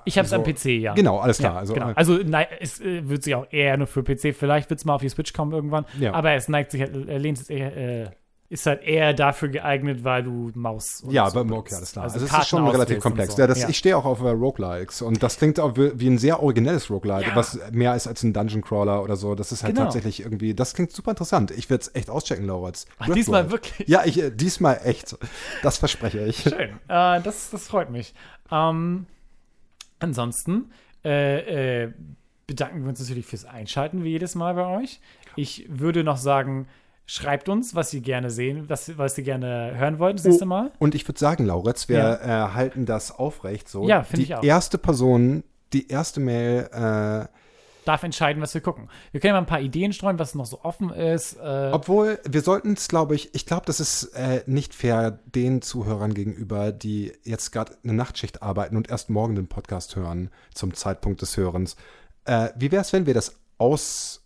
Ich 0.04 0.16
habe 0.18 0.24
es 0.24 0.30
so- 0.30 0.36
am 0.36 0.42
PC, 0.44 0.66
ja. 0.80 0.94
Genau, 0.94 1.18
alles 1.18 1.38
klar. 1.38 1.54
Ja, 1.54 1.58
also, 1.60 1.74
genau. 1.74 1.90
äh, 1.90 1.94
also 1.96 2.18
nein, 2.24 2.46
es 2.60 2.80
äh, 2.80 3.08
wird 3.08 3.22
sich 3.22 3.34
auch 3.34 3.46
eher 3.50 3.76
nur 3.76 3.86
für 3.86 4.02
PC, 4.02 4.32
vielleicht 4.34 4.70
wird 4.70 4.78
es 4.80 4.84
mal 4.84 4.94
auf 4.94 5.02
die 5.02 5.08
Switch 5.08 5.32
kommen 5.32 5.52
irgendwann, 5.52 5.84
Ja. 5.98 6.12
aber 6.14 6.32
es 6.32 6.48
neigt 6.48 6.70
sich, 6.70 6.80
halt, 6.80 6.94
äh, 7.08 7.18
lehnt 7.18 7.38
es 7.38 7.50
eher, 7.50 8.12
ist 8.54 8.66
halt 8.66 8.82
eher 8.84 9.12
dafür 9.14 9.48
geeignet, 9.48 10.04
weil 10.04 10.22
du 10.22 10.52
Maus 10.54 11.00
und 11.02 11.10
ja, 11.12 11.28
so 11.28 11.32
aber 11.32 11.44
benutzt. 11.44 11.66
okay, 11.66 11.74
alles 11.74 11.92
klar. 11.92 12.04
Also, 12.04 12.14
Also, 12.20 12.26
es 12.26 12.38
ist 12.42 12.48
schon 12.48 12.68
relativ 12.68 13.00
komplex. 13.00 13.34
So. 13.34 13.40
Ja, 13.42 13.48
das, 13.48 13.62
ja. 13.62 13.68
Ich 13.68 13.76
stehe 13.78 13.96
auch 13.96 14.04
auf 14.04 14.20
äh, 14.20 14.28
Roguelikes 14.28 15.02
und 15.02 15.22
das 15.24 15.38
klingt 15.38 15.58
auch 15.58 15.76
wie, 15.76 16.06
ein 16.08 16.18
sehr 16.18 16.40
originelles 16.40 16.88
Roguelike, 16.88 17.30
Ja. 17.30 17.36
was 17.36 17.58
mehr 17.72 17.96
ist 17.96 18.06
als 18.06 18.22
ein 18.22 18.32
Dungeon 18.32 18.62
Crawler 18.62 19.02
oder 19.02 19.16
so. 19.16 19.34
Das 19.34 19.50
ist 19.50 19.64
halt 19.64 19.74
Genau. 19.74 19.86
tatsächlich 19.86 20.20
irgendwie, 20.20 20.54
das 20.54 20.72
klingt 20.74 20.92
super 20.92 21.10
interessant. 21.10 21.50
Ich 21.50 21.68
werde 21.68 21.82
es 21.82 21.94
echt 21.96 22.08
auschecken, 22.10 22.46
Lauritz. 22.46 22.86
Ach, 22.98 23.08
diesmal 23.08 23.50
wirklich? 23.50 23.88
Ja, 23.88 24.02
ich, 24.04 24.22
äh, 24.22 24.30
diesmal 24.30 24.80
echt. 24.84 25.16
Das 25.62 25.78
verspreche 25.78 26.20
ich. 26.24 26.36
Schön. 26.42 26.70
Äh, 26.88 27.20
das, 27.22 27.50
das 27.50 27.66
freut 27.66 27.90
mich. 27.90 28.14
Ähm, 28.52 29.06
ansonsten 29.98 30.70
äh, 31.02 31.88
bedanken 32.46 32.82
wir 32.82 32.90
uns 32.90 33.00
natürlich 33.00 33.26
fürs 33.26 33.44
Einschalten, 33.44 34.04
wie 34.04 34.10
jedes 34.10 34.34
Mal 34.36 34.54
bei 34.54 34.66
euch. 34.80 35.00
Ich 35.36 35.66
würde 35.68 36.04
noch 36.04 36.18
sagen, 36.18 36.68
Schreibt 37.06 37.48
uns, 37.50 37.74
was 37.74 37.92
ihr 37.92 38.00
gerne 38.00 38.30
sehen, 38.30 38.68
was, 38.68 38.96
was 38.96 39.18
ihr 39.18 39.24
gerne 39.24 39.74
hören 39.76 39.98
wollt 39.98 40.18
das 40.18 40.24
nächste 40.24 40.46
Mal. 40.46 40.72
Und 40.78 40.94
ich 40.94 41.06
würde 41.06 41.18
sagen, 41.18 41.44
Lauritz, 41.44 41.88
wir 41.88 42.20
äh, 42.22 42.54
halten 42.54 42.86
das 42.86 43.12
aufrecht 43.12 43.68
so. 43.68 43.86
Ja, 43.86 44.02
finde 44.04 44.16
Die 44.16 44.22
ich 44.22 44.34
auch. 44.34 44.42
erste 44.42 44.78
Person, 44.78 45.44
die 45.74 45.88
erste 45.88 46.20
Mail, 46.20 46.68
äh, 46.72 47.26
Darf 47.84 48.02
entscheiden, 48.02 48.42
was 48.42 48.54
wir 48.54 48.62
gucken. 48.62 48.88
Wir 49.12 49.20
können 49.20 49.34
ja 49.34 49.34
mal 49.34 49.40
ein 49.40 49.46
paar 49.46 49.60
Ideen 49.60 49.92
streuen, 49.92 50.18
was 50.18 50.34
noch 50.34 50.46
so 50.46 50.62
offen 50.62 50.88
ist. 50.90 51.34
Äh, 51.34 51.70
obwohl 51.72 52.18
wir 52.26 52.40
sollten 52.40 52.72
es, 52.72 52.88
glaube 52.88 53.14
ich, 53.14 53.34
ich 53.34 53.44
glaube, 53.44 53.66
das 53.66 53.78
ist 53.78 54.04
äh, 54.14 54.42
nicht 54.46 54.74
fair 54.74 55.10
den 55.26 55.60
Zuhörern 55.60 56.14
gegenüber, 56.14 56.72
die 56.72 57.12
jetzt 57.24 57.50
gerade 57.52 57.76
eine 57.84 57.92
Nachtschicht 57.92 58.42
arbeiten 58.42 58.78
und 58.78 58.88
erst 58.88 59.10
morgen 59.10 59.34
den 59.34 59.48
Podcast 59.48 59.96
hören 59.96 60.30
zum 60.54 60.72
Zeitpunkt 60.72 61.20
des 61.20 61.36
Hörens. 61.36 61.76
Äh, 62.24 62.48
wie 62.56 62.72
wäre 62.72 62.80
es, 62.80 62.94
wenn 62.94 63.04
wir 63.04 63.12
das 63.12 63.38
ausraffeln? 63.58 64.22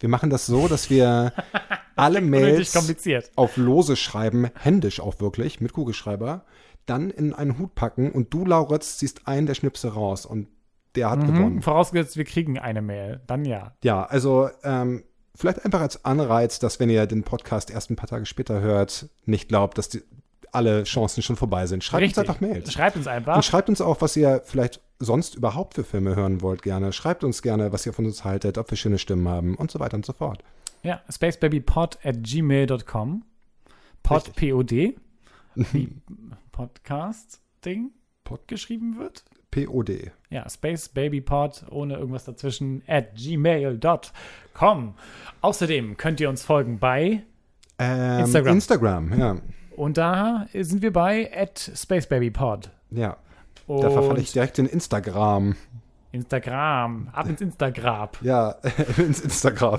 Wir 0.00 0.08
machen 0.08 0.30
das 0.30 0.46
so, 0.46 0.66
dass 0.66 0.90
wir 0.90 1.32
alle 1.96 2.20
Mails 2.20 2.72
kompliziert. 2.72 3.30
auf 3.36 3.56
Lose 3.56 3.96
schreiben, 3.96 4.48
händisch 4.58 5.00
auch 5.00 5.20
wirklich, 5.20 5.60
mit 5.60 5.72
Kugelschreiber, 5.72 6.44
dann 6.86 7.10
in 7.10 7.32
einen 7.34 7.58
Hut 7.58 7.74
packen 7.74 8.10
und 8.10 8.32
du, 8.34 8.44
Lauritz, 8.44 8.98
ziehst 8.98 9.28
einen 9.28 9.46
der 9.46 9.54
Schnipse 9.54 9.92
raus 9.94 10.26
und 10.26 10.48
der 10.96 11.10
hat 11.10 11.20
Mhm. 11.20 11.26
gewonnen. 11.34 11.62
Vorausgesetzt, 11.62 12.16
wir 12.16 12.24
kriegen 12.24 12.58
eine 12.58 12.82
Mail. 12.82 13.20
Dann 13.26 13.44
ja. 13.44 13.74
Ja, 13.84 14.02
also 14.04 14.48
ähm, 14.64 15.04
vielleicht 15.36 15.64
einfach 15.64 15.80
als 15.82 16.04
Anreiz, 16.04 16.58
dass 16.58 16.80
wenn 16.80 16.90
ihr 16.90 17.06
den 17.06 17.22
Podcast 17.22 17.70
erst 17.70 17.90
ein 17.90 17.96
paar 17.96 18.08
Tage 18.08 18.26
später 18.26 18.60
hört, 18.60 19.08
nicht 19.24 19.48
glaubt, 19.48 19.78
dass 19.78 19.88
die, 19.90 20.02
alle 20.52 20.82
Chancen 20.82 21.22
schon 21.22 21.36
vorbei 21.36 21.66
sind. 21.66 21.84
Schreibt 21.84 22.04
uns 22.08 22.18
einfach 22.18 22.40
Mails. 22.40 22.72
Schreibt 22.72 22.96
uns 22.96 23.06
einfach. 23.06 23.36
Und 23.36 23.44
schreibt 23.44 23.68
uns 23.68 23.80
auch, 23.80 24.00
was 24.00 24.16
ihr 24.16 24.42
vielleicht 24.44 24.80
sonst 25.00 25.34
überhaupt 25.34 25.74
für 25.74 25.82
Filme 25.84 26.14
hören 26.14 26.40
wollt 26.42 26.62
gerne. 26.62 26.92
Schreibt 26.92 27.24
uns 27.24 27.42
gerne, 27.42 27.72
was 27.72 27.84
ihr 27.86 27.92
von 27.92 28.06
uns 28.06 28.24
haltet, 28.24 28.56
ob 28.58 28.70
wir 28.70 28.76
schöne 28.76 28.98
Stimmen 28.98 29.26
haben 29.28 29.56
und 29.56 29.70
so 29.70 29.80
weiter 29.80 29.96
und 29.96 30.06
so 30.06 30.12
fort. 30.12 30.44
Ja, 30.82 31.00
spacebabypod 31.10 31.98
at 32.04 32.22
gmail.com. 32.22 33.24
Pod. 34.02 34.34
P-O-D. 34.36 34.96
Wie 35.54 35.88
Podcast-Ding 36.52 37.90
geschrieben 38.46 38.96
wird. 38.96 39.24
POD. 39.50 40.12
Ja, 40.30 40.48
spacebabypod 40.48 41.64
ohne 41.70 41.96
irgendwas 41.96 42.24
dazwischen 42.24 42.82
at 42.86 43.16
gmail.com. 43.16 44.94
Außerdem 45.40 45.96
könnt 45.96 46.20
ihr 46.20 46.28
uns 46.28 46.44
folgen 46.44 46.78
bei 46.78 47.22
Ähm, 47.78 48.20
Instagram. 48.20 48.54
Instagram, 48.54 49.18
ja. 49.18 49.36
und 49.74 49.96
da 49.96 50.46
sind 50.54 50.82
wir 50.82 50.92
bei 50.92 51.30
at 51.36 51.72
spacebabypod. 51.74 52.70
Ja. 52.90 53.16
Und 53.66 53.82
Da 53.82 53.90
verfalle 53.90 54.20
ich 54.20 54.32
direkt 54.32 54.58
den 54.58 54.66
Instagram. 54.66 55.54
Instagram, 56.12 57.08
ab 57.12 57.28
ins 57.28 57.40
Instagram. 57.40 58.08
Ja, 58.22 58.56
ins 58.98 59.20
Instagram. 59.20 59.78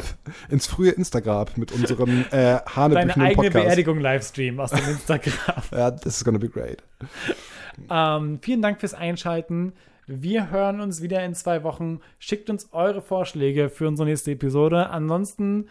Ins 0.50 0.66
frühe 0.68 0.92
Instagram 0.92 1.48
mit 1.58 1.74
unserem 1.74 2.26
äh, 2.32 2.60
Deine 2.76 2.98
eigene 3.18 3.34
Podcast. 3.36 3.54
Beerdigung 3.54 4.00
Livestream 4.00 4.60
aus 4.60 4.72
dem 4.72 4.88
Instagram. 4.90 5.64
Ja, 5.72 5.92
this 5.92 6.18
is 6.18 6.24
gonna 6.24 6.38
be 6.38 6.48
great. 6.48 6.84
Ähm, 7.90 8.40
vielen 8.42 8.62
Dank 8.62 8.80
fürs 8.80 8.94
Einschalten. 8.94 9.74
Wir 10.08 10.50
hören 10.52 10.80
uns 10.82 11.02
wieder 11.02 11.24
in 11.24 11.36
zwei 11.36 11.64
Wochen. 11.64 12.00
Schickt 12.20 12.50
uns 12.50 12.70
eure 12.72 13.02
Vorschläge 13.02 13.70
für 13.70 13.88
unsere 13.88 14.08
nächste 14.08 14.32
Episode. 14.32 14.90
Ansonsten 14.90 15.68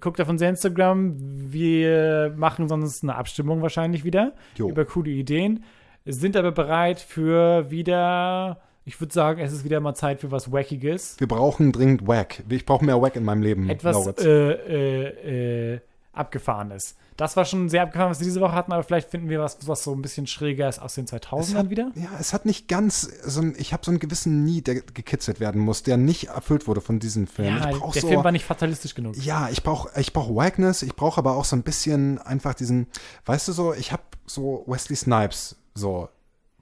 guckt 0.00 0.20
auf 0.20 0.28
unser 0.28 0.48
Instagram. 0.48 1.14
Wir 1.52 2.32
machen 2.36 2.68
sonst 2.68 3.02
eine 3.02 3.14
Abstimmung 3.14 3.62
wahrscheinlich 3.62 4.04
wieder 4.04 4.32
Jo. 4.56 4.68
über 4.68 4.84
coole 4.84 5.10
Ideen. 5.10 5.64
Sind 6.06 6.36
aber 6.36 6.52
bereit 6.52 7.00
für 7.00 7.70
wieder. 7.70 8.60
Ich 8.84 9.00
würde 9.00 9.14
sagen, 9.14 9.40
es 9.40 9.52
ist 9.52 9.64
wieder 9.64 9.80
mal 9.80 9.94
Zeit 9.94 10.20
für 10.20 10.30
was 10.30 10.52
Wackiges. 10.52 11.16
Wir 11.18 11.26
brauchen 11.26 11.72
dringend 11.72 12.06
Wack. 12.06 12.42
Ich 12.50 12.66
brauche 12.66 12.84
mehr 12.84 13.00
Wack 13.00 13.16
in 13.16 13.24
meinem 13.24 13.40
Leben. 13.40 13.70
Etwas 13.70 14.06
äh, 14.18 14.52
äh, 14.52 15.74
äh, 15.74 15.80
Abgefahrenes. 16.12 16.94
Das 17.16 17.36
war 17.36 17.46
schon 17.46 17.70
sehr 17.70 17.84
abgefahren, 17.84 18.10
was 18.10 18.20
wir 18.20 18.26
diese 18.26 18.40
Woche 18.40 18.52
hatten, 18.52 18.72
aber 18.72 18.82
vielleicht 18.82 19.08
finden 19.08 19.30
wir 19.30 19.40
was, 19.40 19.56
was 19.66 19.84
so 19.84 19.92
ein 19.92 20.02
bisschen 20.02 20.26
schräger 20.26 20.68
ist 20.68 20.80
aus 20.80 20.96
den 20.96 21.06
2000ern 21.06 21.54
hat, 21.54 21.70
wieder. 21.70 21.90
Ja, 21.94 22.10
es 22.20 22.34
hat 22.34 22.44
nicht 22.44 22.68
ganz 22.68 23.02
so 23.02 23.40
ein, 23.40 23.54
ich 23.56 23.72
habe 23.72 23.84
so 23.84 23.92
einen 23.92 24.00
gewissen 24.00 24.44
Need, 24.44 24.66
der 24.66 24.74
gekitzelt 24.80 25.38
werden 25.38 25.60
muss, 25.60 25.84
der 25.84 25.96
nicht 25.96 26.28
erfüllt 26.28 26.66
wurde 26.66 26.80
von 26.80 26.98
diesem 26.98 27.26
Film. 27.26 27.56
Ja, 27.56 27.66
der 27.70 28.02
so, 28.02 28.08
Film 28.08 28.24
war 28.24 28.32
nicht 28.32 28.44
fatalistisch 28.44 28.94
genug. 28.94 29.16
ja, 29.16 29.48
ich 29.48 29.62
brauche 29.62 29.88
ich 29.98 30.12
brauch 30.12 30.34
Wackness, 30.34 30.82
ich 30.82 30.96
brauche 30.96 31.18
aber 31.18 31.36
auch 31.36 31.44
so 31.44 31.54
ein 31.56 31.62
bisschen 31.62 32.18
einfach 32.18 32.54
diesen, 32.54 32.88
weißt 33.26 33.48
du 33.48 33.52
so, 33.52 33.72
ich 33.72 33.92
habe 33.92 34.02
so 34.26 34.64
Wesley 34.66 34.96
Snipes 34.96 35.56
so 35.74 36.08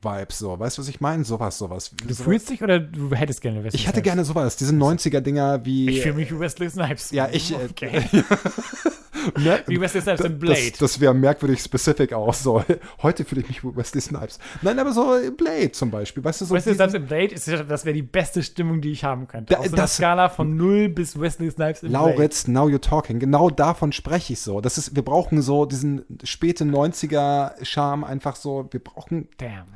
Vibes 0.02 0.38
so, 0.38 0.58
weißt 0.58 0.78
du, 0.78 0.82
was 0.82 0.88
ich 0.88 1.00
meine? 1.00 1.24
Sowas, 1.24 1.58
sowas. 1.58 1.92
Du 2.04 2.12
so, 2.12 2.24
fühlst 2.24 2.50
dich 2.50 2.62
oder 2.62 2.80
du 2.80 3.14
hättest 3.14 3.40
gerne 3.40 3.62
Wesley 3.62 3.78
ich 3.80 3.86
hätte 3.86 4.02
gerne 4.02 4.24
sowas, 4.24 4.56
diese 4.56 4.74
90er 4.74 5.20
Dinger 5.20 5.64
wie 5.64 5.90
Ich 5.90 6.02
fühle 6.02 6.14
mich 6.14 6.32
wie 6.32 6.40
Wesley 6.40 6.68
Snipes. 6.68 7.12
Ja, 7.12 7.28
ich, 7.30 7.52
äh, 7.52 7.68
Okay. 7.70 8.04
Mer- 9.38 9.62
Wie 9.66 9.80
Wesley 9.80 10.00
Snipes 10.02 10.20
in 10.24 10.38
Blade. 10.38 10.70
Das, 10.70 10.78
das 10.78 11.00
wäre 11.00 11.14
merkwürdig 11.14 11.60
specific 11.60 12.12
auch 12.12 12.34
so. 12.34 12.64
Heute 13.02 13.24
fühle 13.24 13.42
ich 13.42 13.48
mich 13.48 13.64
wie 13.64 13.76
Wesley 13.76 14.00
Snipes. 14.00 14.38
Nein, 14.62 14.78
aber 14.78 14.92
so 14.92 15.18
Blade 15.36 15.72
zum 15.72 15.90
Beispiel. 15.90 16.22
Weißt 16.24 16.40
du, 16.40 16.44
so 16.44 16.54
Wesley 16.54 16.74
Snipes 16.74 16.94
in 16.94 17.06
Blade, 17.06 17.34
ist, 17.34 17.48
das 17.48 17.84
wäre 17.84 17.94
die 17.94 18.02
beste 18.02 18.42
Stimmung, 18.42 18.80
die 18.80 18.90
ich 18.92 19.04
haben 19.04 19.28
könnte. 19.28 19.54
Da- 19.54 19.60
Auf 19.60 19.66
so 19.66 19.72
einer 19.72 19.82
das- 19.82 19.96
Skala 19.96 20.28
von 20.28 20.56
0 20.56 20.88
bis 20.88 21.18
Wesley 21.20 21.50
Snipes 21.50 21.82
in 21.82 21.90
Blade. 21.90 22.10
Lauritz, 22.10 22.46
now 22.48 22.66
you're 22.66 22.80
talking. 22.80 23.18
Genau 23.18 23.50
davon 23.50 23.92
spreche 23.92 24.32
ich 24.32 24.40
so. 24.40 24.60
Das 24.60 24.78
ist, 24.78 24.94
wir 24.96 25.02
brauchen 25.04 25.42
so 25.42 25.66
diesen 25.66 26.04
späte 26.24 26.64
90er 26.64 27.64
Charme 27.64 28.04
einfach 28.04 28.36
so. 28.36 28.68
Wir 28.70 28.80
brauchen, 28.80 29.28
Damn. 29.38 29.66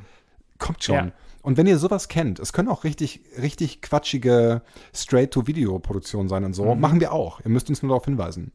kommt 0.59 0.83
schon. 0.83 0.95
Ja. 0.95 1.11
Und 1.43 1.55
wenn 1.55 1.65
ihr 1.67 1.77
sowas 1.77 2.09
kennt, 2.09 2.39
es 2.39 2.51
können 2.51 2.67
auch 2.67 2.83
richtig, 2.83 3.21
richtig 3.41 3.81
quatschige 3.81 4.61
Straight-to-Video-Produktionen 4.93 6.29
sein 6.29 6.43
und 6.43 6.53
so, 6.53 6.73
Mhm. 6.75 6.81
machen 6.81 6.99
wir 6.99 7.11
auch. 7.13 7.39
Ihr 7.43 7.49
müsst 7.51 7.69
uns 7.69 7.81
nur 7.81 7.89
darauf 7.91 8.05
hinweisen. 8.05 8.51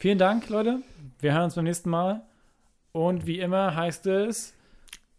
Vielen 0.00 0.16
Dank, 0.16 0.48
Leute. 0.48 0.82
Wir 1.18 1.34
hören 1.34 1.44
uns 1.44 1.56
beim 1.56 1.64
nächsten 1.64 1.90
Mal. 1.90 2.22
Und 2.92 3.26
wie 3.26 3.38
immer 3.38 3.76
heißt 3.76 4.06
es 4.06 4.54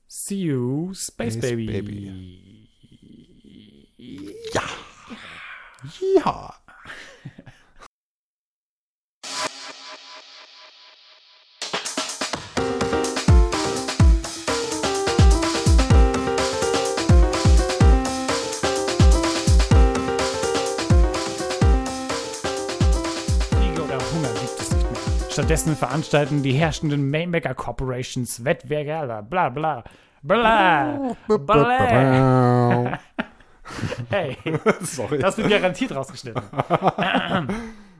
See 0.08 0.46
you, 0.46 0.92
Space, 0.96 1.36
Space 1.36 1.52
Baby. 1.52 1.68
Baby. 1.68 2.68
Ja. 4.56 4.64
Kriege 5.88 6.26
Stattdessen 25.52 25.76
veranstalten 25.76 26.44
die 26.44 26.54
herrschenden 26.54 27.10
Mega 27.10 27.54
Corporations 27.54 28.46
Wettbewerbe, 28.46 29.22
bla 29.30 29.50
bla 29.50 29.84
bla 30.22 31.14
bla. 31.28 33.00
Hey, 34.10 34.38
Sorry. 34.82 35.20
das 35.20 35.38
wird 35.38 35.50
garantiert 35.50 35.94
rausgeschnitten. 35.94 36.42